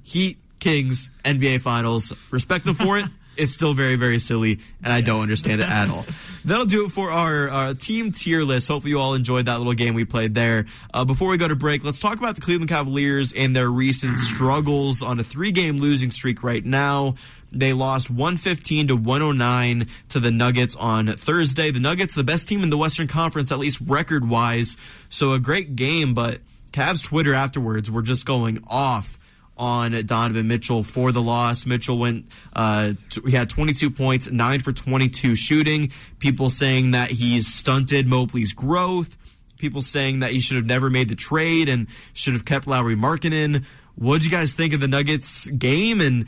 [0.04, 2.12] Heat, Kings, NBA Finals.
[2.30, 3.06] Respect them for it.
[3.36, 6.04] It's still very, very silly, and I don't understand it at all.
[6.44, 8.68] That'll do it for our, our team tier list.
[8.68, 10.66] Hopefully, you all enjoyed that little game we played there.
[10.92, 14.18] Uh, before we go to break, let's talk about the Cleveland Cavaliers and their recent
[14.18, 17.14] struggles on a three game losing streak right now.
[17.52, 21.70] They lost 115 to 109 to the Nuggets on Thursday.
[21.70, 24.76] The Nuggets, the best team in the Western Conference, at least record wise.
[25.10, 26.40] So a great game, but
[26.72, 29.18] Cavs Twitter afterwards were just going off
[29.56, 31.66] on Donovan Mitchell for the loss.
[31.66, 35.92] Mitchell went, uh, t- he had 22 points, 9 for 22 shooting.
[36.18, 39.16] People saying that he's stunted Mobley's growth.
[39.58, 42.96] People saying that he should have never made the trade and should have kept Lauri
[42.96, 43.64] Markkanen.
[43.94, 46.00] What'd you guys think of the Nuggets game?
[46.00, 46.26] And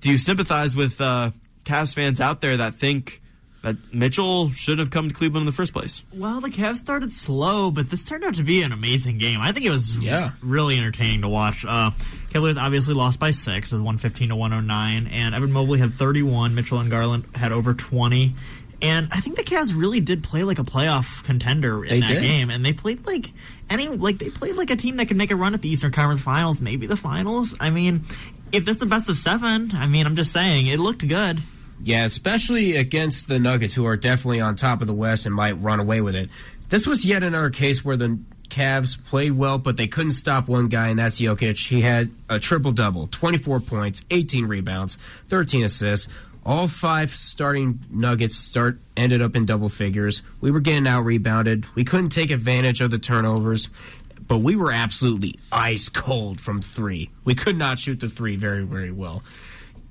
[0.00, 1.30] do you sympathize with uh,
[1.64, 3.22] Cavs fans out there that think
[3.62, 6.02] that Mitchell should have come to Cleveland in the first place?
[6.12, 9.40] Well, the Cavs started slow, but this turned out to be an amazing game.
[9.40, 10.32] I think it was Yeah.
[10.40, 11.64] really entertaining to watch.
[11.66, 11.90] Uh,
[12.30, 13.72] Cavaliers obviously lost by six.
[13.72, 15.06] It was 115 to 109.
[15.08, 16.54] And Evan Mobley had 31.
[16.54, 18.34] Mitchell and Garland had over 20.
[18.82, 22.12] And I think the Cavs really did play like a playoff contender in They that
[22.12, 22.22] did.
[22.22, 22.50] game.
[22.50, 23.32] And they played like
[23.70, 25.92] any like they played like a team that could make a run at the Eastern
[25.92, 27.54] Conference Finals, maybe the finals.
[27.58, 28.04] I mean,
[28.52, 31.42] if that's the best of seven, I mean, I'm just saying it looked good.
[31.82, 35.52] Yeah, especially against the Nuggets, who are definitely on top of the West and might
[35.52, 36.30] run away with it.
[36.68, 40.68] This was yet another case where the Cavs played well, but they couldn't stop one
[40.68, 41.68] guy, and that's Jokic.
[41.68, 44.98] He had a triple double 24 points, 18 rebounds,
[45.28, 46.08] 13 assists.
[46.44, 50.22] All five starting Nuggets start ended up in double figures.
[50.40, 51.66] We were getting out rebounded.
[51.74, 53.68] We couldn't take advantage of the turnovers,
[54.28, 57.10] but we were absolutely ice cold from three.
[57.24, 59.24] We could not shoot the three very, very well.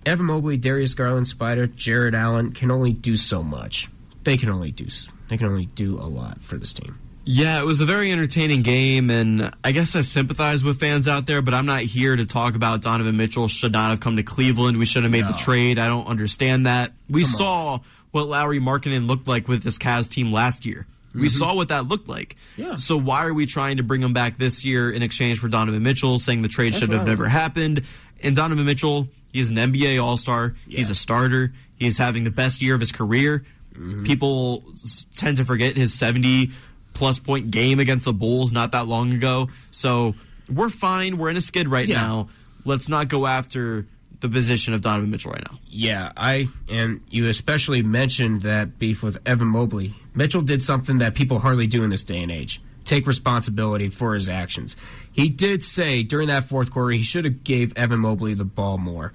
[0.06, 3.90] Evan Mobley, Darius Garland, Spider, Jarrett Allen can only do so much.
[4.24, 4.88] They can only do
[5.30, 7.00] they can only do a lot for this team.
[7.28, 11.26] Yeah, it was a very entertaining game, and I guess I sympathize with fans out
[11.26, 14.24] there, but I'm not here to talk about Donovan Mitchell should not have come to
[14.24, 14.78] Cleveland.
[14.78, 15.32] We should have made No.
[15.32, 15.80] the trade.
[15.80, 16.94] I don't understand that.
[17.10, 17.38] We Come on.
[17.38, 17.80] saw
[18.12, 20.86] what Lauri Markkanen looked like with this Cavs team last year.
[21.16, 21.32] We Mhm.
[21.32, 22.36] saw what that looked like.
[22.58, 22.76] Yeah.
[22.76, 25.82] So why are we trying to bring him back this year in exchange for Donovan
[25.82, 27.82] Mitchell, saying the trade That's should have never happened?
[28.22, 30.56] And Donovan Mitchell, he's an NBA All Star.
[30.68, 31.54] He's a starter.
[31.78, 33.44] He's having the best year of his career.
[33.74, 34.04] Mm-hmm.
[34.04, 36.52] People s- tend to forget his 70
[36.94, 39.50] plus point game against the Bulls not that long ago.
[39.72, 40.16] So
[40.50, 41.18] we're fine.
[41.18, 41.98] We're in a skid right Yeah.
[41.98, 42.30] now.
[42.64, 43.86] Let's not go after
[44.22, 45.60] the position of Donovan Mitchell right now.
[45.70, 49.94] Yeah, I and you especially mentioned that beef with Evan Mobley.
[50.16, 52.62] Mitchell did something that people hardly do in this day and age.
[52.86, 54.76] Take responsibility for his actions.
[55.16, 58.78] He did say during that fourth quarter he should have gave Evan Mobley the ball
[58.78, 59.14] more.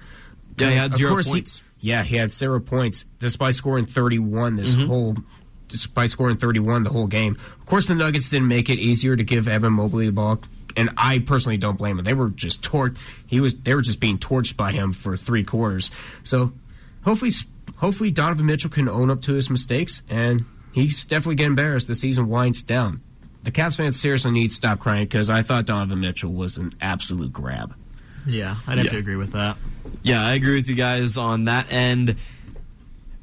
[0.57, 1.61] Yeah, he had zero course he- points.
[1.79, 4.87] yeah, he had zero points despite scoring 31 this Mhm.
[4.87, 5.15] whole
[5.69, 7.37] despite scoring 31 the whole game.
[7.59, 10.41] Of course the Nuggets didn't make it easier to give Evan Mobley the ball
[10.75, 12.03] and I personally don't blame him.
[12.05, 12.97] They were just torched.
[13.27, 15.91] he was they were just being torched by him for 3 quarters.
[16.23, 16.51] So
[17.03, 17.31] hopefully
[17.77, 21.85] hopefully Donovan Mitchell can own up to his mistakes and he's definitely getting better as
[21.85, 23.01] the season winds down.
[23.43, 26.73] The Cavs fans seriously need to stop crying because I thought Donovan Mitchell was an
[26.79, 27.73] absolute grab.
[28.25, 28.91] Yeah, I'd have Yeah.
[28.91, 29.57] to agree with that.
[30.03, 32.17] Yeah, I agree with you guys on that end.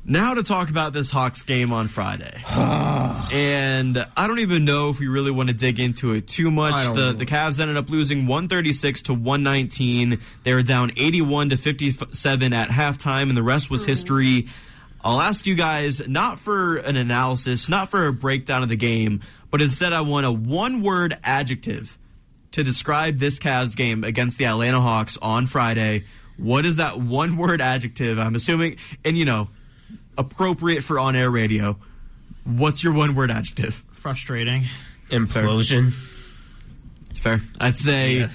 [0.05, 2.33] Now to talk about this Hawks game on Friday.
[2.51, 6.95] and I don't even know if we really want to dig into it too much.
[6.95, 7.13] The know.
[7.13, 10.19] the Cavs ended up losing 136 to 119.
[10.45, 13.91] They were down 81 to 57 at halftime and the rest was hmm.
[13.91, 14.49] history.
[15.05, 19.21] I'll ask you guys not for an analysis, not for a breakdown of the game,
[19.51, 21.99] but instead I want a one-word adjective
[22.53, 26.05] to describe this Cavs game against the Atlanta Hawks on Friday.
[26.37, 28.19] What is that one word adjective?
[28.19, 29.49] I'm assuming, and you know,
[30.17, 31.79] appropriate for on air radio.
[32.45, 33.85] What's your one word adjective?
[33.93, 34.65] Frustrating.
[35.11, 35.93] Implosion.
[37.15, 37.41] Fair.
[37.61, 38.29] I'd say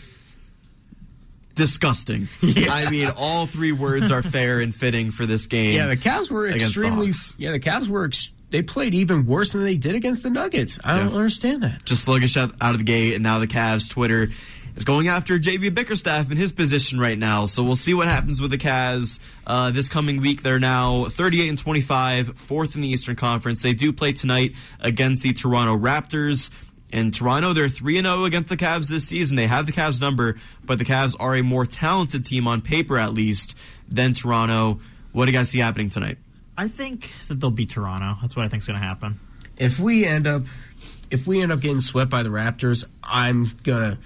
[1.56, 2.27] disgusting.
[2.44, 5.76] I mean, all three words are fair and fitting for this game.
[5.76, 7.14] Yeah, the Cavs were against the extremely.
[7.38, 8.06] Yeah, the Cavs were.
[8.06, 10.80] Ex- they played even worse than they did against the Nuggets.
[10.84, 11.84] I don't understand that.
[11.85, 14.30] just sluggish out, out of the gate, and now the Cavs Twitter
[14.75, 17.47] is going after JB Bickerstaff in his position right now.
[17.47, 20.43] So we'll see what happens with the Cavs uh, this coming week.
[20.43, 23.63] They're now 38 and 25, fourth in the Eastern Conference.
[23.63, 26.51] They do play tonight against the Toronto Raptors.
[26.91, 29.35] In Toronto, they're 3 0 against the Cavs this season.
[29.35, 32.99] They have the Cavs number, but the Cavs are a more talented team on paper,
[32.99, 33.57] at least,
[33.89, 34.80] than Toronto.
[35.11, 36.19] What do you guys see happening tonight?
[36.57, 38.17] I think that they'll beat Toronto.
[38.21, 39.19] That's what I think is going to happen.
[39.57, 40.43] If we end up,
[41.09, 43.97] if we end up getting swept by the Raptors, I'm gonna,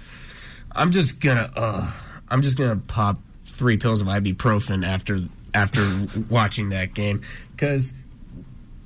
[0.72, 1.90] I'm just gonna, uh,
[2.28, 5.20] I'm just gonna pop three pills of ibuprofen after
[5.54, 7.92] after watching that game because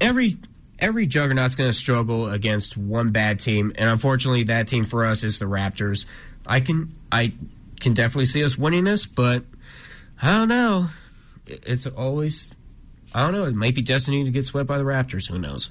[0.01, 0.37] every
[0.79, 5.23] every juggernaut's going to struggle against one bad team, and unfortunately, that team for us
[5.23, 6.05] is the Raptors.
[6.47, 7.33] I can I
[7.81, 9.45] can definitely see us winning this, but
[10.21, 10.89] I don't know.
[11.47, 12.51] It's always
[13.15, 13.45] I don't know.
[13.45, 15.29] It might be destiny to get swept by the Raptors.
[15.29, 15.71] Who knows?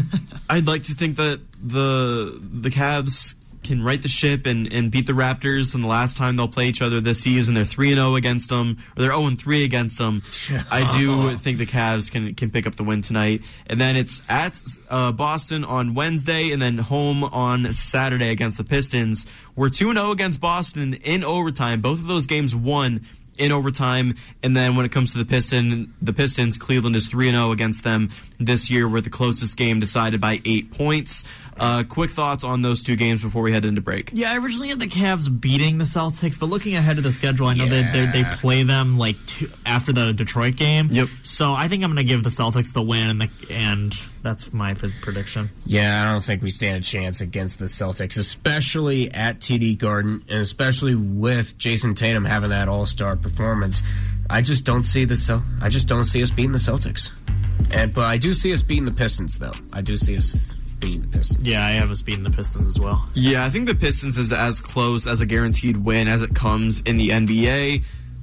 [0.50, 5.06] I'd like to think that the the Cavs can right the ship and, and beat
[5.06, 5.74] the Raptors.
[5.74, 8.50] And the last time they'll play each other this season, they're three and zero against
[8.50, 10.22] them, or they're zero and three against them.
[10.70, 13.42] I do think the Cavs can can pick up the win tonight.
[13.66, 14.60] And then it's at
[14.90, 19.26] uh, Boston on Wednesday, and then home on Saturday against the Pistons.
[19.54, 21.80] We're two and zero against Boston in overtime.
[21.80, 23.06] Both of those games won
[23.38, 24.16] in overtime.
[24.42, 27.52] And then when it comes to the Piston, the Pistons, Cleveland is three and zero
[27.52, 31.24] against them this year, with the closest game decided by eight points.
[31.62, 34.10] Uh, quick thoughts on those two games before we head into break.
[34.12, 37.46] Yeah, I originally had the Cavs beating the Celtics, but looking ahead to the schedule,
[37.46, 38.36] I know that they, they Yeah.
[38.36, 40.88] play them like two, after the Detroit game.
[40.90, 41.08] Yep.
[41.22, 44.52] So I think I'm going to give the Celtics the win, and, the, and that's
[44.52, 45.50] my p- prediction.
[45.64, 50.24] Yeah, I don't think we stand a chance against the Celtics, especially at TD Garden,
[50.28, 53.82] and especially with Jayson Tatum having that All Star performance.
[54.28, 57.10] I just don't see the Cel- I just don't see us beating the Celtics.
[57.70, 59.52] And but I do see us beating the Pistons, though.
[59.72, 61.48] I do see us beating the Pistons.
[61.48, 63.06] Yeah, I have us beating the Pistons as well.
[63.14, 66.80] Yeah, I think the Pistons is as close as a guaranteed win as it comes
[66.82, 67.82] in the NBA.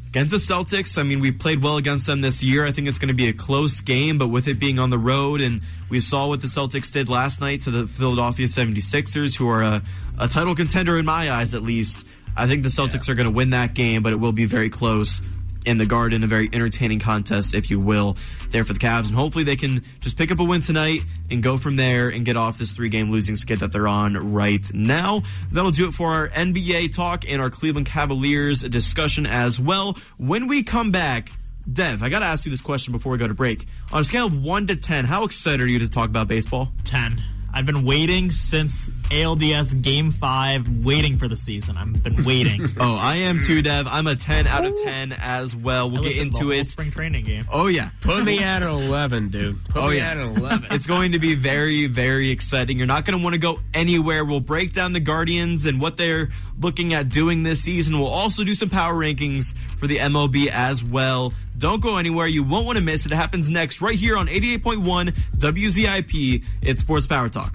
[0.09, 2.65] Against the Celtics, I mean, we've played well against them this year.
[2.65, 4.97] I think it's going to be a close game, but with it being on the
[4.97, 9.47] road, and we saw what the Celtics did last night to the Philadelphia 76ers, who
[9.47, 9.83] are a,
[10.19, 12.07] a title contender in my eyes at least.
[12.35, 14.69] I think the Celtics are going to win that game, but it will be very
[14.69, 15.21] close.
[15.65, 16.23] In the Garden.
[16.23, 18.17] A very entertaining contest, if you will,
[18.51, 19.07] there for the Cavs.
[19.07, 22.25] And hopefully they can just pick up a win tonight and go from there and
[22.25, 25.21] get off this three game losing skid that they're on right now.
[25.51, 29.97] That'll do it for our NBA talk and our Cleveland Cavaliers discussion as well.
[30.17, 31.31] When we come back,
[31.71, 33.67] Dev, I got to ask you this question before we go to break.
[33.91, 36.71] On a scale of 1 to 10, how excited are you to talk about baseball?
[36.85, 37.21] 10.
[37.51, 41.77] I've been waiting since ALDS Game 5, waiting for the season.
[41.77, 42.61] I've been waiting.
[42.79, 43.87] oh, I am too, Dev.
[43.87, 45.89] I'm a 10 out of 10 as well.
[45.89, 46.67] We'll I get into it.
[46.67, 47.45] Spring training game.
[47.51, 47.89] Oh, yeah.
[48.01, 49.63] Put me at an 11, dude.
[49.65, 50.11] Put oh, me yeah.
[50.11, 50.67] at an 11.
[50.71, 52.77] it's going to be very, very exciting.
[52.77, 54.23] You're not going to want to go anywhere.
[54.23, 57.99] We'll break down the Guardians and what they're looking at doing this season.
[57.99, 61.33] We'll also do some power rankings for the MLB as well.
[61.59, 62.25] Don't go anywhere.
[62.25, 63.11] You won't want to miss it.
[63.11, 66.43] Happens next right here on 88.1 WZIP.
[66.61, 67.53] It's Sports Power Talk.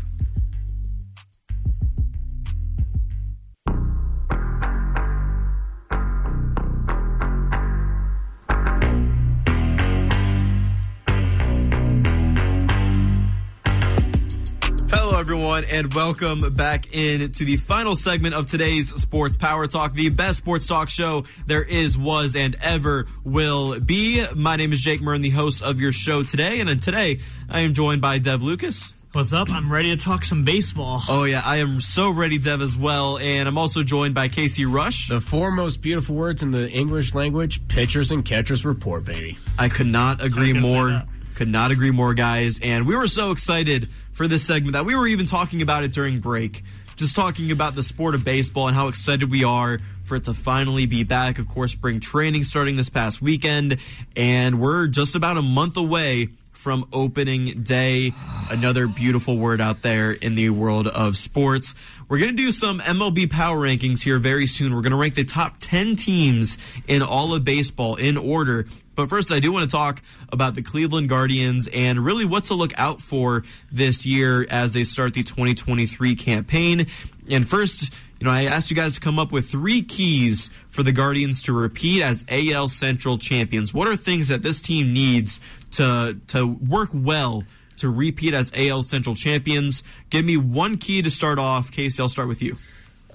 [15.25, 20.11] Everyone, and welcome back in to the final segment of today's Sports Power Talk, the
[20.11, 24.23] best sports talk show there is, was, and ever will be.
[24.37, 27.73] My name is Jake Murn, the host of your show today, and today I am
[27.73, 28.93] joined by Dev Lucas.
[29.13, 29.49] What's up?
[29.49, 31.01] I'm ready to talk some baseball.
[31.09, 34.67] Oh, yeah, I am so ready, Dev, as well, and I'm also joined by Casey
[34.67, 35.09] Rush.
[35.09, 39.39] The four most beautiful words in the English language pitchers and catchers report, baby.
[39.59, 41.03] I could not agree more.
[41.35, 42.61] Could not agree more, guys.
[42.63, 45.93] And we were so excited for this segment that we were even talking about it
[45.93, 46.63] during break.
[46.97, 50.35] Just talking about the sport of baseball and how excited we are for it to
[50.35, 51.39] finally be back.
[51.39, 53.79] Of course, spring training starting this past weekend,
[54.15, 58.13] and we're just about a month away from opening day.
[58.49, 61.75] Another beautiful word out there in the world of sports.
[62.09, 64.75] We're going to do some MLB power rankings here very soon.
[64.75, 66.57] We're going to rank the top 10 teams
[66.87, 68.67] in all of baseball in order.
[68.95, 72.55] But first, I do want to talk about the Cleveland Guardians and really what's to
[72.55, 76.87] look out for this year as they start the 2023 campaign.
[77.31, 80.83] And first, you know, I asked you guys to come up with three keys for
[80.83, 83.75] the Guardians to repeat as AL Central champions.
[83.75, 85.41] What are things that this team needs
[85.73, 87.45] to to work well
[87.79, 89.83] to repeat as AL Central champions?
[90.11, 91.71] Give me one key to start off.
[91.71, 92.57] Casey, I'll start with you.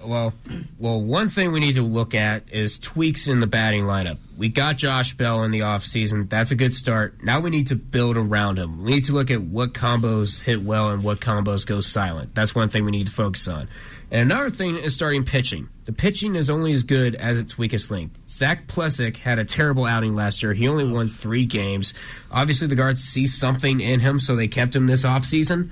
[0.04, 0.34] Well,
[0.78, 4.18] well, one thing we need to look at is tweaks in the batting lineup.
[4.38, 6.30] We got Josh Bell in the offseason.
[6.30, 7.22] That's a good start.
[7.24, 8.84] Now we need to build around him.
[8.84, 12.34] We need to look at what combos hit well and what combos go silent.
[12.34, 13.68] That's one thing we need to focus on.
[14.12, 15.70] And another thing is starting pitching.
[15.86, 18.12] The pitching is only as good as its weakest link.
[18.28, 20.54] Zach Plesac had a terrible outing last year.
[20.54, 21.94] He only won three games.
[22.32, 25.70] Obviously, the guards see something in him, so they kept him this offseason.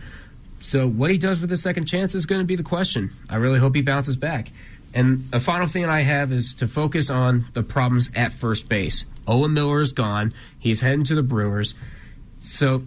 [0.62, 3.12] So what he does with his second chance is going to be the question.
[3.30, 4.52] I really hope he bounces back.
[4.94, 9.06] And a final thing I have is to focus on the problems at first base.
[9.28, 10.34] Owen Miller is gone.
[10.58, 11.76] He's heading to the Brewers.
[12.42, 12.84] So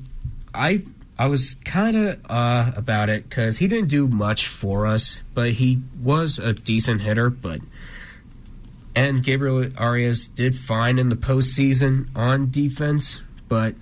[0.54, 0.82] I
[1.18, 5.52] I was kind of uh, about it because he didn't do much for us, but
[5.52, 7.28] he was a decent hitter.
[7.28, 7.60] But
[8.96, 13.74] and Gabriel Arias did fine in the postseason on defense, but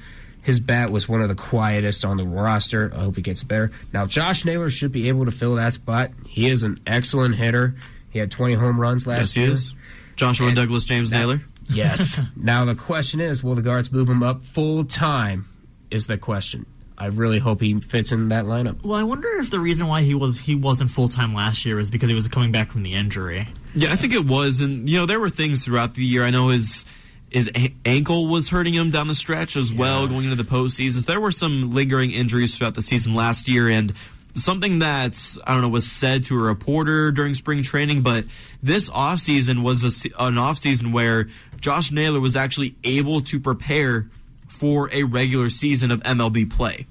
[0.48, 2.90] his bat was one of the quietest on the roster.
[2.96, 3.70] I hope he gets better.
[3.92, 6.10] Now, Josh Naylor should be able to fill that spot.
[6.26, 7.74] He is an excellent hitter.
[8.08, 9.52] He had 20 home runs last yes, he year.
[9.52, 9.74] is.
[10.16, 11.42] Joshua And Douglas James now- Naylor.
[11.68, 12.18] Yes.
[12.36, 15.46] now the question is, will the guards move him up full time?
[15.90, 16.64] Is the question.
[16.96, 18.82] I really hope he fits in that lineup.
[18.82, 21.78] Well, I wonder if the reason why he was he wasn't full time last year
[21.78, 23.46] is because he was coming back from the injury.
[23.74, 26.24] Yeah, I think it was, and you know there were things throughout the year.
[26.24, 26.86] I know his
[27.30, 31.00] his a- ankle was hurting him down the stretch as well, going into the postseason.
[31.04, 33.92] So there were some lingering injuries throughout the season last year, and
[34.34, 38.24] something that I don't know was said to a reporter during spring training, but
[38.62, 41.28] this offseason was a, an offseason where
[41.60, 44.08] Josh Naylor was actually able to prepare
[44.48, 46.86] for a regular season of MLB play.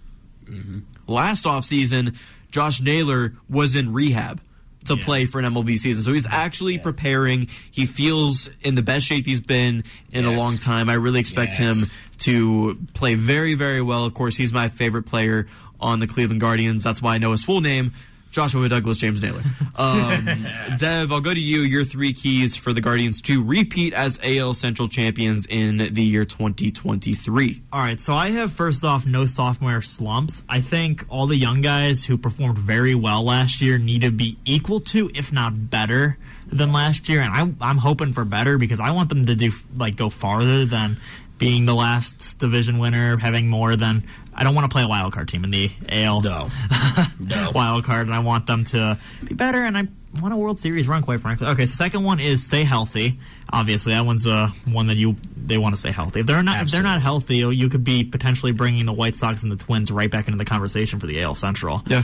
[0.45, 0.79] Mm-hmm.
[1.07, 2.15] Last offseason,
[2.51, 4.41] Josh Naylor was in rehab
[4.87, 6.03] to play for an MLB season.
[6.03, 7.47] So he's actually preparing.
[7.71, 10.89] He feels in the best shape he's been in a long time.
[10.89, 11.81] I really expect Yes.
[11.83, 11.89] him
[12.19, 14.05] to play very, very well.
[14.05, 15.47] Of course, he's my favorite player
[15.79, 16.83] on the Cleveland Guardians.
[16.83, 17.93] That's why I know his full name.
[18.31, 19.41] Joshua Douglas James Naylor.
[19.75, 20.25] Um,
[20.77, 21.61] Dev, I'll go to you.
[21.61, 26.25] Your three keys for the Guardians to repeat as AL Central champions in the year
[26.25, 27.63] 2023.
[27.71, 30.43] All right, so I have first off no sophomore slumps.
[30.49, 34.37] I think all the young guys who performed very well last year need to be
[34.45, 36.17] equal to, if not better,
[36.47, 39.51] than last year, and I, I'm hoping for better because I want them to do
[39.75, 40.97] like go farther than
[41.37, 44.03] being the last division winner, having more than
[44.37, 46.45] I don't want to play a wild card team in the AL No.
[47.19, 47.51] No.
[47.53, 49.57] wild card, and I want them to be better.
[49.57, 49.87] And I
[50.21, 51.47] want a World Series run, quite frankly.
[51.47, 53.19] Okay, so second one is stay healthy.
[53.51, 56.19] Obviously, that one's uh, one that you they want to stay healthy.
[56.19, 59.43] If they're not if they're not healthy, you could be potentially bringing the White Sox
[59.43, 61.81] and the Twins right back into the conversation for the AL Central.
[61.87, 62.03] Yeah,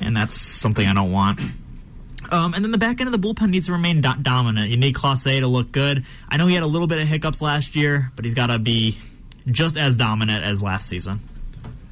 [0.00, 1.40] and that's something I don't want.
[2.30, 4.68] Um, and then the back end of the bullpen needs to remain do- dominant.
[4.70, 6.04] You need Clase to look good.
[6.28, 8.58] I know he had a little bit of hiccups last year, but he's got to
[8.58, 8.98] be
[9.46, 11.20] just as dominant as last season.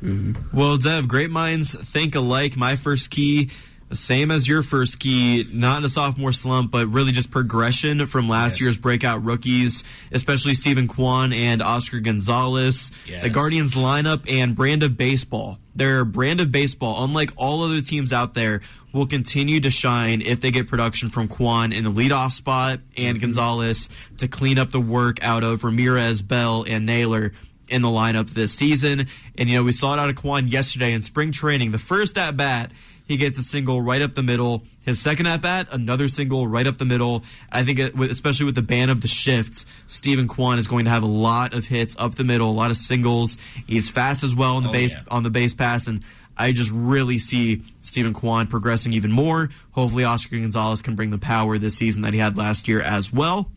[0.05, 0.56] Mm-hmm.
[0.56, 2.56] Well, Dev, great minds think alike.
[2.56, 3.51] My first key,
[3.93, 8.28] same as your first key, not in a sophomore slump, but really just progression from
[8.28, 9.82] last year's breakout rookies,
[10.12, 12.90] especially Steven Kwan and Oscar Gonzalez.
[13.06, 13.22] Yes.
[13.22, 15.59] The Guardians lineup and brand of baseball.
[15.74, 18.60] Their brand of baseball, unlike all other teams out there,
[18.93, 23.16] will continue to shine if they get production from Kwan in the leadoff spot and
[23.16, 23.22] mm-hmm.
[23.22, 27.32] Gonzalez to clean up the work out of Ramirez, Bell, and Naylor
[27.69, 29.07] in the lineup this season.
[29.39, 31.70] And, you know, we saw it out of Kwan yesterday in spring training.
[31.70, 32.70] The first at bat,
[33.07, 34.62] he gets a single right up the middle.
[34.85, 37.23] His second at bat, another single right up the middle.
[37.51, 40.91] I think, it, especially with the ban of the shifts, Steven Kwan is going to
[40.91, 43.39] have a lot of hits up the middle, a lot of singles.
[43.66, 45.03] He's fast as well on the Oh, base yeah.
[45.11, 46.03] on the base pass, and
[46.36, 49.49] I just really see Steven Kwan progressing even more.
[49.73, 53.11] Hopefully, Oscar Gonzalez can bring the power this season that he had last year as
[53.12, 53.51] well.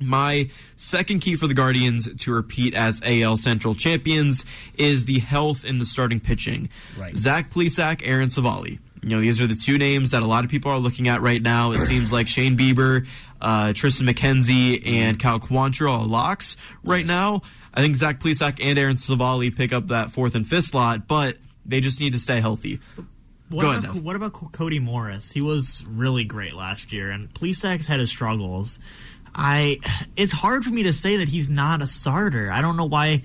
[0.00, 4.44] My second key for the Guardians to repeat as AL Central champions
[4.74, 6.68] is the health in the starting pitching.
[6.96, 7.16] Right.
[7.16, 8.78] Zach Plesac, Aaron Civale.
[9.02, 11.20] You know, these are the two names that a lot of people are looking at
[11.20, 11.72] right now.
[11.72, 13.06] It seems like Shane Bieber,
[13.40, 17.42] uh, Triston McKenzie, and Cal Quantrill are locks right now.
[17.72, 21.36] I think Zach Plesac and Aaron Civale pick up that fourth and fifth slot, but
[21.64, 22.80] they just need to stay healthy.
[23.50, 25.30] What Go about, ahead, what about Cody Morris?
[25.30, 28.78] He was really great last year, and Plesac had his struggles.
[29.38, 29.78] I
[30.16, 32.50] it's hard for me to say that he's not a starter.
[32.50, 33.22] I don't know why.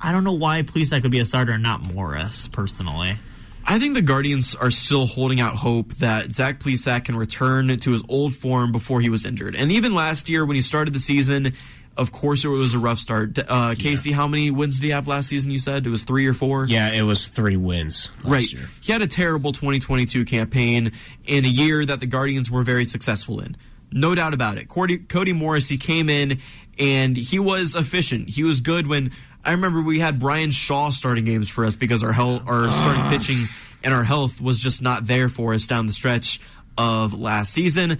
[0.00, 2.48] I don't know why Plesac could be a starter and not Morris.
[2.48, 3.16] Personally,
[3.64, 7.90] I think the Guardians are still holding out hope that Zach Plesac can return to
[7.90, 9.56] his old form before he was injured.
[9.56, 11.54] And even last year, when he started the season,
[11.96, 13.36] of course it was a rough start.
[13.36, 15.50] Uh, Casey, how many wins did he have last season?
[15.50, 16.66] You said it was three or four.
[16.66, 18.52] Yeah, it was three wins last right.
[18.52, 18.68] year.
[18.82, 20.92] He had a terrible 2022 campaign
[21.24, 23.56] in a year that the Guardians were very successful in.
[23.96, 24.68] No doubt about it.
[24.68, 26.38] Cody, Cody Morris, he came in
[26.78, 28.28] and he was efficient.
[28.28, 29.10] He was good when
[29.42, 32.70] I remember we had Bryan Shaw starting games for us because our health, our ah.
[32.70, 33.46] starting pitching
[33.82, 36.40] and our health was just not there for us down the stretch
[36.76, 37.98] of last season.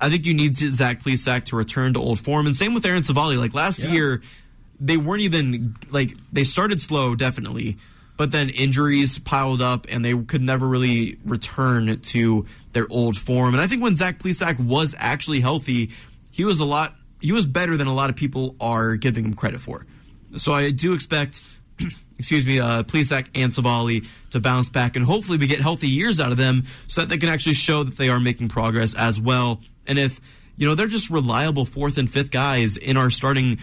[0.00, 3.02] I think you need Zach Plesac to return to old form, and same with Aaron
[3.02, 3.36] Civale.
[3.36, 4.20] Like last year,
[4.80, 7.78] they weren't even like they started slow, definitely,
[8.16, 13.54] but then injuries piled up, and they could never really return to their old form.
[13.54, 15.90] And I think when Zach Plesac was actually healthy,
[16.30, 16.94] he was a lot.
[17.20, 19.86] He was better than a lot of people are giving him credit for.
[20.36, 21.40] So I do expect,
[22.18, 26.20] excuse me, uh, Plesac and Civale to bounce back, and hopefully we get healthy years
[26.20, 29.20] out of them, so that they can actually show that they are making progress as
[29.20, 29.60] well.
[29.86, 30.20] And if
[30.56, 33.58] you know they're just reliable fourth and fifth guys in our starting,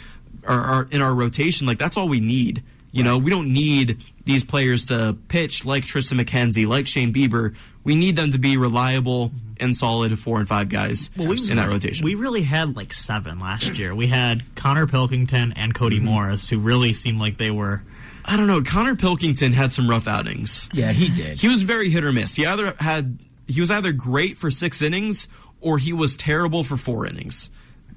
[0.47, 2.63] or, or in our rotation, like that's all we need.
[2.91, 7.55] You know, we don't need these players to pitch like Triston McKenzie, like Shane Bieber.
[7.83, 11.57] We need them to be reliable and solid four and five guys Well, we, in
[11.57, 12.05] that rotation.
[12.05, 13.93] We really had like seven last year.
[13.95, 16.05] We had Connor Pilkington and Cody Mm-hmm.
[16.05, 17.83] Morris, who really seemed like they were.
[18.25, 18.61] I don't know.
[18.61, 20.69] Connor Pilkington had some rough outings.
[20.71, 21.39] Yeah, he did.
[21.41, 22.35] He was very hit or miss.
[22.35, 25.27] He either had he was either great for six innings
[25.59, 27.49] or he was terrible for four innings.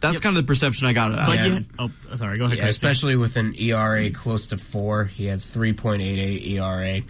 [0.03, 2.59] That's kind of the perception I got out But of you, oh, sorry, go ahead.
[2.59, 5.05] Yeah, especially with an ERA close to four.
[5.05, 7.03] He had 3.88 ERA.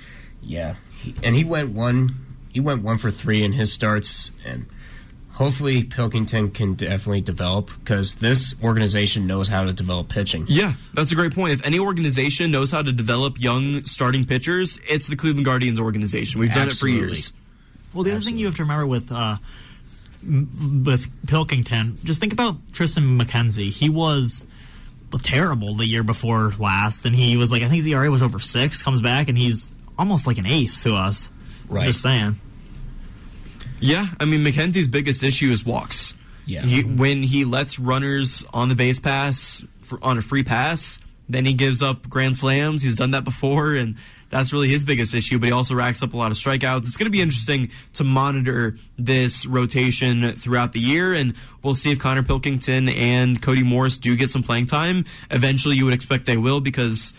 [0.43, 2.15] Yeah, he, and he went one.
[2.53, 4.67] He went one for three in his starts, and
[5.33, 10.45] hopefully Pilkington can definitely develop because this organization knows how to develop pitching.
[10.49, 11.53] Yeah, that's a great point.
[11.55, 16.41] If any organization knows how to develop young starting pitchers, it's the Cleveland Guardians organization.
[16.41, 17.33] We've done it for years.
[17.95, 19.39] Well, the other thing you have to remember with uh, m-
[20.25, 23.71] with Pilkington, just think about Triston McKenzie.
[23.71, 24.45] He was
[25.23, 28.41] terrible the year before last, and he was like, I think his ERA was over
[28.41, 28.83] six.
[28.83, 31.31] Comes back, and he's almost like an ace to us.
[31.69, 31.87] Right.
[31.87, 32.41] Just saying.
[33.81, 36.15] Yeah, I mean McKenzie's biggest issue is walks.
[36.47, 36.63] Yeah.
[36.63, 41.45] He, when he lets runners on the base pass for, on a free pass, then
[41.45, 42.83] he gives up grand slams.
[42.83, 43.97] He's done that before, and
[44.33, 45.39] that's really his biggest issue.
[45.39, 46.87] But he also racks up a lot of strikeouts.
[46.87, 51.93] It's going to be interesting to monitor this rotation throughout the year, and we'll see
[51.93, 55.05] if Connor Pilkington and Cody Morris do get some playing time.
[55.31, 57.13] Eventually, you would expect they will because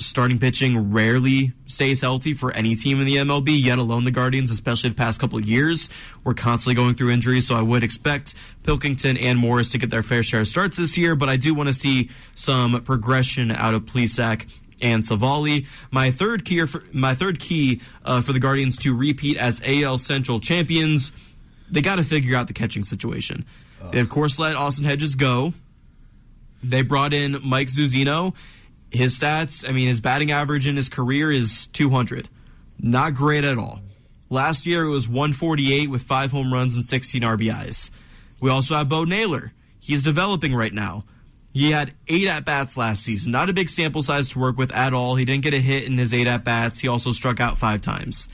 [0.00, 4.50] starting pitching rarely stays healthy for any team in the MLB, yet alone the Guardians,
[4.50, 5.90] especially the past couple of years.
[6.24, 10.02] We're constantly going through injuries, so I would expect Pilkington and Morris to get their
[10.02, 13.74] fair share of starts this year, but I do want to see some progression out
[13.74, 14.46] of Plesac
[14.82, 15.66] and Civale.
[15.90, 19.98] My third key, for, my third key uh, for the Guardians to repeat as AL
[19.98, 21.12] Central champions,
[21.70, 23.44] they got to figure out the catching situation.
[23.92, 25.54] They of course let Austin Hedges go.
[26.62, 28.34] They brought in Mike Zunino.
[28.90, 32.28] His stats, I mean, his batting average in his career is 200.
[32.78, 33.80] Not great at all.
[34.28, 37.90] Last year it was 148 with five home runs and 16 RBIs.
[38.40, 39.52] We also have Bo Naylor.
[39.78, 41.04] He's developing right now.
[41.52, 43.32] He had eight at bats last season.
[43.32, 45.16] Not a big sample size to work with at all.
[45.16, 46.78] He didn't get a hit in his eight at bats.
[46.78, 48.28] He also struck out five times.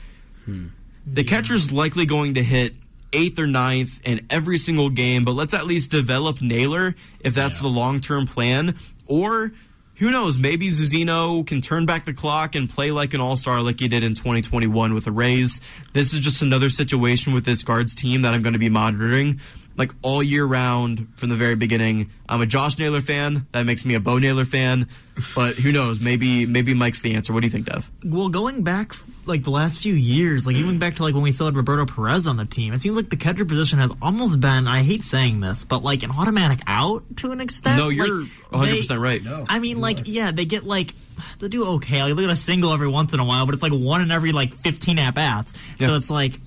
[0.45, 0.67] Hmm.
[1.05, 2.75] The catcher's likely going to hit
[3.13, 7.59] eighth or ninth in every single game, but let's at least develop Naylor if that's
[7.59, 8.77] the long term plan.
[9.07, 9.51] Or
[9.95, 13.61] who knows, maybe Zunino can turn back the clock and play like an all star
[13.61, 15.59] like he did in 2021 with the Rays.
[15.93, 19.39] This is just another situation with this guards team that I'm going to be monitoring
[19.77, 22.11] like all year round from the very beginning.
[22.27, 23.47] I'm a Josh Naylor fan.
[23.51, 24.87] That makes me a Bo Naylor fan.
[25.35, 25.99] But who knows?
[25.99, 27.33] Maybe maybe Mike's the answer.
[27.33, 27.89] What do you think, Dev?
[28.03, 28.95] Well, going back
[29.25, 31.85] like the last few years, like even back to like when we still had Roberto
[31.85, 34.67] Perez on the team, it seems like the catcher position has almost been.
[34.67, 37.77] I hate saying this, but like an automatic out to an extent.
[37.77, 39.23] No, you're 100 they- percent right.
[39.23, 40.93] No, I mean, like, yeah, they get like
[41.39, 42.03] they do okay.
[42.03, 44.11] Like, look at a single every once in a while, but it's like one in
[44.11, 45.53] every like 15 at bats.
[45.79, 46.39] So it's like,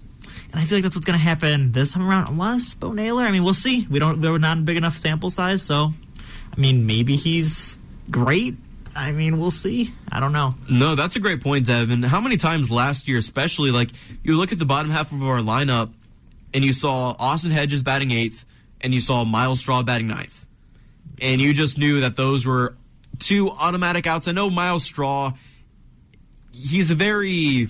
[0.52, 3.24] and I feel like that's what's going to happen this time around, unless Bo Naylor.
[3.24, 3.86] I mean, we'll see.
[3.88, 4.20] We don't.
[4.20, 5.92] We're not a big enough sample size, so
[6.52, 7.78] I mean, maybe he's
[8.10, 8.56] great.
[8.94, 9.92] I mean, we'll see.
[10.10, 10.56] I don't know.
[10.68, 12.02] No, that's a great point, Devin.
[12.02, 13.90] How many times last year, especially, like
[14.24, 15.92] you look at the bottom half of our lineup,
[16.52, 18.44] and you saw Austin Hedges batting eighth,
[18.80, 20.46] and you saw Myles Straw batting ninth,
[21.22, 22.74] and you just knew that those were
[23.20, 24.26] two automatic outs.
[24.26, 25.34] I know Myles Straw,
[26.52, 27.68] he's a very,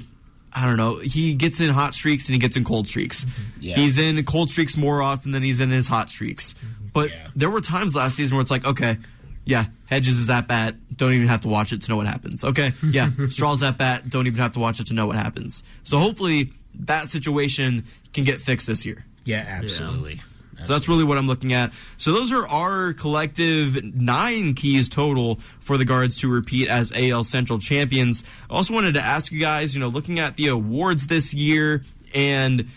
[0.52, 3.24] I don't know, he gets in hot streaks and he gets in cold streaks.
[3.24, 3.42] Mm-hmm.
[3.60, 3.76] Yeah.
[3.76, 6.54] He's in cold streaks more often than he's in his hot streaks.
[6.54, 6.86] Mm-hmm.
[6.92, 8.98] But there were times last season where it's like, okay,
[9.44, 10.74] yeah, Hedges is at bat.
[10.96, 12.44] Don't even have to watch it to know what happens.
[12.44, 14.08] Okay, yeah, Straw's at bat.
[14.08, 15.62] Don't even have to watch it to know what happens.
[15.82, 19.04] So hopefully that situation can get fixed this year.
[19.24, 20.20] Yeah, absolutely.
[20.64, 21.72] So that's really what I'm looking at.
[21.96, 27.24] So those are our collective nine keys total for the guards to repeat as AL
[27.24, 28.24] Central champions.
[28.50, 31.84] I also wanted to ask you guys, you know, looking at the awards this year
[32.14, 32.68] and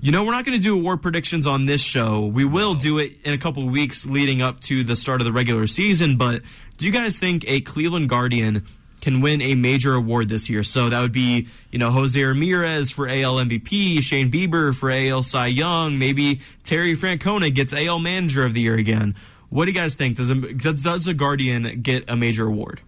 [0.00, 2.26] you know, we're not going to do award predictions on this show.
[2.26, 5.32] We will do it in a couple weeks leading up to the start of the
[5.32, 6.18] regular season.
[6.18, 6.42] But
[6.76, 8.66] do you guys think a Cleveland Guardian
[9.04, 10.62] can win a major award this year?
[10.62, 15.22] So that would be, you know, Jose Ramirez for AL MVP, Shane Bieber for AL
[15.22, 19.14] Cy Young, maybe Terry Francona gets AL Manager of the Year again.
[19.50, 20.16] What do you guys think?
[20.16, 22.80] Does a, does does a Guardian get a major award?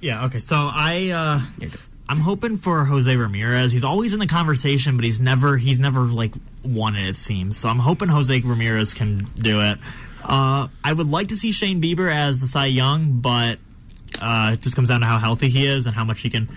[0.00, 0.26] Yeah.
[0.26, 0.38] Okay.
[0.38, 1.68] So I, uh,
[2.08, 3.72] I'm hoping for Jose Ramirez.
[3.72, 6.32] He's always in the conversation, but he's never, he's never like
[6.62, 7.08] won it.
[7.08, 7.56] It seems.
[7.56, 9.78] So I'm hoping Jose Ramirez can do it.
[10.22, 13.58] Uh, I would like to see Shane Bieber as the Cy Young, but
[14.20, 16.48] uh, it just comes down to how healthy he is and how much he can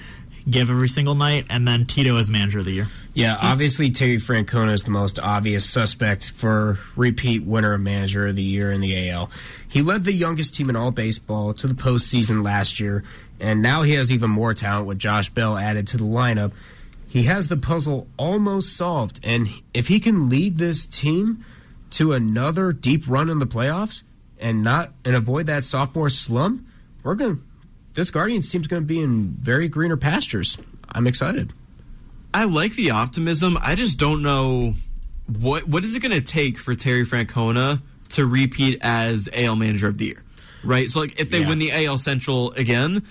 [0.49, 1.45] give every single night.
[1.49, 2.87] And then Tito as Manager of the Year.
[3.13, 8.37] Yeah, obviously Terry Francona is the most obvious suspect for repeat winner of manager of
[8.37, 9.29] the year in the AL.
[9.67, 13.03] He led the youngest team in all baseball to the postseason last year,
[13.39, 16.53] and now he has even more talent with Josh Bell added to the lineup.
[17.07, 21.43] He has the puzzle almost solved, and if he can lead this team
[21.91, 24.03] to another deep run in the playoffs
[24.39, 26.65] and not and avoid that sophomore slump,
[27.03, 27.41] we're going.
[27.93, 30.57] This Guardians team's going to be in very greener pastures.
[30.89, 31.53] I'm excited.
[32.33, 33.57] I like the optimism.
[33.61, 34.75] I just don't know
[35.27, 39.87] what what is it going to take for Terry Francona to repeat as AL Manager
[39.87, 40.23] of the Year,
[40.63, 40.89] right?
[40.89, 41.49] So like if they Yeah.
[41.49, 43.03] win the AL Central again,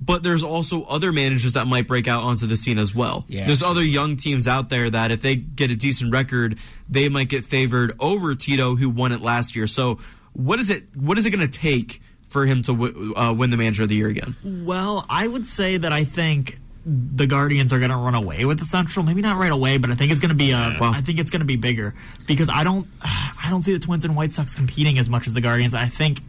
[0.00, 3.24] but there's also other managers that might break out onto the scene as well.
[3.28, 6.58] Yeah, there's other young teams out there that if they get a decent record,
[6.88, 9.66] they might get favored over Tito who won it last year.
[9.66, 9.98] So
[10.32, 10.84] what is it?
[10.96, 12.00] What is it going to take
[12.34, 14.34] for him to w- uh, win the Manager of the Year again?
[14.44, 18.58] Well, I would say that I think the Guardians are going to run away with
[18.58, 19.06] the Central.
[19.06, 20.76] Maybe not right away, but I think it's going to be a.
[20.80, 21.94] I think it's going to be bigger
[22.26, 22.86] because I don't.
[23.02, 25.72] I don't see the Twins and White Sox competing as much as the Guardians.
[25.74, 26.20] I think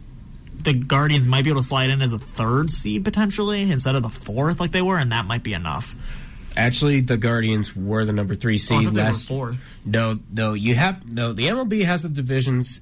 [0.62, 4.02] the Guardians might be able to slide in as a third seed potentially instead of
[4.02, 5.94] the fourth like they were, and that might be enough.
[6.56, 9.26] Actually, the Guardians were the number three Oh, I seed thought they were last.
[9.28, 9.58] fourth.
[9.84, 11.34] No, no, you have no.
[11.34, 12.80] The MLB has the divisions,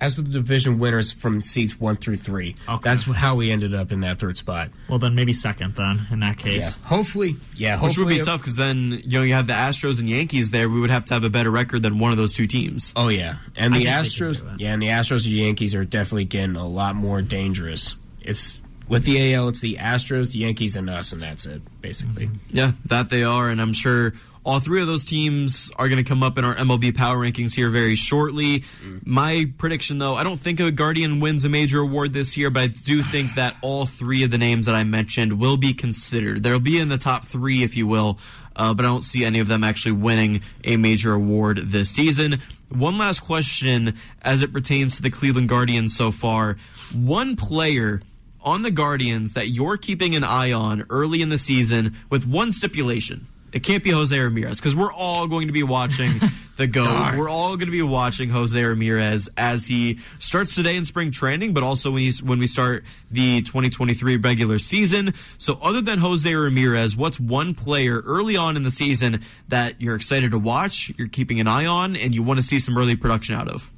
[0.00, 2.54] has the division winners from seats one through three.
[2.82, 4.70] That's how we ended up in that third spot.
[4.88, 5.74] Well, then maybe second.
[5.74, 9.18] Then in that Yeah, case, hopefully, yeah, Which would hopefully be tough because then you
[9.18, 10.68] know you have the Astros and Yankees there.
[10.68, 12.92] We would have to have a better record than one of those two teams.
[12.96, 14.04] Oh yeah, and the think they can
[14.34, 17.94] Astros, yeah, and the Astros and Yankees are definitely getting a lot more dangerous.
[18.20, 18.58] It's
[18.88, 22.30] with the AL, it's the Astros, the Yankees, and us, and that's it basically.
[22.50, 24.12] Yeah, that they are, and I'm sure
[24.46, 27.52] All three of those teams are going to come up in our MLB power rankings
[27.52, 28.62] here very shortly.
[29.04, 32.62] My prediction, though, I don't think a Guardian wins a major award this year, but
[32.62, 36.44] I do think that all three of the names that I mentioned will be considered.
[36.44, 38.20] They'll be in the top three, if you will,
[38.54, 42.40] uh, but I don't see any of them actually winning a major award this season.
[42.68, 46.56] One last question as it pertains to the Cleveland Guardians so far.
[46.94, 48.00] One player
[48.42, 52.52] on the Guardians that you're keeping an eye on early in the season with one
[52.52, 53.26] stipulation.
[53.56, 56.20] It can't be Jose Ramirez because we're all going to be watching
[56.56, 57.16] the GOAT.
[57.16, 61.54] We're all going to be watching Jose Ramirez as he starts today in spring training,
[61.54, 65.14] but also when, he's, when we start the 2023 regular season.
[65.38, 69.96] So, other than Jose Ramirez, what's one player early on in the season that you're
[69.96, 72.94] excited to watch, you're keeping an eye on, and you want to see some early
[72.94, 73.70] production out of?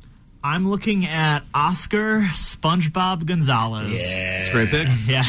[0.42, 4.00] I'm looking at Oscar SpongeBob Gonzalez.
[4.00, 4.40] Yeah.
[4.40, 4.88] It's a great pick.
[5.06, 5.22] Yeah.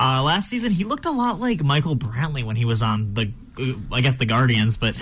[0.00, 3.30] Uh, last season, he looked a lot like Michael Brantley when he was on the,
[3.58, 4.94] uh, I guess, the Guardians, but.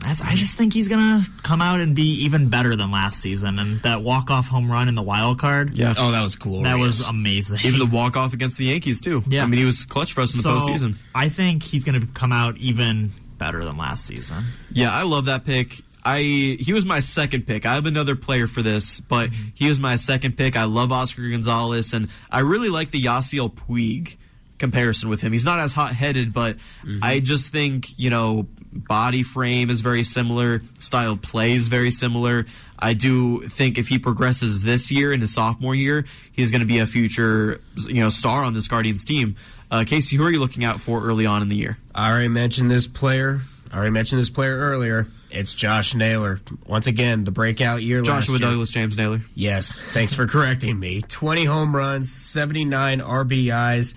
[0.00, 3.58] that's- I just think he's gonna come out and be even better than last season,
[3.58, 5.76] and that walk-off home run in the wild card.
[5.76, 5.92] Yeah.
[5.98, 6.68] Oh, that was glorious.
[6.70, 7.58] That was amazing.
[7.64, 9.24] Even the walk off against the Yankees, too.
[9.26, 9.42] Yeah.
[9.42, 10.94] I mean, he was clutch for us in the so postseason.
[11.16, 14.44] I think he's gonna come out even better than last season.
[14.72, 15.82] Yeah, I love that pick.
[16.04, 17.66] I he was my second pick.
[17.66, 20.56] I have another player for this, but he was my second pick.
[20.56, 24.16] I love Oscar Gonzalez, and I really like the Yasiel Puig
[24.58, 25.32] comparison with him.
[25.32, 26.56] He's not as hot headed, but
[27.02, 31.90] I just think you know body frame is very similar, style of play is very
[31.90, 32.46] similar.
[32.78, 36.66] I do think if he progresses this year in his sophomore year, he's going to
[36.66, 39.36] be a future you know star on this Guardians team.
[39.70, 41.76] Uh, Casey, who are you looking out for early on in the year?
[41.94, 43.40] I already mentioned this player.
[43.70, 45.06] I already mentioned this player earlier.
[45.30, 46.40] It's Josh Naylor.
[46.66, 48.50] Once again, the breakout year Joshua last year.
[48.50, 49.20] Douglas James Naylor.
[49.34, 51.02] Yes, thanks for correcting me.
[51.02, 53.92] 20 home runs, 79 RBIs,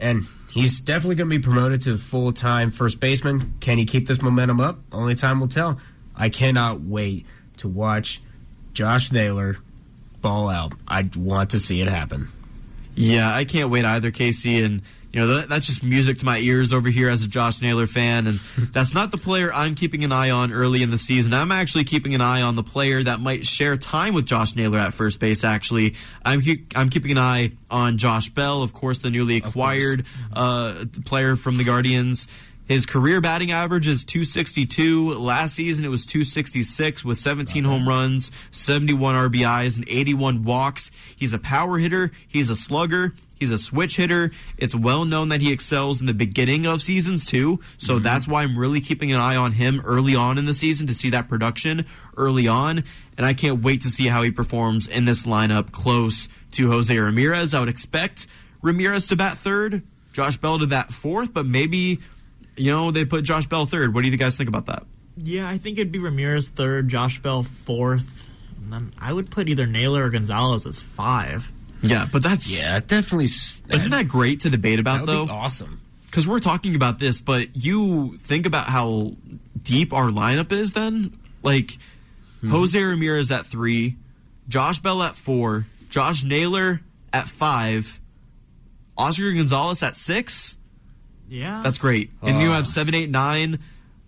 [0.00, 3.54] and he's definitely going to be promoted to full time first baseman.
[3.60, 4.80] Can he keep this momentum up?
[4.90, 5.78] Only time will tell.
[6.16, 7.26] I cannot wait
[7.58, 8.20] to watch
[8.72, 9.58] Josh Naylor
[10.20, 10.74] ball out.
[10.88, 12.28] I want to see it happen.
[12.94, 14.62] Yeah, I can't wait either, Casey.
[14.62, 17.60] And you know that, that's just music to my ears over here as a Josh
[17.60, 18.26] Naylor fan.
[18.26, 18.38] And
[18.72, 21.34] that's not the player I'm keeping an eye on early in the season.
[21.34, 24.78] I'm actually keeping an eye on the player that might share time with Josh Naylor
[24.78, 25.42] at first base.
[25.42, 30.04] Actually, I'm keep, I'm keeping an eye on Josh Bell, of course, the newly acquired
[30.32, 32.28] uh, player from the Guardians.
[32.70, 35.14] His career batting average is 262.
[35.14, 40.92] Last season, it was 266 with 17 home runs, 71 RBIs, and 81 walks.
[41.16, 42.12] He's a power hitter.
[42.28, 43.12] He's a slugger.
[43.40, 44.30] He's a switch hitter.
[44.58, 47.58] It's well known that he excels in the beginning of seasons too.
[47.78, 48.04] So mm-hmm.
[48.04, 50.94] that's why I'm really keeping an eye on him early on in the season to
[50.94, 51.86] see that production
[52.18, 52.84] early on.
[53.16, 56.96] And I can't wait to see how he performs in this lineup close to Jose
[56.96, 57.54] Ramirez.
[57.54, 58.26] I would expect
[58.60, 61.98] Ramirez to bat third, Josh Bell to bat fourth, but maybe,
[62.56, 63.94] you know, they put Josh Bell third.
[63.94, 64.84] What do you guys think about that?
[65.16, 69.48] Yeah, I think it'd be Ramirez third, Josh Bell fourth, and then I would put
[69.48, 71.50] either Naylor or Gonzalez as five.
[71.82, 73.24] Yeah, but that's yeah, definitely.
[73.24, 75.26] Isn't that great to debate about That would though?
[75.26, 75.80] be awesome.
[76.06, 79.12] Because we're talking about this, but you think about how
[79.62, 80.72] deep our lineup is.
[80.72, 81.12] Then,
[81.42, 81.78] like
[82.46, 83.96] Jose Ramirez at three,
[84.48, 86.80] Josh Bell at four, Josh Naylor
[87.12, 88.00] at five,
[88.98, 90.56] Oscar Gonzalez at six.
[91.28, 92.10] Yeah, That's great.
[92.22, 92.54] And you Uh.
[92.54, 93.60] have seven, eight, nine.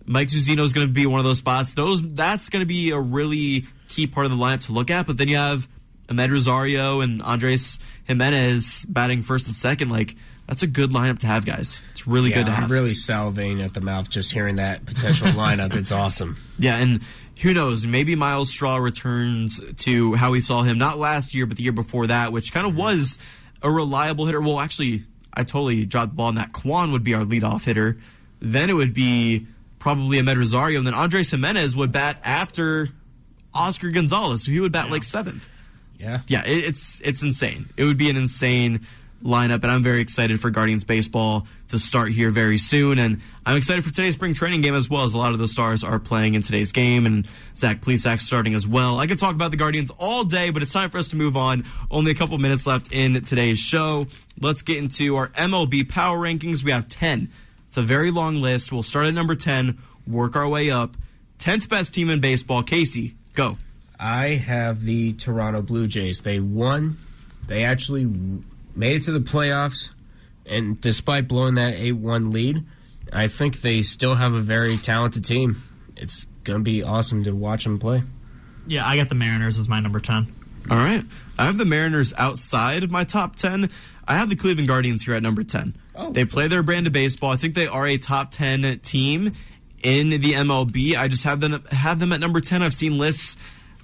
[0.04, 1.74] Mike Zunino is going to be one of those spots.
[1.74, 5.06] Those that's going to be a really key part of the lineup to look at.
[5.06, 5.68] But then you have
[6.12, 9.88] Amed Rosario and Andres Gimenez batting first and second.
[9.90, 10.14] Like
[10.46, 11.80] that's a good lineup to have, guys.
[11.92, 12.70] It's really Yeah, good to I'm have.
[12.70, 15.74] really salivating at the mouth just hearing that potential lineup.
[15.74, 16.36] It's awesome.
[16.58, 17.00] Yeah, and
[17.40, 17.86] who knows?
[17.86, 21.72] Maybe Myles Straw returns to how we saw him not last year, but the year
[21.72, 22.82] before that, which kind of mm-hmm.
[22.82, 23.18] was
[23.62, 24.40] a reliable hitter.
[24.40, 26.52] Well, actually, I totally dropped the ball on that.
[26.52, 27.98] Kwan would be our leadoff hitter.
[28.40, 29.46] Then it would be
[29.78, 32.88] probably Amed Rosario, and then Andres Gimenez would bat after
[33.54, 35.48] Oscar Gonzalez, so he would bat like seventh.
[36.02, 36.20] Yeah.
[36.26, 37.66] Yeah, it, it's it's insane.
[37.76, 38.80] It would be an insane
[39.22, 42.98] lineup, and I'm very excited for Guardians baseball to start here very soon.
[42.98, 45.52] And I'm excited for today's spring training game as well, as a lot of those
[45.52, 47.26] stars are playing in today's game, and
[47.56, 48.98] Zach Plesac starting as well.
[48.98, 51.36] I could talk about the Guardians all day, but it's time for us to move
[51.36, 51.64] on.
[51.90, 54.08] Only a couple minutes left in today's show.
[54.40, 56.64] Let's get into our MLB power rankings.
[56.64, 57.30] We have 10.
[57.68, 58.72] It's a very long list.
[58.72, 60.96] We'll start at number 10, work our way up.
[61.38, 62.62] 10th best team in baseball.
[62.62, 63.56] Casey, go.
[64.02, 66.22] I have the Toronto Blue Jays.
[66.22, 66.98] They won.
[67.46, 68.04] They actually
[68.74, 69.90] made it to the playoffs,
[70.44, 72.64] and despite blowing that 8 1 lead,
[73.12, 75.62] I think they still have a very talented team.
[75.96, 78.02] It's going to be awesome to watch them play.
[78.66, 80.32] Yeah, I got the Mariners as my number ten.
[80.68, 81.04] All right.
[81.38, 83.70] I have the Mariners outside of my top 10.
[84.06, 85.76] I have the Cleveland Guardians here at number 10.
[85.94, 86.12] Oh.
[86.12, 87.30] They play their brand of baseball.
[87.30, 89.32] I think they are a top 10 team
[89.82, 90.96] in the MLB.
[90.96, 92.62] I just have them have them at number 10.
[92.62, 93.36] I've seen lists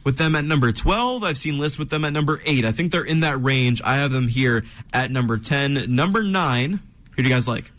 [0.09, 1.23] with them at number 12.
[1.23, 2.65] I've seen lists with them at number 8.
[2.65, 3.83] I think they're in that range.
[3.85, 5.95] I have them here at number 10.
[5.95, 6.81] Number 9,
[7.11, 7.71] who do you guys like?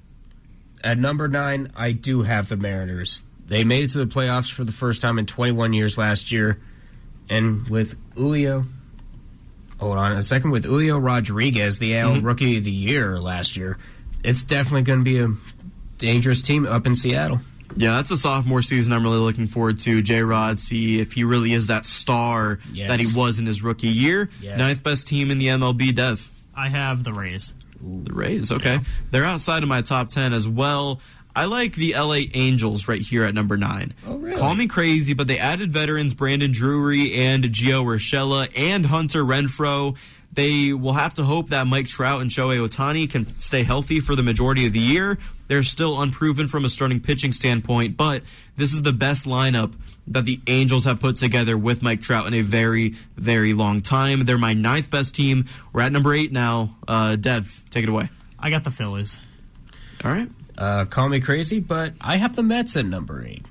[0.84, 3.24] At number 9, I do have the Mariners.
[3.48, 6.60] They made it to the playoffs for the first time in 21 years last year.
[7.32, 8.64] And with Julio,
[9.80, 12.28] hold on a second, with Julio Rodriguez, the AL Mm-hmm.
[12.28, 13.80] Rookie of the Year last year,
[14.24, 15.34] it's definitely going to be a
[15.98, 17.40] dangerous team up in Seattle.
[17.76, 20.02] Yeah, that's a sophomore season I'm really looking forward to.
[20.02, 22.90] J Rod, see if he really is that star Yes.
[22.90, 24.30] that he was in his rookie year.
[24.42, 24.58] Yes.
[24.58, 26.30] Ninth best team in the MLB, Dev.
[26.56, 27.54] I have the Rays.
[27.82, 28.80] The Rays, okay.
[29.12, 31.00] They're outside of my top 10 as well.
[31.36, 33.94] I like the LA Angels right here at number nine.
[34.06, 34.36] Oh, really?
[34.36, 39.96] Call me crazy, but they added veterans Brandon Drury and Gio Urshela and Hunter Renfroe.
[40.40, 44.16] They will have to hope that Mike Trout and Shohei Ohtani can stay healthy for
[44.16, 45.18] the majority of the year.
[45.50, 48.24] They're still unproven from a starting pitching standpoint, but
[48.56, 49.74] this is the best lineup
[50.08, 54.24] that the Angels have put together with Mike Trout in a very, very long time.
[54.24, 55.44] They're my ninth best team.
[55.74, 56.74] We're at number eight now.
[56.88, 58.10] Uh, Dev, take it away.
[58.40, 59.20] I got the Phillies.
[60.06, 60.30] All right.
[60.58, 63.46] Uh, call me crazy, but I have the Mets at number 8.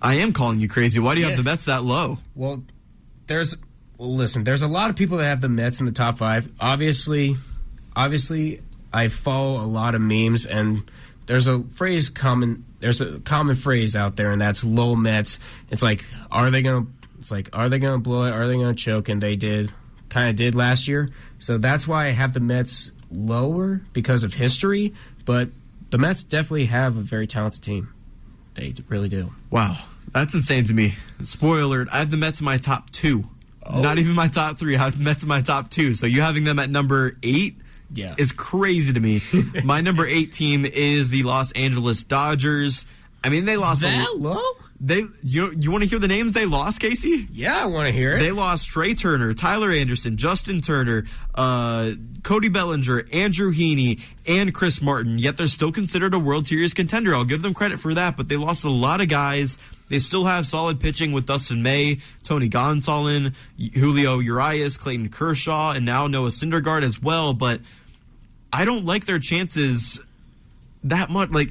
[0.00, 0.98] I am calling you crazy.
[0.98, 1.32] Why do you Yeah.
[1.36, 2.20] have the Mets that low?
[2.34, 2.62] Well,
[3.26, 3.54] there's
[4.00, 4.44] well, listen.
[4.44, 6.50] There's a lot of people that have the Mets in the top five.
[6.58, 7.36] Obviously,
[7.94, 10.90] obviously, I follow a lot of memes, and
[11.26, 12.64] there's a phrase common.
[12.80, 16.86] There's a common phrase out there, and that's "low Mets." It's like, are they gonna?
[17.18, 18.30] It's like, are they gonna blow it?
[18.32, 19.10] Are they gonna choke?
[19.10, 19.70] And they did,
[20.08, 21.10] kind of did last year.
[21.38, 24.94] So that's why I have the Mets lower because of history.
[25.26, 25.50] But
[25.90, 27.92] the Mets definitely have a very talented team.
[28.54, 29.30] They really do.
[29.50, 29.76] Wow,
[30.10, 30.94] that's insane to me.
[31.22, 33.28] Spoiler alert, I have the Mets in my top two.
[33.72, 33.80] Oh.
[33.80, 34.76] Not even my top three.
[34.76, 35.94] I have the Mets in my top two.
[35.94, 37.58] So you having them at number eight
[37.92, 38.14] Yeah.
[38.18, 39.22] is crazy to me.
[39.64, 42.86] my number eight team is the Los Angeles Dodgers.
[43.22, 44.40] I mean, they lost That a, low?
[44.82, 47.28] They you you want to hear the names they lost, Casey?
[47.30, 48.20] Yeah, I want to hear it.
[48.20, 51.90] They lost Trea Turner, Tyler Anderson, Justin Turner, uh,
[52.22, 55.18] Cody Bellinger, Andrew Heaney, and Chris Martin.
[55.18, 57.14] Yet they're still considered a World Series contender.
[57.14, 59.58] I'll give them credit for that, but they lost a lot of guys.
[59.90, 63.34] They still have solid pitching with Dustin May, Tony Gonsolin,
[63.74, 67.34] Julio Urias, Clayton Kershaw, and now Noah Syndergaard as well.
[67.34, 67.60] But
[68.52, 70.00] I don't like their chances
[70.84, 71.30] that much.
[71.30, 71.50] Like,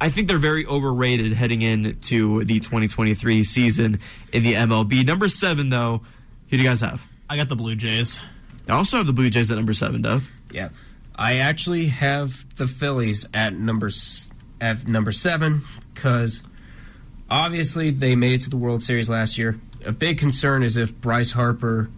[0.00, 4.00] I think they're very overrated heading into the 2023 season
[4.32, 5.06] in the MLB.
[5.06, 6.02] Number seven, though,
[6.50, 7.06] who do you guys have?
[7.30, 8.20] I got the Blue Jays.
[8.68, 10.28] I also have the Blue Jays at number seven, Dove.
[10.50, 10.70] Yeah,
[11.14, 13.90] I actually have the Phillies at number
[14.60, 15.62] at number seven
[15.94, 16.42] because
[17.30, 19.58] obviously they made it to the World Series last year.
[19.84, 21.90] A big concern is if Bryce Harper.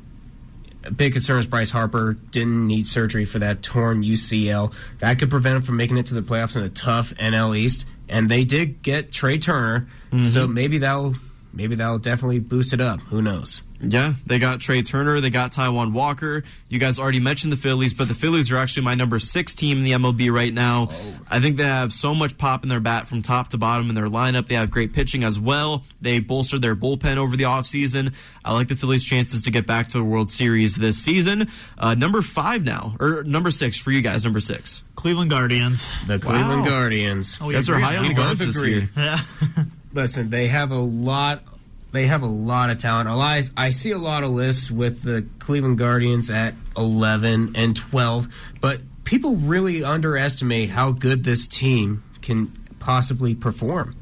[0.83, 4.73] A big concern is Bryce Harper didn't need surgery for that torn UCL.
[5.01, 7.85] That could prevent him from making it to the playoffs in a tough NL East.
[8.09, 10.25] And they did get Trea Turner, mm-hmm.
[10.25, 11.15] so maybe that'll
[11.53, 13.01] maybe that'll definitely boost it up.
[13.03, 13.61] Who knows?
[13.83, 16.45] Yeah, they got Trea Turner, they got Taijuan Walker.
[16.69, 19.79] You guys already mentioned the Phillies, but the Phillies are actually my number six team
[19.79, 20.91] in the MLB right now.
[21.31, 23.95] I think they have so much pop in their bat from top to bottom in
[23.95, 24.49] their lineup.
[24.49, 25.85] They have great pitching as well.
[26.01, 28.13] They bolstered their bullpen over the offseason.
[28.45, 31.49] I like the Phillies' chances to get back to the World Series this season.
[31.79, 34.83] Uh, number five now, or number six for you guys, number six.
[34.95, 35.91] Cleveland Guardians.
[36.07, 37.39] The Cleveland Guardians.
[37.41, 38.91] Oh, You guys are high on the We Guards this year.
[38.95, 39.21] Yeah.
[39.93, 41.43] Listen, they have a lot.
[41.93, 43.09] They have a lot of talent.
[43.09, 43.51] A.
[43.57, 48.29] I see a lot of lists with the Cleveland Guardians at eleven and twelve,
[48.61, 52.49] but people really underestimate how good this team can
[52.79, 53.97] possibly perform.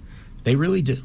[0.45, 0.99] They really do.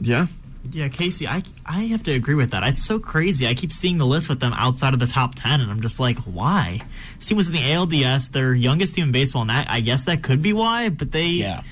[0.00, 0.26] Yeah.
[0.70, 2.62] Yeah, Casey, I I have to agree with that.
[2.62, 3.48] It's so crazy.
[3.48, 5.98] I keep seeing the list with them outside of the top ten, and I'm just
[5.98, 6.80] like, why?
[7.18, 10.04] This team was in the ALDS, their youngest team in baseball, and that, I guess
[10.04, 10.88] that could be why.
[10.88, 11.62] But they, Yeah.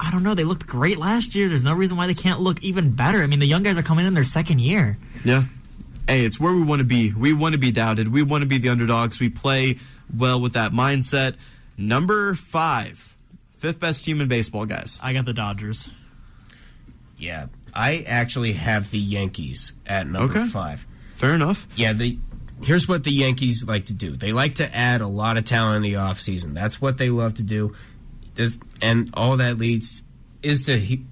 [0.00, 0.34] I don't know.
[0.34, 1.48] They looked great last year.
[1.48, 3.22] There's no reason why they can't look even better.
[3.22, 4.96] I mean, the young guys are coming in their second year.
[5.24, 5.44] Yeah.
[6.06, 7.12] Hey, it's where we want to be.
[7.12, 8.12] We want to be doubted.
[8.12, 9.18] We want to be the underdogs.
[9.20, 9.78] We play
[10.16, 11.34] well with that mindset.
[11.76, 13.16] Number five,
[13.58, 14.98] fifth best team in baseball, guys.
[15.02, 15.90] I got the Dodgers.
[17.18, 20.48] Yeah, I actually have the Yankees at number Okay.
[20.48, 20.86] five.
[21.16, 21.66] Fair enough.
[21.76, 22.18] Yeah, the
[22.62, 24.16] here's what the Yankees like to do.
[24.16, 26.54] They like to add a lot of talent in the offseason.
[26.54, 27.74] That's what they love to do.
[28.80, 30.02] And all that leads
[30.42, 31.04] is to he-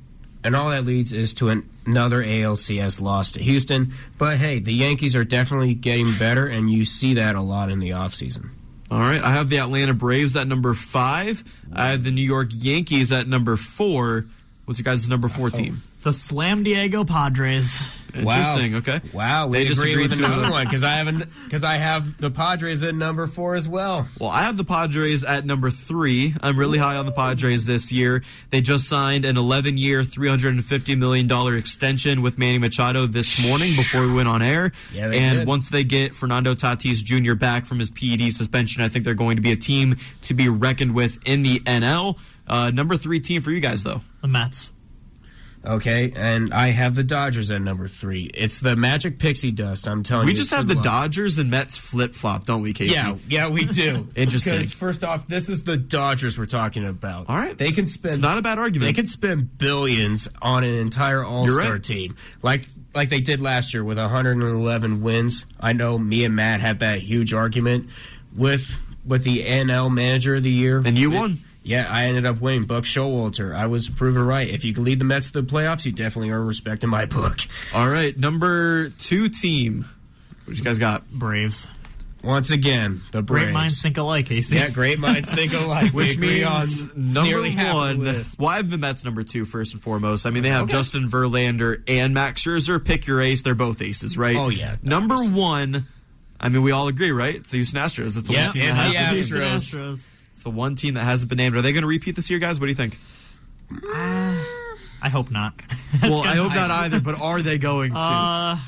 [0.45, 3.93] and all that leads is to an, another ALCS loss to Houston.
[4.17, 7.81] But hey, the Yankees are definitely getting better and you see that a lot in
[7.81, 8.51] the offseason.
[8.91, 9.21] All right.
[9.21, 11.43] I have the Atlanta Braves at number five.
[11.73, 14.27] I have the New York Yankees at number four.
[14.65, 15.51] What's your guys' number four oh.
[15.51, 15.83] team?
[16.07, 17.83] The Slam Diego Padres.
[18.15, 18.75] Interesting.
[18.75, 18.79] Wow.
[18.79, 19.01] Okay.
[19.13, 19.47] Wow.
[19.49, 22.31] We They just agree agreed with another one because I haven't because I have the
[22.31, 24.07] Padres at number four as well.
[24.21, 26.33] Well, I have the Padres at number three.
[26.41, 28.23] I'm really high on the Padres this year.
[28.51, 34.03] They just signed an 11 year, $350 million extension with Manny Machado this morning before
[34.03, 34.71] we went on air.
[34.93, 35.49] Yeah, they and did.
[35.49, 37.35] once they get Fernando Tatis Jr.
[37.35, 40.49] back from his PED suspension, I think they're going to be a team to be
[40.49, 42.17] reckoned with in the NL.
[42.47, 44.03] Uh, number three team for you guys, though.
[44.21, 44.71] The Mets.
[45.67, 48.31] Okay, and I have the Dodgers at number three.
[48.33, 49.89] It's the Magic Pixie Dust.
[49.89, 50.35] I'm telling We you.
[50.35, 50.77] We just have the.
[50.77, 52.93] Dodgers and Mets flip flop, don't we, Casey?
[52.95, 54.07] Yeah, yeah, we do.
[54.15, 54.53] Interesting.
[54.53, 57.29] Because first off, this is the Dodgers we're talking about.
[57.29, 57.59] All right.
[57.59, 58.15] they can spend.
[58.15, 58.89] It's not a bad argument.
[58.89, 61.83] They can spend billions on an entire All Star right.
[61.83, 65.47] team, like like they did last year with 111 wins.
[65.59, 67.91] I know me and Matt had that huge argument
[68.37, 71.39] with with the NL Manager of the Year, And you won.
[71.67, 72.65] Yeah, I ended up winning.
[72.65, 73.55] Buck Showalter.
[73.55, 74.49] I was proven right.
[74.49, 77.07] If you can lead the Mets to the playoffs, you definitely earn respect in my
[77.07, 77.39] book.
[77.75, 78.17] All right.
[78.17, 79.85] Number two team.
[80.45, 81.11] What you guys got?
[81.11, 81.69] Braves.
[82.23, 83.45] Once again, the Braves.
[83.47, 84.57] Great minds think alike, eh, Casey.
[84.57, 85.93] Yeah, great minds think alike.
[85.93, 87.99] We Which agree means on number nearly half the one.
[88.05, 88.41] list.
[88.41, 90.27] Well, have the Mets number two first and foremost.
[90.27, 92.85] I mean, they have Justin Verlander and Max Scherzer.
[92.85, 93.43] Pick your ace.
[93.43, 94.37] They're both aces, right?
[94.37, 94.77] Oh, yeah.
[94.83, 95.87] Number one.
[96.41, 97.35] I mean, we all agree, right?
[97.37, 98.17] It's the Houston Astros.
[98.19, 99.61] It's the Yeah, one team it's that the hasn't been named.
[99.61, 100.07] Astros.
[100.47, 101.57] It's the one team that hasn't been named.
[101.57, 102.61] Are they going to repeat this year, guys?
[102.61, 102.99] What do you think?
[105.03, 105.55] I hope not.
[106.03, 107.01] well, I hope not either.
[107.01, 107.99] But are they going to?
[107.99, 108.59] Uh,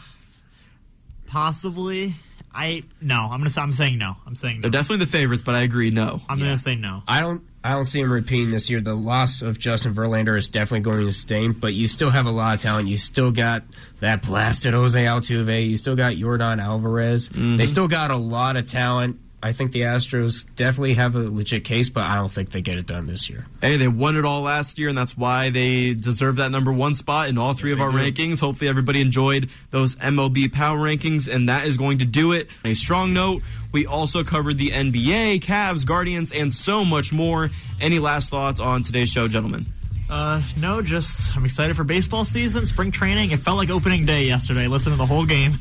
[1.27, 2.15] possibly.
[2.55, 3.29] I no.
[3.31, 3.51] I'm gonna.
[3.59, 4.17] I'm saying no.
[4.27, 4.63] I'm saying no.
[4.63, 5.91] They're definitely the favorites, but I agree.
[5.91, 6.21] No.
[6.29, 7.03] I'm gonna say no.
[7.07, 7.43] I don't.
[7.63, 8.81] I don't see him repeating this year.
[8.81, 12.31] The loss of Justin Verlander is definitely going to sting, but you still have a
[12.31, 12.89] lot of talent.
[12.89, 13.65] You still got
[14.01, 15.69] that blasted Jose Altuve.
[15.69, 17.29] You still got Yordan Alvarez.
[17.29, 19.21] They still got a lot of talent.
[19.41, 22.77] I think the Astros definitely have a legit case, but I don't think they get
[22.77, 23.47] it done this year.
[23.61, 26.97] Hey, they won it all last year, and that's why they deserve that number one
[26.97, 27.99] spot in all three of our do.
[27.99, 28.41] rankings.
[28.41, 32.49] Hopefully, everybody enjoyed those MLB power rankings, and that is going to do it.
[32.65, 33.43] A strong note.
[33.71, 37.51] We also covered the NBA, Cavs, Guardians, and so much more.
[37.81, 39.67] Any last thoughts on today's show, gentlemen?
[40.11, 40.83] Uh, no.
[40.83, 43.31] Just I'm excited for baseball season, spring training.
[43.31, 44.67] It felt like opening day yesterday.
[44.67, 45.55] Listen to the whole game.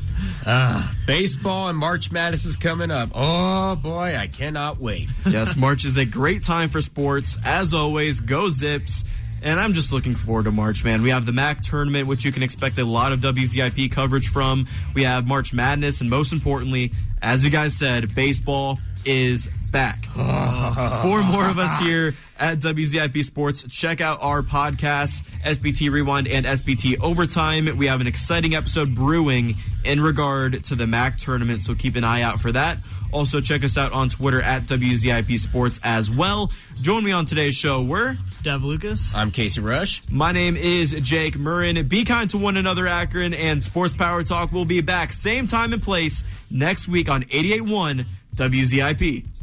[0.46, 3.10] Ah, baseball and March Madness is coming up.
[3.14, 5.08] Oh boy, I cannot wait.
[5.26, 7.36] yes, March is a great time for sports.
[7.44, 9.04] As always, go Zips.
[9.40, 11.02] And I'm just looking forward to March, man.
[11.02, 14.66] We have the MAC tournament, which you can expect a lot of WZIP coverage from.
[14.94, 16.90] We have March Madness, and most importantly,
[17.22, 20.04] as you guys said, baseball is back.
[21.02, 23.64] Four more of us here at WZIP Sports.
[23.68, 27.76] Check out our podcasts, SPT Rewind and SPT Overtime.
[27.78, 32.04] We have an exciting episode brewing in regard to the MAC tournament, so keep an
[32.04, 32.78] eye out for that.
[33.10, 36.52] Also, check us out on Twitter at WZIP Sports as well.
[36.82, 37.82] Join me on today's show.
[37.82, 39.14] We're Dev Lucas.
[39.14, 40.02] I'm Casey Rush.
[40.10, 41.88] my name is Jake Murrin.
[41.88, 45.72] Be kind to one another, Akron, and Sports Power Talk will be back same time
[45.72, 48.04] and place next week on 88.1
[48.38, 49.37] WZIP.